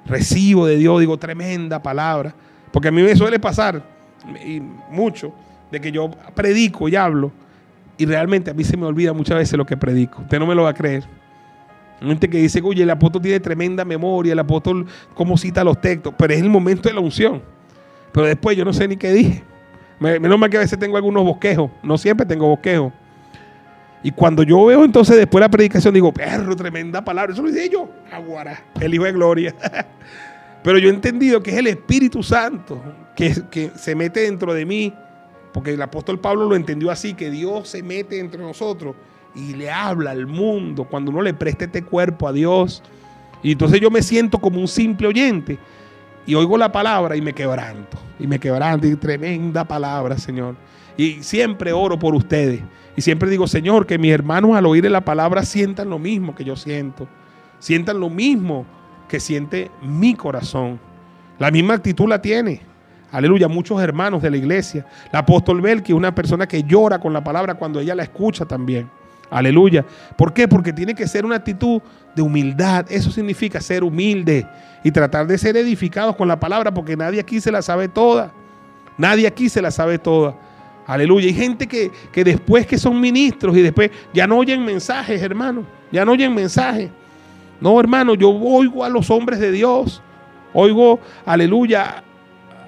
Recibo 0.06 0.66
de 0.66 0.78
Dios, 0.78 1.00
digo, 1.00 1.18
tremenda 1.18 1.82
palabra. 1.82 2.34
Porque 2.72 2.88
a 2.88 2.92
mí 2.92 3.02
me 3.02 3.16
suele 3.16 3.40
pasar, 3.40 3.84
mucho, 4.90 5.34
de 5.72 5.82
que 5.82 5.92
yo 5.92 6.10
predico 6.36 6.88
y 6.88 6.96
hablo, 6.96 7.32
y 7.98 8.06
realmente 8.06 8.52
a 8.52 8.54
mí 8.54 8.64
se 8.64 8.78
me 8.78 8.86
olvida 8.86 9.14
muchas 9.14 9.38
veces 9.38 9.58
lo 9.58 9.66
que 9.66 9.76
predico. 9.76 10.22
Usted 10.22 10.40
no 10.40 10.48
me 10.48 10.56
lo 10.56 10.64
va 10.64 10.70
a 10.70 10.74
creer. 10.74 11.04
Gente 12.00 12.30
que 12.30 12.38
dice, 12.38 12.62
oye, 12.64 12.84
el 12.84 12.90
apóstol 12.90 13.22
tiene 13.22 13.40
tremenda 13.40 13.84
memoria, 13.84 14.34
el 14.34 14.40
apóstol 14.40 14.86
cómo 15.16 15.38
cita 15.38 15.64
los 15.64 15.82
textos, 15.82 16.14
pero 16.18 16.34
es 16.34 16.42
el 16.42 16.50
momento 16.50 16.90
de 16.90 16.96
la 16.96 17.02
unción. 17.02 17.42
Pero 18.12 18.28
después 18.28 18.56
yo 18.56 18.64
no 18.64 18.74
sé 18.74 18.88
ni 18.88 18.98
qué 18.98 19.12
dije. 19.12 19.44
Menos 20.00 20.38
mal 20.38 20.50
que 20.50 20.58
a 20.58 20.60
veces 20.60 20.78
tengo 20.78 20.96
algunos 20.96 21.24
bosquejos, 21.24 21.72
no 21.82 21.98
siempre 21.98 22.26
tengo 22.26 22.48
bosquejos. 22.48 22.94
Y 24.04 24.12
cuando 24.12 24.44
yo 24.44 24.64
veo 24.66 24.86
entonces 24.86 25.18
después 25.18 25.42
la 25.42 25.50
predicación, 25.50 25.94
digo, 25.94 26.14
perro, 26.14 26.56
tremenda 26.56 27.04
palabra. 27.04 27.34
Eso 27.34 27.42
lo 27.42 27.50
dice 27.50 27.68
yo, 27.68 27.90
aguara, 28.12 28.64
el 28.80 28.94
Hijo 28.94 29.06
de 29.06 29.12
Gloria. 29.12 29.56
Pero 30.64 30.78
yo 30.78 30.90
he 30.90 30.94
entendido 30.94 31.42
que 31.42 31.52
es 31.52 31.58
el 31.58 31.68
Espíritu 31.68 32.22
Santo 32.22 32.82
que, 33.16 33.34
que 33.50 33.72
se 33.76 33.96
mete 33.96 34.22
dentro 34.22 34.54
de 34.54 34.66
mí, 34.66 34.94
porque 35.52 35.74
el 35.74 35.82
apóstol 35.82 36.20
Pablo 36.20 36.48
lo 36.48 36.56
entendió 36.56 36.92
así, 36.92 37.16
que 37.16 37.32
Dios 37.32 37.70
se 37.70 37.82
mete 37.82 38.20
entre 38.20 38.40
nosotros 38.40 38.96
y 39.36 39.54
le 39.54 39.72
habla 39.72 40.12
al 40.12 40.28
mundo 40.28 40.86
cuando 40.86 41.12
uno 41.12 41.22
le 41.22 41.34
presta 41.34 41.66
este 41.66 41.84
cuerpo 41.84 42.28
a 42.28 42.34
Dios. 42.34 42.84
Y 43.44 43.52
entonces 43.52 43.80
yo 43.80 43.92
me 43.92 44.02
siento 44.02 44.40
como 44.40 44.60
un 44.60 44.68
simple 44.68 45.08
oyente 45.08 45.60
y 46.28 46.36
oigo 46.36 46.58
la 46.58 46.72
palabra 46.72 47.16
y 47.16 47.22
me 47.22 47.34
quebranto. 47.34 47.98
Y 48.20 48.28
me 48.28 48.40
quebranto 48.40 48.86
y 48.86 48.96
tremenda 48.96 49.64
palabra, 49.64 50.18
Señor. 50.18 50.56
Y 50.98 51.24
siempre 51.24 51.72
oro 51.72 51.98
por 51.98 52.14
ustedes. 52.14 52.62
Y 52.96 53.02
siempre 53.02 53.30
digo, 53.30 53.48
Señor, 53.48 53.86
que 53.86 53.98
mis 53.98 54.12
hermanos 54.12 54.56
al 54.56 54.66
oír 54.66 54.90
la 54.90 55.02
palabra 55.02 55.44
sientan 55.44 55.90
lo 55.90 56.00
mismo 56.00 56.36
que 56.36 56.44
yo 56.44 56.56
siento. 56.56 57.08
Sientan 57.60 58.00
lo 58.00 58.10
mismo 58.10 58.66
que 59.08 59.20
siente 59.20 59.72
mi 59.82 60.16
corazón. 60.16 60.80
La 61.40 61.52
misma 61.52 61.76
actitud 61.76 62.10
la 62.10 62.22
tiene. 62.22 62.62
Aleluya, 63.12 63.48
muchos 63.48 63.82
hermanos 63.82 64.22
de 64.22 64.32
la 64.32 64.38
iglesia. 64.38 64.86
La 65.14 65.20
apóstol 65.20 65.62
Belki 65.62 65.94
una 65.94 66.14
persona 66.14 66.48
que 66.48 66.64
llora 66.64 67.00
con 67.00 67.14
la 67.14 67.24
palabra 67.24 67.54
cuando 67.56 67.80
ella 67.80 67.96
la 67.96 68.04
escucha 68.04 68.46
también. 68.46 68.90
Aleluya. 69.30 69.86
¿Por 70.16 70.34
qué? 70.34 70.48
Porque 70.48 70.72
tiene 70.72 70.96
que 70.96 71.08
ser 71.08 71.26
una 71.26 71.36
actitud 71.36 71.82
de 72.16 72.22
humildad. 72.22 72.86
Eso 72.90 73.12
significa 73.12 73.60
ser 73.60 73.84
humilde 73.84 74.48
y 74.84 74.92
tratar 74.92 75.28
de 75.28 75.38
ser 75.38 75.58
edificados 75.58 76.16
con 76.16 76.28
la 76.28 76.40
palabra, 76.40 76.74
porque 76.74 76.96
nadie 76.96 77.20
aquí 77.20 77.42
se 77.42 77.52
la 77.52 77.62
sabe 77.62 77.88
toda. 77.88 78.32
Nadie 78.98 79.28
aquí 79.28 79.50
se 79.50 79.62
la 79.62 79.72
sabe 79.72 80.00
toda. 80.00 80.36
Aleluya. 80.86 81.28
Hay 81.28 81.34
gente 81.34 81.68
que, 81.68 81.92
que 82.12 82.24
después 82.24 82.66
que 82.66 82.78
son 82.78 83.00
ministros 83.00 83.56
y 83.58 83.62
después 83.62 83.92
ya 84.14 84.26
no 84.28 84.38
oyen 84.38 84.64
mensajes, 84.64 85.22
hermano. 85.22 85.66
Ya 85.92 86.06
no 86.06 86.14
oyen 86.14 86.34
mensajes. 86.34 86.90
No, 87.60 87.80
hermano, 87.80 88.16
yo 88.16 88.30
oigo 88.30 88.84
a 88.84 88.90
los 88.90 89.10
hombres 89.10 89.40
de 89.40 89.52
Dios. 89.52 90.02
Oigo, 90.54 91.00
aleluya, 91.26 92.04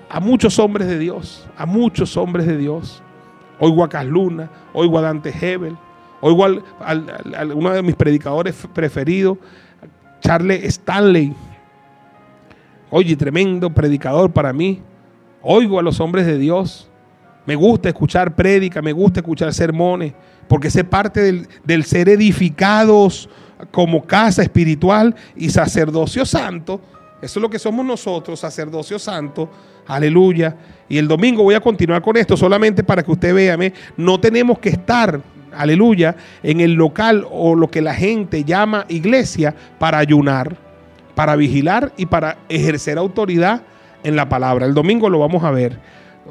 a 0.10 0.20
muchos 0.20 0.60
hombres 0.60 0.88
de 0.88 1.00
Dios. 1.00 1.48
A 1.58 1.66
muchos 1.66 2.18
hombres 2.18 2.46
de 2.46 2.58
Dios. 2.58 3.02
Oigo 3.60 3.84
a 3.84 3.90
Casluna, 3.90 4.50
oigo 4.74 4.98
a 5.00 5.02
Dante 5.02 5.30
Hebel 5.30 5.78
Oigo 6.22 6.46
al, 6.46 6.64
uno 7.54 7.72
de 7.72 7.82
mis 7.82 7.96
predicadores 7.96 8.56
preferidos, 8.74 9.38
Charles 10.22 10.64
Stanley. 10.64 11.34
Oye, 12.90 13.16
tremendo 13.16 13.70
predicador 13.70 14.32
para 14.32 14.52
mí. 14.52 14.82
Oigo 15.42 15.80
a 15.80 15.82
los 15.84 16.00
hombres 16.00 16.26
de 16.26 16.38
Dios. 16.38 16.90
Me 17.46 17.56
gusta 17.56 17.90
escuchar 17.90 18.36
prédica, 18.36 18.82
me 18.82 18.92
gusta 18.92 19.22
escuchar 19.22 19.54
sermones, 19.54 20.14
porque 20.48 20.68
es 20.68 20.84
parte 20.84 21.22
del, 21.22 21.48
del 21.64 21.84
ser 21.84 22.10
edificados 22.10 23.30
como 23.72 24.06
casa 24.06 24.44
espiritual 24.44 25.16
y 25.36 25.50
sacerdocio 25.50 26.26
santo. 26.26 26.82
Eso 27.22 27.40
es 27.40 27.42
lo 27.42 27.50
que 27.50 27.60
somos 27.60 27.86
nosotros, 27.86 28.40
sacerdocio 28.40 28.98
santo. 28.98 29.50
Aleluya. 29.88 30.56
Y 30.88 30.98
el 30.98 31.08
domingo 31.08 31.44
voy 31.44 31.56
a 31.56 31.60
continuar 31.60 32.02
con 32.02 32.16
esto 32.16 32.38
solamente 32.38 32.84
para 32.84 33.04
que 33.04 33.12
usted 33.12 33.34
vea, 33.34 33.58
no 33.98 34.20
tenemos 34.20 34.60
que 34.60 34.70
estar, 34.70 35.20
aleluya, 35.54 36.16
en 36.44 36.60
el 36.62 36.74
local 36.74 37.26
o 37.30 37.56
lo 37.56 37.70
que 37.70 37.82
la 37.82 37.94
gente 37.94 38.44
llama 38.44 38.86
iglesia 38.90 39.56
para 39.78 39.98
ayunar, 39.98 40.58
para 41.16 41.36
vigilar 41.36 41.92
y 41.98 42.06
para 42.06 42.38
ejercer 42.50 42.98
autoridad 42.98 43.62
en 44.04 44.16
la 44.16 44.30
palabra. 44.30 44.66
El 44.66 44.74
domingo 44.74 45.10
lo 45.10 45.20
vamos 45.20 45.44
a 45.44 45.52
ver. 45.52 45.80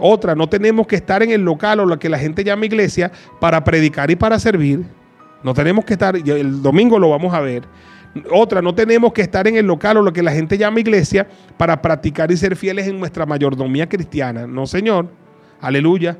Otra, 0.01 0.35
no 0.35 0.49
tenemos 0.49 0.87
que 0.87 0.97
estar 0.97 1.23
en 1.23 1.31
el 1.31 1.43
local 1.43 1.81
o 1.81 1.87
lo 1.87 1.99
que 1.99 2.09
la 2.09 2.19
gente 2.19 2.45
llama 2.45 2.67
iglesia 2.67 3.11
para 3.41 3.65
predicar 3.65 4.11
y 4.11 4.17
para 4.17 4.39
servir. 4.39 4.85
No 5.43 5.55
tenemos 5.55 5.85
que 5.85 5.95
estar, 5.95 6.17
el 6.17 6.63
domingo 6.63 6.99
lo 6.99 7.11
vamos 7.11 7.35
a 7.35 7.41
ver. 7.41 7.65
Otra, 8.33 8.63
no 8.63 8.75
tenemos 8.75 9.13
que 9.13 9.23
estar 9.23 9.47
en 9.47 9.57
el 9.57 9.67
local 9.67 9.99
o 9.99 10.03
lo 10.03 10.13
que 10.13 10.23
la 10.23 10.33
gente 10.33 10.57
llama 10.57 10.81
iglesia 10.81 11.27
para 11.57 11.81
practicar 11.81 12.31
y 12.31 12.37
ser 12.37 12.57
fieles 12.57 12.87
en 12.89 12.99
nuestra 12.99 13.27
mayordomía 13.27 13.89
cristiana. 13.89 14.47
No, 14.47 14.67
Señor. 14.67 15.09
Aleluya. 15.61 16.17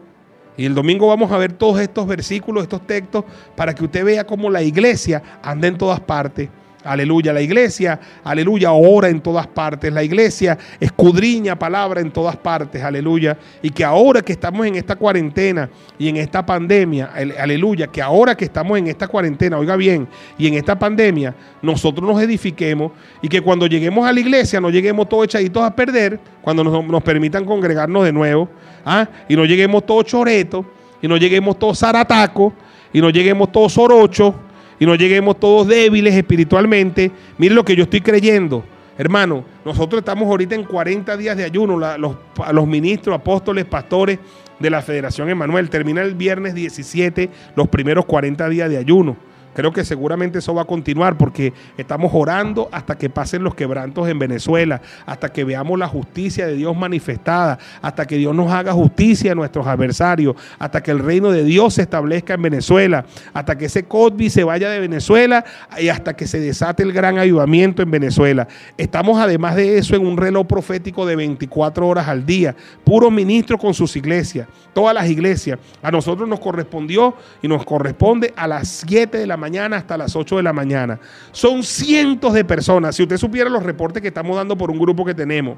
Y 0.59 0.67
el 0.67 0.75
domingo 0.75 1.07
vamos 1.07 1.31
a 1.31 1.39
ver 1.39 1.53
todos 1.53 1.81
estos 1.81 2.05
versículos, 2.07 2.65
estos 2.65 2.85
textos, 2.85 3.25
para 3.55 3.73
que 3.73 3.85
usted 3.85 4.05
vea 4.05 4.27
cómo 4.27 4.51
la 4.51 4.61
iglesia 4.61 5.23
anda 5.41 5.69
en 5.69 5.79
todas 5.79 6.01
partes. 6.01 6.49
Aleluya, 6.89 7.35
la 7.35 7.43
iglesia, 7.43 8.01
aleluya, 8.25 8.73
ora 8.73 9.11
en 9.11 9.21
todas 9.21 9.47
partes. 9.47 9.93
La 9.93 10.03
iglesia 10.03 10.57
escudriña 10.81 11.59
palabra 11.59 12.01
en 12.01 12.11
todas 12.11 12.35
partes, 12.37 12.83
aleluya. 12.83 13.37
Y 13.61 13.69
que 13.69 13.85
ahora 13.85 14.23
que 14.23 14.33
estamos 14.33 14.67
en 14.67 14.75
esta 14.75 14.97
cuarentena 14.97 15.69
y 15.99 16.09
en 16.09 16.17
esta 16.17 16.47
pandemia, 16.47 17.11
aleluya, 17.39 17.89
que 17.89 18.01
ahora 18.01 18.35
que 18.35 18.47
estamos 18.47 18.79
en 18.79 18.87
esta 18.87 19.07
cuarentena, 19.07 19.59
oiga 19.59 19.77
bien, 19.77 20.09
y 20.39 20.47
en 20.47 20.55
esta 20.55 20.79
pandemia, 20.79 21.35
nosotros 21.61 22.09
nos 22.09 22.23
edifiquemos 22.23 22.93
y 23.21 23.29
que 23.29 23.43
cuando 23.43 23.67
lleguemos 23.67 24.09
a 24.09 24.13
la 24.13 24.21
iglesia 24.21 24.59
no 24.59 24.71
lleguemos 24.71 25.11
todos 25.11 25.25
echaditos 25.25 25.63
a 25.63 25.77
perder, 25.77 26.19
cuando 26.41 26.65
nos, 26.65 27.03
permitan 27.03 27.45
congregarnos 27.45 28.05
de 28.05 28.13
nuevo, 28.13 28.49
¿ah? 28.87 29.07
y 29.29 29.37
no 29.37 29.45
lleguemos 29.45 29.85
todos 29.85 30.07
choretos, 30.07 30.65
y 31.03 31.07
no 31.07 31.19
lleguemos 31.19 31.59
todos 31.59 31.79
zaratacos, 31.79 32.55
y 32.95 33.03
no 33.03 33.11
lleguemos 33.11 33.53
todos 33.53 33.75
sorochos 33.75 34.35
y 34.79 34.87
no 34.87 34.95
lleguemos 34.95 35.39
todos 35.39 35.67
débiles 35.67 36.15
espiritualmente. 36.15 37.11
Mire 37.37 37.55
lo 37.55 37.65
que 37.65 37.77
yo 37.77 37.85
estoy 37.85 38.01
creyendo. 38.01 38.65
Hermano, 38.97 39.45
nosotros 39.65 40.01
estamos 40.01 40.29
ahorita 40.29 40.55
en 40.55 40.65
40 40.65 41.17
días 41.17 41.37
de 41.37 41.45
ayuno, 41.45 41.77
los, 41.77 42.17
los 42.53 42.67
ministros, 42.67 43.15
apóstoles, 43.15 43.65
pastores 43.65 44.19
de 44.59 44.71
la 44.71 44.83
Federación 44.83 45.29
Emanuel. 45.29 45.71
Termina 45.71 46.03
el 46.03 46.15
viernes 46.15 46.55
17 46.55 47.31
los 47.55 47.69
primeros 47.69 48.05
40 48.07 48.49
días 48.49 48.69
de 48.69 48.77
ayuno. 48.77 49.17
Creo 49.59 49.73
que 49.73 49.85
seguramente 49.85 50.39
eso 50.39 50.55
va 50.55 50.63
a 50.63 50.67
continuar 50.67 51.19
porque 51.19 51.53
estamos 51.77 52.13
orando 52.15 52.69
hasta 52.71 52.97
que 52.97 53.11
pasen 53.11 53.43
los 53.43 53.57
quebrantos 53.57 54.09
en 54.09 54.17
Venezuela, 54.17 54.81
hasta 55.05 55.33
que 55.33 55.43
veamos 55.43 55.77
la 55.77 55.89
justicia 55.89 56.47
de 56.47 56.55
Dios 56.55 56.77
manifestada, 56.77 57.59
hasta 57.83 58.07
que 58.07 58.19
Dios 58.19 58.33
nos 58.37 58.53
haga 58.53 58.73
justicia 58.73 59.33
a 59.33 59.35
nuestros 59.35 59.67
adversarios, 59.67 60.37
hasta 60.61 60.81
que 60.81 60.93
el 60.93 61.01
reino 61.01 61.33
de 61.33 61.43
Dios 61.43 61.75
se 61.75 61.83
establezca 61.83 62.35
en 62.35 62.43
Venezuela, 62.43 63.05
hasta 63.35 63.59
que 63.59 63.65
ese 63.65 63.83
COVID 63.83 64.29
se 64.29 64.45
vaya 64.45 64.71
de 64.71 64.79
Venezuela 64.79 65.45
y 65.77 65.89
hasta 65.89 66.15
que 66.15 66.29
se 66.29 66.39
desate 66.39 66.85
el 66.85 66.93
gran 66.93 67.19
ayudamiento 67.19 67.83
en 67.83 67.91
Venezuela. 67.91 68.47
Estamos 68.77 69.19
además 69.19 69.57
de 69.57 69.77
eso 69.77 69.97
en 69.97 70.07
un 70.07 70.19
reloj 70.19 70.47
profético 70.47 71.05
de 71.05 71.17
24 71.17 71.85
horas 71.85 72.07
al 72.07 72.25
día, 72.25 72.55
puros 72.85 73.11
ministros 73.11 73.61
con 73.61 73.75
sus 73.75 73.97
iglesias, 73.97 74.47
todas 74.73 74.95
las 74.95 75.11
iglesias. 75.11 75.59
A 75.83 75.91
nosotros 75.91 76.29
nos 76.29 76.39
correspondió 76.39 77.17
y 77.43 77.49
nos 77.49 77.65
corresponde 77.65 78.33
a 78.37 78.47
las 78.47 78.69
7 78.87 79.19
de 79.19 79.27
la 79.27 79.37
mañana 79.37 79.48
hasta 79.57 79.97
las 79.97 80.15
8 80.15 80.37
de 80.37 80.43
la 80.43 80.53
mañana. 80.53 81.01
Son 81.33 81.63
cientos 81.63 82.33
de 82.35 82.45
personas. 82.45 82.95
Si 82.97 83.03
usted 83.03 83.17
supiera 83.17 83.51
los 83.51 83.63
reportes 83.63 84.03
que 84.03 84.09
estamos 84.09 84.37
dando 84.37 84.57
por 84.57 84.71
un 84.71 84.79
grupo 84.79 85.05
que 85.05 85.15
tenemos. 85.15 85.57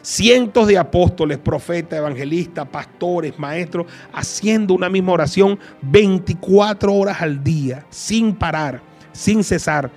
Cientos 0.00 0.66
de 0.66 0.78
apóstoles, 0.78 1.38
profetas, 1.38 1.98
evangelistas, 1.98 2.66
pastores, 2.66 3.38
maestros, 3.38 3.86
haciendo 4.12 4.74
una 4.74 4.88
misma 4.88 5.12
oración 5.12 5.58
24 5.82 6.92
horas 6.92 7.22
al 7.22 7.44
día, 7.44 7.86
sin 7.88 8.34
parar, 8.34 8.82
sin 9.12 9.44
cesar. 9.44 9.90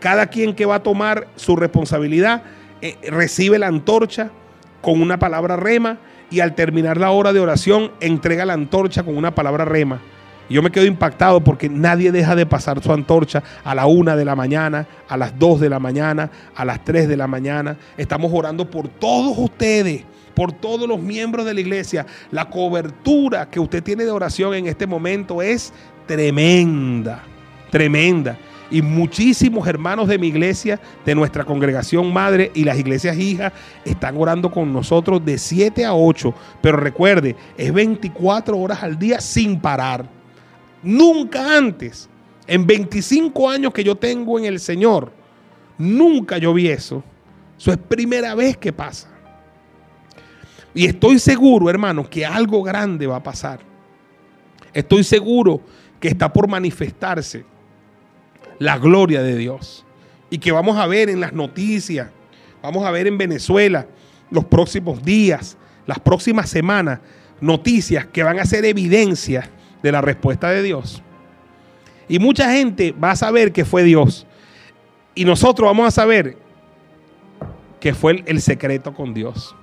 Cada 0.00 0.26
quien 0.26 0.54
que 0.54 0.66
va 0.66 0.76
a 0.76 0.82
tomar 0.82 1.28
su 1.36 1.54
responsabilidad 1.54 2.42
eh, 2.80 2.96
recibe 3.08 3.58
la 3.60 3.68
antorcha 3.68 4.30
con 4.80 5.00
una 5.00 5.20
palabra 5.20 5.56
rema 5.56 5.98
y 6.28 6.40
al 6.40 6.56
terminar 6.56 6.96
la 6.96 7.12
hora 7.12 7.32
de 7.32 7.38
oración 7.38 7.92
entrega 8.00 8.44
la 8.44 8.54
antorcha 8.54 9.04
con 9.04 9.16
una 9.16 9.32
palabra 9.34 9.64
rema 9.64 10.00
yo 10.48 10.62
me 10.62 10.70
quedo 10.70 10.84
impactado 10.84 11.42
porque 11.42 11.68
nadie 11.68 12.12
deja 12.12 12.34
de 12.34 12.46
pasar 12.46 12.82
su 12.82 12.92
antorcha 12.92 13.42
a 13.64 13.74
la 13.74 13.86
una 13.86 14.16
de 14.16 14.24
la 14.24 14.36
mañana, 14.36 14.86
a 15.08 15.16
las 15.16 15.38
dos 15.38 15.60
de 15.60 15.68
la 15.68 15.78
mañana, 15.78 16.30
a 16.54 16.64
las 16.64 16.84
tres 16.84 17.08
de 17.08 17.16
la 17.16 17.26
mañana. 17.26 17.76
Estamos 17.96 18.30
orando 18.34 18.70
por 18.70 18.88
todos 18.88 19.36
ustedes, 19.38 20.04
por 20.34 20.52
todos 20.52 20.88
los 20.88 21.00
miembros 21.00 21.46
de 21.46 21.54
la 21.54 21.60
iglesia. 21.60 22.06
La 22.30 22.48
cobertura 22.50 23.48
que 23.48 23.60
usted 23.60 23.82
tiene 23.82 24.04
de 24.04 24.10
oración 24.10 24.54
en 24.54 24.66
este 24.66 24.86
momento 24.86 25.42
es 25.42 25.72
tremenda, 26.06 27.22
tremenda. 27.70 28.36
Y 28.70 28.80
muchísimos 28.80 29.68
hermanos 29.68 30.08
de 30.08 30.18
mi 30.18 30.28
iglesia, 30.28 30.80
de 31.04 31.14
nuestra 31.14 31.44
congregación 31.44 32.10
madre 32.10 32.50
y 32.54 32.64
las 32.64 32.78
iglesias 32.78 33.18
hijas, 33.18 33.52
están 33.84 34.16
orando 34.16 34.50
con 34.50 34.72
nosotros 34.72 35.22
de 35.22 35.36
7 35.36 35.84
a 35.84 35.94
8. 35.94 36.34
Pero 36.62 36.78
recuerde, 36.78 37.36
es 37.58 37.70
24 37.70 38.56
horas 38.58 38.82
al 38.82 38.98
día 38.98 39.20
sin 39.20 39.60
parar. 39.60 40.21
Nunca 40.82 41.56
antes, 41.56 42.08
en 42.46 42.66
25 42.66 43.48
años 43.48 43.72
que 43.72 43.84
yo 43.84 43.94
tengo 43.94 44.38
en 44.38 44.46
el 44.46 44.58
Señor, 44.58 45.12
nunca 45.78 46.38
yo 46.38 46.52
vi 46.52 46.68
eso. 46.68 47.02
Eso 47.58 47.70
es 47.70 47.78
primera 47.78 48.34
vez 48.34 48.56
que 48.56 48.72
pasa. 48.72 49.08
Y 50.74 50.86
estoy 50.86 51.18
seguro, 51.18 51.70
hermano, 51.70 52.08
que 52.08 52.26
algo 52.26 52.62
grande 52.62 53.06
va 53.06 53.16
a 53.16 53.22
pasar. 53.22 53.60
Estoy 54.72 55.04
seguro 55.04 55.60
que 56.00 56.08
está 56.08 56.32
por 56.32 56.48
manifestarse 56.48 57.44
la 58.58 58.78
gloria 58.78 59.22
de 59.22 59.36
Dios. 59.36 59.84
Y 60.30 60.38
que 60.38 60.50
vamos 60.50 60.78
a 60.78 60.86
ver 60.86 61.10
en 61.10 61.20
las 61.20 61.32
noticias, 61.32 62.08
vamos 62.62 62.84
a 62.84 62.90
ver 62.90 63.06
en 63.06 63.18
Venezuela 63.18 63.86
los 64.30 64.46
próximos 64.46 65.02
días, 65.04 65.58
las 65.86 66.00
próximas 66.00 66.48
semanas, 66.48 67.00
noticias 67.40 68.06
que 68.06 68.22
van 68.22 68.38
a 68.38 68.46
ser 68.46 68.64
evidencia 68.64 69.50
de 69.82 69.92
la 69.92 70.00
respuesta 70.00 70.50
de 70.50 70.62
Dios. 70.62 71.02
Y 72.08 72.18
mucha 72.18 72.52
gente 72.52 72.92
va 72.92 73.12
a 73.12 73.16
saber 73.16 73.52
que 73.52 73.64
fue 73.64 73.82
Dios. 73.82 74.26
Y 75.14 75.24
nosotros 75.24 75.66
vamos 75.66 75.88
a 75.88 75.90
saber 75.90 76.36
que 77.80 77.94
fue 77.94 78.22
el, 78.26 78.40
secreto 78.40 78.94
con 78.94 79.12
Dios. 79.12 79.54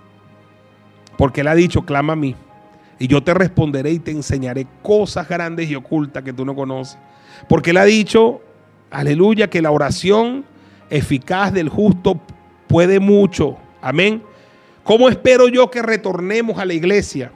Porque 1.18 1.42
Él 1.42 1.48
ha 1.48 1.56
dicho, 1.56 1.84
clama 1.84 2.14
a 2.14 2.16
mí. 2.16 2.36
Y 2.98 3.08
yo 3.08 3.24
te 3.24 3.34
responderé 3.34 3.92
y 3.92 4.00
te 4.00 4.12
enseñaré 4.12 4.68
cosas 4.82 5.28
grandes 5.28 5.70
y 5.70 5.76
ocultas 5.76 6.24
que 6.24 6.34
tú 6.34 6.46
no 6.46 6.56
conoces. 6.56 6.98
Porque 7.48 7.72
Él 7.72 7.78
ha 7.78 7.86
dicho, 7.86 8.42
aleluya, 8.92 9.50
que 9.50 9.62
la 9.62 9.72
oración 9.72 10.46
eficaz 10.90 11.54
del 11.54 11.70
justo 11.70 12.20
puede 12.68 13.00
mucho. 13.00 13.58
Amén. 13.82 14.22
¿Cómo 14.84 15.08
espero 15.08 15.48
yo 15.48 15.70
que 15.70 15.82
retornemos 15.82 16.58
a 16.58 16.66
la 16.66 16.74
iglesia? 16.74 17.32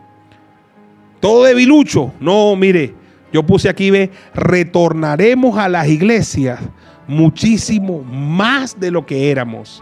Todo 1.23 1.45
debilucho. 1.45 2.11
No, 2.19 2.53
mire, 2.57 2.93
yo 3.31 3.43
puse 3.43 3.69
aquí, 3.69 3.89
ve, 3.89 4.11
retornaremos 4.33 5.57
a 5.57 5.69
las 5.69 5.87
iglesias 5.87 6.59
muchísimo 7.07 8.03
más 8.03 8.77
de 8.77 8.91
lo 8.91 9.05
que 9.05 9.31
éramos. 9.31 9.81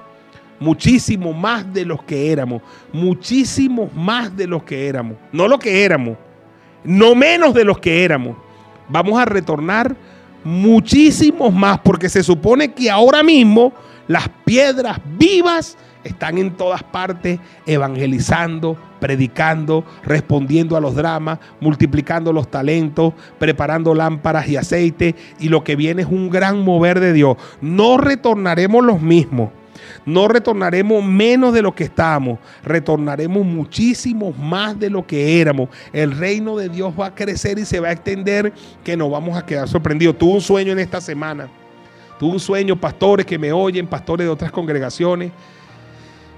Muchísimo 0.59 1.33
más 1.33 1.73
de 1.73 1.83
los 1.83 2.03
que 2.03 2.31
éramos. 2.31 2.61
Muchísimo 2.93 3.89
más 3.95 4.37
de 4.37 4.45
los 4.45 4.61
que 4.61 4.87
éramos. 4.87 5.17
No 5.31 5.47
lo 5.47 5.57
que 5.57 5.83
éramos. 5.83 6.15
No 6.83 7.15
menos 7.15 7.55
de 7.55 7.65
los 7.65 7.79
que 7.79 8.03
éramos. 8.03 8.37
Vamos 8.87 9.19
a 9.19 9.25
retornar 9.25 9.95
muchísimos 10.43 11.51
más 11.51 11.79
porque 11.79 12.07
se 12.07 12.21
supone 12.21 12.71
que 12.71 12.91
ahora 12.91 13.23
mismo 13.23 13.73
las 14.07 14.29
piedras 14.45 14.99
vivas 15.17 15.75
están 16.03 16.37
en 16.37 16.51
todas 16.51 16.83
partes 16.83 17.39
evangelizando, 17.65 18.77
predicando, 18.99 19.85
respondiendo 20.03 20.75
a 20.75 20.81
los 20.81 20.95
dramas, 20.95 21.39
multiplicando 21.59 22.33
los 22.33 22.49
talentos, 22.49 23.13
preparando 23.39 23.93
lámparas 23.93 24.47
y 24.47 24.57
aceite. 24.57 25.15
Y 25.39 25.49
lo 25.49 25.63
que 25.63 25.75
viene 25.75 26.03
es 26.03 26.07
un 26.07 26.29
gran 26.29 26.63
mover 26.63 26.99
de 26.99 27.13
Dios. 27.13 27.37
No 27.61 27.97
retornaremos 27.97 28.83
los 28.83 29.01
mismos. 29.01 29.49
No 30.05 30.27
retornaremos 30.27 31.03
menos 31.03 31.53
de 31.53 31.61
lo 31.61 31.73
que 31.73 31.83
estamos, 31.83 32.39
retornaremos 32.63 33.45
muchísimo 33.45 34.31
más 34.31 34.79
de 34.79 34.89
lo 34.89 35.05
que 35.05 35.41
éramos. 35.41 35.69
El 35.91 36.17
reino 36.17 36.55
de 36.55 36.69
Dios 36.69 36.93
va 36.99 37.07
a 37.07 37.15
crecer 37.15 37.57
y 37.59 37.65
se 37.65 37.79
va 37.79 37.89
a 37.89 37.91
extender 37.91 38.53
que 38.83 38.95
nos 38.95 39.11
vamos 39.11 39.37
a 39.37 39.45
quedar 39.45 39.67
sorprendidos. 39.67 40.17
Tuve 40.17 40.33
un 40.33 40.41
sueño 40.41 40.71
en 40.71 40.79
esta 40.79 41.01
semana. 41.01 41.49
Tuve 42.19 42.33
un 42.33 42.39
sueño, 42.39 42.79
pastores 42.79 43.25
que 43.25 43.39
me 43.39 43.51
oyen, 43.51 43.87
pastores 43.87 44.25
de 44.25 44.31
otras 44.31 44.51
congregaciones 44.51 45.31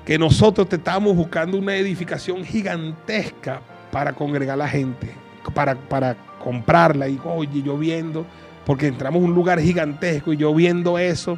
que 0.05 0.17
nosotros 0.17 0.67
te 0.67 0.75
estábamos 0.75 1.15
buscando 1.15 1.57
una 1.57 1.75
edificación 1.75 2.43
gigantesca 2.43 3.61
para 3.91 4.13
congregar 4.13 4.55
a 4.55 4.57
la 4.57 4.67
gente, 4.67 5.11
para, 5.53 5.75
para 5.75 6.15
comprarla. 6.43 7.07
Y 7.07 7.19
oye, 7.23 7.61
yo 7.61 7.77
viendo, 7.77 8.25
porque 8.65 8.87
entramos 8.87 9.21
a 9.21 9.25
un 9.25 9.33
lugar 9.33 9.59
gigantesco 9.59 10.33
y 10.33 10.37
yo 10.37 10.53
viendo 10.53 10.97
eso, 10.97 11.37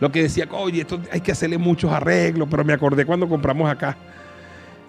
lo 0.00 0.10
que 0.10 0.22
decía, 0.22 0.48
oye, 0.50 0.80
esto 0.80 1.00
hay 1.10 1.20
que 1.20 1.32
hacerle 1.32 1.58
muchos 1.58 1.92
arreglos, 1.92 2.48
pero 2.50 2.64
me 2.64 2.72
acordé 2.72 3.06
cuando 3.06 3.28
compramos 3.28 3.70
acá. 3.70 3.96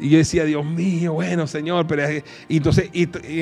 Y 0.03 0.09
yo 0.09 0.17
decía, 0.17 0.43
Dios 0.43 0.65
mío, 0.65 1.13
bueno, 1.13 1.47
Señor, 1.47 1.87
pero 1.87 2.03
y 2.49 2.57
entonces 2.57 2.89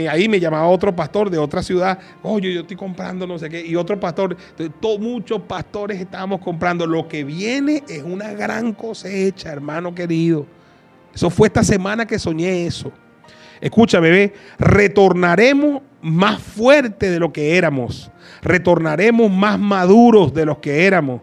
ahí 0.07 0.29
me 0.29 0.39
llamaba 0.39 0.67
otro 0.67 0.95
pastor 0.95 1.31
de 1.31 1.39
otra 1.39 1.63
ciudad, 1.63 1.97
oye, 2.21 2.53
yo 2.53 2.61
estoy 2.61 2.77
comprando 2.77 3.25
no 3.25 3.39
sé 3.39 3.49
qué, 3.49 3.65
y 3.65 3.75
otro 3.75 3.99
pastor, 3.99 4.37
entonces, 4.59 4.99
muchos 4.99 5.41
pastores 5.41 5.99
estábamos 5.99 6.39
comprando. 6.39 6.85
Lo 6.85 7.07
que 7.07 7.23
viene 7.23 7.83
es 7.89 8.03
una 8.03 8.33
gran 8.33 8.73
cosecha, 8.73 9.51
hermano 9.51 9.95
querido. 9.95 10.45
Eso 11.11 11.31
fue 11.31 11.47
esta 11.47 11.63
semana 11.63 12.05
que 12.05 12.19
soñé 12.19 12.67
eso. 12.67 12.91
Escucha, 13.59 13.99
bebé, 13.99 14.31
retornaremos 14.59 15.81
más 16.03 16.39
fuerte 16.43 17.09
de 17.09 17.19
lo 17.19 17.33
que 17.33 17.57
éramos. 17.57 18.11
Retornaremos 18.43 19.31
más 19.31 19.57
maduros 19.57 20.31
de 20.31 20.45
los 20.45 20.59
que 20.59 20.85
éramos. 20.85 21.21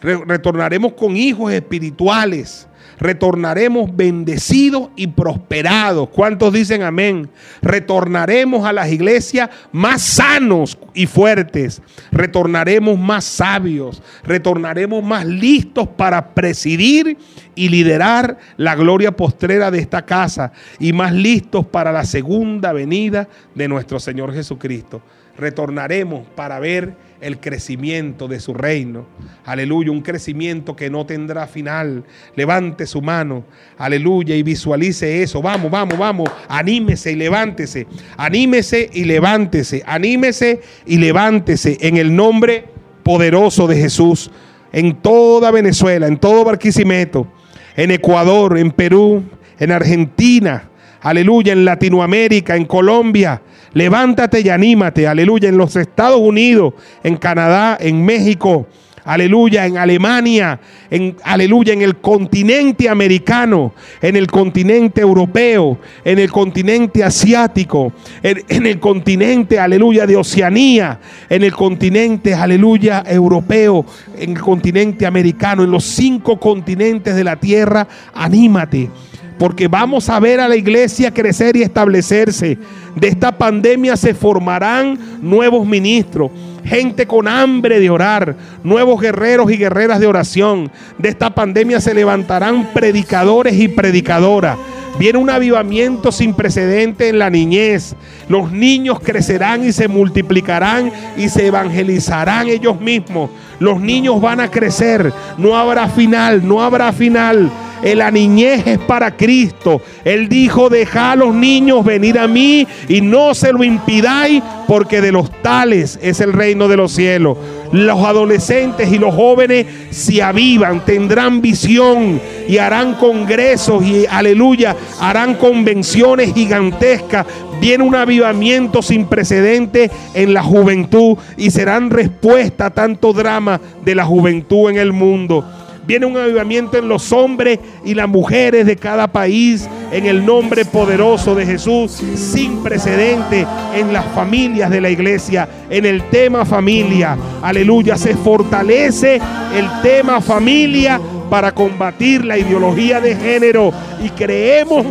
Retornaremos 0.00 0.94
con 0.94 1.16
hijos 1.16 1.52
espirituales 1.52 2.67
retornaremos 2.98 3.94
bendecidos 3.94 4.90
y 4.96 5.08
prosperados. 5.08 6.08
¿Cuántos 6.10 6.52
dicen 6.52 6.82
amén? 6.82 7.30
Retornaremos 7.62 8.66
a 8.66 8.72
las 8.72 8.90
iglesias 8.90 9.50
más 9.72 10.02
sanos 10.02 10.78
y 10.94 11.06
fuertes. 11.06 11.82
Retornaremos 12.10 12.98
más 12.98 13.24
sabios. 13.24 14.02
Retornaremos 14.24 15.02
más 15.02 15.24
listos 15.24 15.88
para 15.88 16.34
presidir 16.34 17.16
y 17.54 17.68
liderar 17.68 18.38
la 18.56 18.74
gloria 18.74 19.16
postrera 19.16 19.70
de 19.70 19.78
esta 19.78 20.04
casa 20.04 20.52
y 20.78 20.92
más 20.92 21.12
listos 21.12 21.66
para 21.66 21.92
la 21.92 22.04
segunda 22.04 22.72
venida 22.72 23.28
de 23.54 23.68
nuestro 23.68 23.98
Señor 24.00 24.32
Jesucristo. 24.32 25.02
Retornaremos 25.36 26.26
para 26.34 26.58
ver 26.58 26.96
el 27.20 27.38
crecimiento 27.38 28.28
de 28.28 28.40
su 28.40 28.54
reino. 28.54 29.06
Aleluya, 29.44 29.90
un 29.90 30.02
crecimiento 30.02 30.76
que 30.76 30.90
no 30.90 31.06
tendrá 31.06 31.46
final. 31.46 32.04
Levante 32.36 32.86
su 32.88 33.00
mano, 33.00 33.44
aleluya, 33.76 34.34
y 34.34 34.42
visualice 34.42 35.22
eso. 35.22 35.40
Vamos, 35.40 35.70
vamos, 35.70 35.96
vamos. 35.96 36.28
Anímese 36.48 37.12
y 37.12 37.14
levántese. 37.14 37.86
Anímese 38.16 38.90
y 38.92 39.04
levántese. 39.04 39.84
Anímese 39.86 40.60
y 40.86 40.98
levántese 40.98 41.78
en 41.80 41.96
el 41.96 42.16
nombre 42.16 42.64
poderoso 43.04 43.68
de 43.68 43.76
Jesús. 43.76 44.30
En 44.72 44.96
toda 44.96 45.50
Venezuela, 45.52 46.08
en 46.08 46.18
todo 46.18 46.44
Barquisimeto, 46.44 47.28
en 47.76 47.92
Ecuador, 47.92 48.58
en 48.58 48.72
Perú, 48.72 49.22
en 49.58 49.70
Argentina, 49.70 50.68
aleluya, 51.00 51.52
en 51.52 51.64
Latinoamérica, 51.64 52.56
en 52.56 52.66
Colombia, 52.66 53.40
Levántate 53.74 54.40
y 54.40 54.48
anímate, 54.48 55.06
aleluya, 55.06 55.48
en 55.48 55.58
los 55.58 55.76
Estados 55.76 56.20
Unidos, 56.20 56.74
en 57.02 57.16
Canadá, 57.16 57.76
en 57.80 58.04
México, 58.04 58.66
aleluya, 59.08 59.64
en 59.64 59.78
Alemania, 59.78 60.60
en 60.90 61.16
aleluya, 61.24 61.72
en 61.72 61.80
el 61.80 61.96
continente 61.96 62.90
americano, 62.90 63.72
en 64.02 64.16
el 64.16 64.26
continente 64.26 65.00
europeo, 65.00 65.78
en 66.04 66.18
el 66.18 66.30
continente 66.30 67.02
asiático, 67.02 67.94
en, 68.22 68.44
en, 68.48 68.66
el 68.66 68.78
continente, 68.78 69.58
aleluya, 69.58 70.06
de 70.06 70.16
Oceanía, 70.16 71.00
en 71.30 71.42
el 71.42 71.52
continente, 71.52 72.34
aleluya, 72.34 73.02
europeo, 73.06 73.86
en 74.18 74.32
el 74.32 74.40
continente 74.40 75.06
americano, 75.06 75.64
en 75.64 75.70
los 75.70 75.84
cinco 75.84 76.38
continentes 76.38 77.16
de 77.16 77.24
la 77.24 77.36
tierra, 77.36 77.88
anímate 78.12 78.90
porque 79.38 79.68
vamos 79.68 80.08
a 80.08 80.18
ver 80.18 80.40
a 80.40 80.48
la 80.48 80.56
iglesia 80.56 81.14
crecer 81.14 81.56
y 81.56 81.62
establecerse. 81.62 82.58
De 82.96 83.06
esta 83.06 83.38
pandemia 83.38 83.96
se 83.96 84.12
formarán 84.12 84.98
nuevos 85.22 85.64
ministros, 85.64 86.32
gente 86.68 87.06
con 87.06 87.26
hambre 87.26 87.80
de 87.80 87.90
orar, 87.90 88.36
nuevos 88.62 89.00
guerreros 89.00 89.50
y 89.50 89.56
guerreras 89.56 90.00
de 90.00 90.06
oración. 90.06 90.70
De 90.98 91.08
esta 91.08 91.30
pandemia 91.30 91.80
se 91.80 91.94
levantarán 91.94 92.72
predicadores 92.72 93.54
y 93.54 93.68
predicadoras. 93.68 94.58
Viene 94.98 95.18
un 95.18 95.30
avivamiento 95.30 96.10
sin 96.10 96.34
precedente 96.34 97.08
en 97.08 97.18
la 97.18 97.30
niñez. 97.30 97.94
Los 98.28 98.50
niños 98.50 99.00
crecerán 99.00 99.64
y 99.64 99.72
se 99.72 99.88
multiplicarán 99.88 100.92
y 101.16 101.28
se 101.28 101.46
evangelizarán 101.46 102.48
ellos 102.48 102.80
mismos. 102.80 103.30
Los 103.60 103.80
niños 103.80 104.20
van 104.20 104.40
a 104.40 104.50
crecer. 104.50 105.12
No 105.36 105.56
habrá 105.56 105.88
final, 105.88 106.46
no 106.46 106.62
habrá 106.62 106.92
final. 106.92 107.50
La 107.82 108.10
niñez 108.10 108.66
es 108.66 108.78
para 108.78 109.16
Cristo. 109.16 109.80
Él 110.04 110.28
dijo, 110.28 110.68
deja 110.68 111.12
a 111.12 111.16
los 111.16 111.34
niños 111.34 111.84
venir 111.84 112.18
a 112.18 112.26
mí 112.26 112.66
y 112.88 113.00
no 113.00 113.34
se 113.34 113.52
lo 113.52 113.62
impidáis 113.62 114.42
porque 114.66 115.00
de 115.00 115.12
los 115.12 115.30
tales 115.42 115.98
es 116.02 116.20
el 116.20 116.32
reino 116.32 116.66
de 116.66 116.76
los 116.76 116.92
cielos. 116.92 117.38
Los 117.72 118.04
adolescentes 118.04 118.90
y 118.90 118.98
los 118.98 119.14
jóvenes 119.14 119.66
se 119.90 120.22
avivan, 120.22 120.84
tendrán 120.84 121.40
visión 121.40 122.20
y 122.48 122.58
harán 122.58 122.94
congresos 122.94 123.84
y 123.84 124.06
aleluya, 124.06 124.74
harán 125.00 125.34
convenciones 125.34 126.32
gigantescas. 126.32 127.26
Viene 127.60 127.84
un 127.84 127.94
avivamiento 127.94 128.82
sin 128.82 129.06
precedentes 129.06 129.90
en 130.14 130.32
la 130.32 130.42
juventud 130.42 131.18
y 131.36 131.50
serán 131.50 131.90
respuesta 131.90 132.66
a 132.66 132.70
tanto 132.70 133.12
drama 133.12 133.60
de 133.84 133.94
la 133.94 134.04
juventud 134.04 134.70
en 134.70 134.78
el 134.78 134.92
mundo. 134.92 135.44
Viene 135.88 136.04
un 136.04 136.18
avivamiento 136.18 136.76
en 136.76 136.86
los 136.86 137.12
hombres 137.12 137.58
y 137.82 137.94
las 137.94 138.06
mujeres 138.06 138.66
de 138.66 138.76
cada 138.76 139.06
país 139.06 139.66
en 139.90 140.04
el 140.04 140.26
nombre 140.26 140.66
poderoso 140.66 141.34
de 141.34 141.46
Jesús, 141.46 142.02
sin 142.14 142.62
precedente 142.62 143.46
en 143.74 143.90
las 143.90 144.04
familias 144.14 144.68
de 144.68 144.82
la 144.82 144.90
iglesia, 144.90 145.48
en 145.70 145.86
el 145.86 146.02
tema 146.10 146.44
familia. 146.44 147.16
Aleluya, 147.40 147.96
se 147.96 148.14
fortalece 148.14 149.18
el 149.56 149.66
tema 149.80 150.20
familia 150.20 151.00
para 151.30 151.54
combatir 151.54 152.22
la 152.22 152.36
ideología 152.36 153.00
de 153.00 153.16
género 153.16 153.72
y 154.04 154.10
creemos 154.10 154.84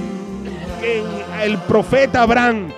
que 0.81 1.03
el 1.45 1.59
profeta 1.59 2.23
Abraham, 2.23 2.69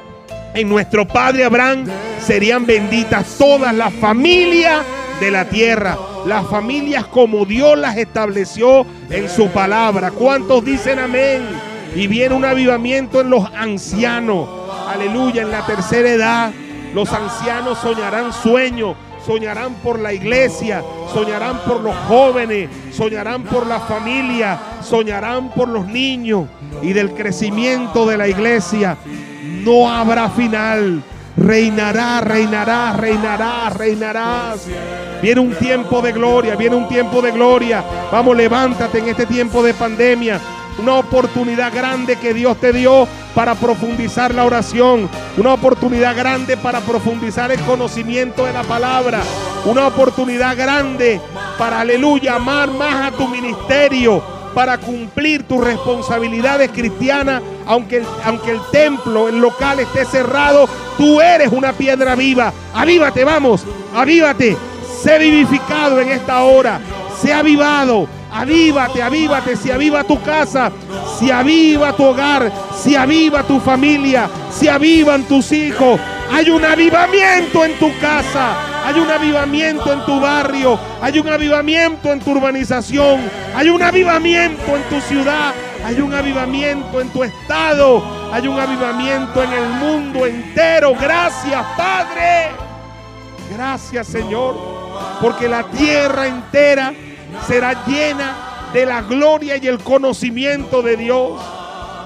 en 0.54 0.68
nuestro 0.68 1.08
padre 1.08 1.46
Abraham, 1.46 1.86
serían 2.22 2.66
benditas 2.66 3.38
todas 3.38 3.74
las 3.74 3.94
familias 3.94 4.84
de 5.22 5.32
la 5.32 5.46
tierra 5.46 5.98
las 6.26 6.48
familias 6.48 7.06
como 7.06 7.46
Dios 7.46 7.78
las 7.78 7.98
estableció 7.98 8.86
en 9.10 9.30
su 9.30 9.48
palabra. 9.50 10.12
¿Cuántos 10.12 10.64
dicen 10.64 11.00
amén? 11.00 11.44
Y 11.96 12.08
viene 12.08 12.36
un 12.36 12.46
avivamiento 12.46 13.22
en 13.22 13.30
los 13.30 13.46
ancianos. 13.56 14.48
Aleluya, 14.88 15.42
en 15.42 15.52
la 15.52 15.66
tercera 15.66 16.10
edad. 16.10 16.52
Los 16.94 17.12
ancianos 17.12 17.78
soñarán 17.80 18.34
sueños, 18.34 18.96
soñarán 19.26 19.76
por 19.76 20.00
la 20.00 20.14
iglesia, 20.14 20.84
soñarán 21.14 21.60
por 21.60 21.82
los 21.82 21.96
jóvenes, 22.08 22.70
soñarán 22.92 23.44
por 23.44 23.68
la 23.68 23.80
familia, 23.80 24.60
soñarán 24.82 25.50
por 25.50 25.70
los 25.70 25.86
niños 25.86 26.48
y 26.82 26.94
del 26.94 27.12
crecimiento 27.12 28.06
de 28.08 28.18
la 28.18 28.28
iglesia. 28.28 28.98
No 29.64 29.90
habrá 29.90 30.30
final. 30.30 31.04
Reinará, 31.40 32.20
reinará, 32.20 32.94
reinará, 32.94 33.70
reinarás. 33.70 34.68
Viene 35.22 35.40
un 35.40 35.56
tiempo 35.56 36.02
de 36.02 36.12
gloria, 36.12 36.56
viene 36.56 36.76
un 36.76 36.88
tiempo 36.88 37.22
de 37.22 37.32
gloria. 37.32 37.84
Vamos, 38.12 38.36
levántate 38.36 39.00
en 39.00 39.08
este 39.08 39.26
tiempo 39.26 39.64
de 39.64 39.74
pandemia. 39.74 40.40
Una 40.78 40.96
oportunidad 40.96 41.74
grande 41.74 42.18
que 42.18 42.34
Dios 42.34 42.58
te 42.58 42.74
dio 42.74 43.08
para 43.34 43.56
profundizar 43.56 44.34
la 44.34 44.44
oración. 44.44 45.10
Una 45.38 45.54
oportunidad 45.54 46.16
grande 46.16 46.58
para 46.58 46.82
profundizar 46.82 47.52
el 47.52 47.60
conocimiento 47.62 48.46
de 48.46 48.54
la 48.54 48.64
palabra. 48.64 49.22
Una 49.66 49.88
oportunidad 49.88 50.58
grande 50.58 51.22
para, 51.58 51.82
aleluya, 51.82 52.36
amar 52.36 52.70
más 52.70 53.14
a 53.14 53.16
tu 53.16 53.28
ministerio 53.28 54.39
para 54.60 54.78
cumplir 54.78 55.44
tus 55.44 55.64
responsabilidades 55.64 56.70
cristianas, 56.72 57.42
aunque, 57.66 58.04
aunque 58.26 58.52
el 58.52 58.60
templo, 58.74 59.30
el 59.30 59.40
local 59.40 59.80
esté 59.80 60.04
cerrado, 60.04 60.68
tú 60.98 61.22
eres 61.22 61.50
una 61.54 61.72
piedra 61.72 62.14
viva. 62.14 62.52
Avívate, 62.74 63.24
vamos, 63.24 63.64
avívate. 63.96 64.58
Sé 65.02 65.18
vivificado 65.18 66.02
en 66.02 66.10
esta 66.10 66.44
hora. 66.44 66.82
Sé 67.22 67.32
avivado. 67.32 68.06
Avívate, 68.30 69.02
avívate. 69.02 69.56
Si 69.56 69.72
aviva 69.72 70.04
tu 70.04 70.22
casa, 70.22 70.74
si 71.18 71.32
aviva 71.32 71.94
tu 71.94 72.04
hogar, 72.04 72.52
si 72.78 72.98
aviva 72.98 73.44
tu 73.44 73.62
familia, 73.62 74.30
si 74.52 74.68
avivan 74.68 75.24
tus 75.24 75.54
hijos. 75.54 76.02
Hay 76.32 76.50
un 76.50 76.64
avivamiento 76.64 77.66
en 77.66 77.78
tu 77.80 77.92
casa. 78.00 78.86
Hay 78.86 79.00
un 79.00 79.10
avivamiento 79.10 79.92
en 79.92 80.06
tu 80.06 80.20
barrio. 80.20 80.80
Hay 81.02 81.20
un 81.20 81.30
avivamiento 81.30 82.12
en 82.12 82.20
tu 82.20 82.32
urbanización. 82.32 83.22
Hay 83.56 83.70
un 83.70 83.82
avivamiento 83.82 84.76
en 84.76 84.84
tu 84.84 85.02
ciudad. 85.02 85.54
Hay 85.86 86.00
un 86.02 86.14
avivamiento 86.14 87.02
en 87.02 87.10
tu 87.10 87.24
estado. 87.24 88.04
Hay 88.32 88.48
un 88.48 88.60
avivamiento 88.60 89.44
en 89.44 89.54
el 89.54 89.70
mundo 89.70 90.26
entero. 90.26 90.94
Gracias, 91.00 91.66
Padre. 91.76 92.50
Gracias, 93.56 94.08
Señor 94.08 94.80
porque 95.22 95.48
la 95.48 95.64
tierra 95.64 96.28
entera 96.28 96.94
será 97.48 97.86
llena 97.86 98.70
de 98.74 98.86
la 98.86 99.02
gloria 99.02 99.58
y 99.58 99.68
el 99.68 99.80
conocimiento 99.80 100.82
de 100.82 100.98
Dios. 100.98 101.42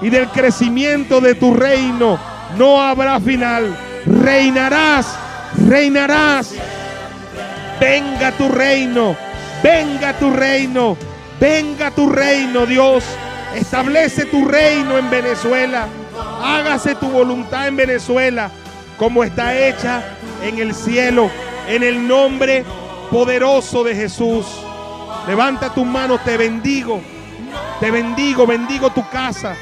y 0.02 0.10
del 0.10 0.28
crecimiento 0.28 1.20
de 1.20 1.36
tu 1.36 1.54
reino 1.54 2.18
no 2.58 2.82
habrá 2.82 3.18
final. 3.20 3.74
Reinarás, 4.06 5.16
reinarás. 5.66 6.54
Venga 7.80 8.32
tu 8.32 8.48
reino, 8.48 9.16
venga 9.62 10.12
tu 10.14 10.30
reino, 10.30 10.96
venga 11.40 11.90
tu 11.90 12.08
reino, 12.08 12.66
Dios. 12.66 13.04
Establece 13.54 14.26
tu 14.26 14.44
reino 14.44 14.98
en 14.98 15.10
Venezuela. 15.10 15.86
Hágase 16.42 16.94
tu 16.94 17.08
voluntad 17.08 17.68
en 17.68 17.76
Venezuela 17.76 18.50
como 18.98 19.24
está 19.24 19.56
hecha 19.56 20.02
en 20.42 20.58
el 20.58 20.74
cielo, 20.74 21.30
en 21.68 21.82
el 21.82 22.06
nombre 22.06 22.64
poderoso 23.10 23.82
de 23.84 23.94
Jesús. 23.94 24.46
Levanta 25.26 25.72
tus 25.72 25.86
manos, 25.86 26.22
te 26.24 26.36
bendigo. 26.36 27.00
Te 27.80 27.90
bendigo, 27.90 28.46
bendigo 28.46 28.90
tu 28.90 29.06
casa, 29.08 29.54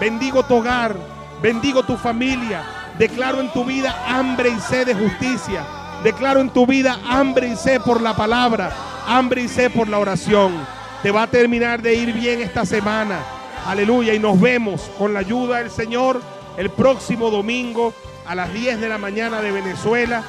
bendigo 0.00 0.44
tu 0.44 0.56
hogar, 0.56 0.94
bendigo 1.42 1.82
tu 1.82 1.96
familia. 1.96 2.62
Declaro 2.98 3.40
en 3.40 3.52
tu 3.52 3.64
vida 3.64 3.94
hambre 4.06 4.48
y 4.48 4.58
sed 4.60 4.86
de 4.86 4.94
justicia. 4.94 5.66
Declaro 6.02 6.40
en 6.40 6.50
tu 6.50 6.66
vida 6.66 6.98
hambre 7.04 7.48
y 7.48 7.56
sed 7.56 7.80
por 7.82 8.00
la 8.00 8.16
palabra, 8.16 8.72
hambre 9.06 9.42
y 9.42 9.48
sed 9.48 9.70
por 9.70 9.86
la 9.88 9.98
oración. 9.98 10.54
Te 11.02 11.10
va 11.10 11.24
a 11.24 11.26
terminar 11.26 11.82
de 11.82 11.94
ir 11.94 12.12
bien 12.14 12.40
esta 12.40 12.64
semana. 12.64 13.18
Aleluya. 13.66 14.14
Y 14.14 14.18
nos 14.18 14.40
vemos 14.40 14.90
con 14.98 15.12
la 15.12 15.20
ayuda 15.20 15.58
del 15.58 15.70
Señor 15.70 16.22
el 16.56 16.70
próximo 16.70 17.30
domingo 17.30 17.92
a 18.24 18.34
las 18.34 18.52
10 18.52 18.80
de 18.80 18.88
la 18.88 18.96
mañana 18.96 19.42
de 19.42 19.52
Venezuela, 19.52 20.22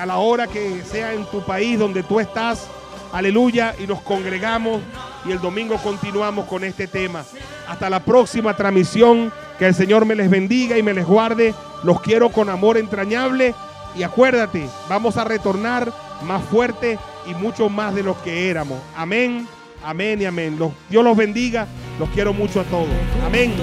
a 0.00 0.06
la 0.06 0.16
hora 0.16 0.46
que 0.46 0.82
sea 0.84 1.12
en 1.12 1.26
tu 1.26 1.44
país 1.44 1.78
donde 1.78 2.02
tú 2.02 2.18
estás. 2.18 2.66
Aleluya. 3.12 3.74
Y 3.78 3.86
nos 3.86 4.00
congregamos 4.00 4.80
y 5.26 5.32
el 5.32 5.40
domingo 5.40 5.76
continuamos 5.76 6.46
con 6.46 6.64
este 6.64 6.86
tema. 6.86 7.24
Hasta 7.68 7.90
la 7.90 8.00
próxima 8.00 8.56
transmisión. 8.56 9.30
Que 9.58 9.66
el 9.66 9.74
Señor 9.74 10.04
me 10.04 10.14
les 10.14 10.30
bendiga 10.30 10.76
y 10.76 10.82
me 10.82 10.94
les 10.94 11.06
guarde. 11.06 11.54
Los 11.82 12.00
quiero 12.00 12.30
con 12.30 12.48
amor 12.48 12.76
entrañable. 12.76 13.54
Y 13.96 14.02
acuérdate, 14.02 14.68
vamos 14.88 15.16
a 15.16 15.24
retornar 15.24 15.92
más 16.22 16.42
fuerte 16.44 16.98
y 17.26 17.34
mucho 17.34 17.68
más 17.68 17.94
de 17.94 18.02
lo 18.02 18.20
que 18.22 18.50
éramos. 18.50 18.78
Amén, 18.94 19.46
amén 19.82 20.20
y 20.20 20.24
amén. 20.26 20.58
Dios 20.90 21.04
los 21.04 21.16
bendiga. 21.16 21.66
Los 21.98 22.10
quiero 22.10 22.32
mucho 22.32 22.60
a 22.60 22.64
todos. 22.64 22.88
Amén. 23.24 23.54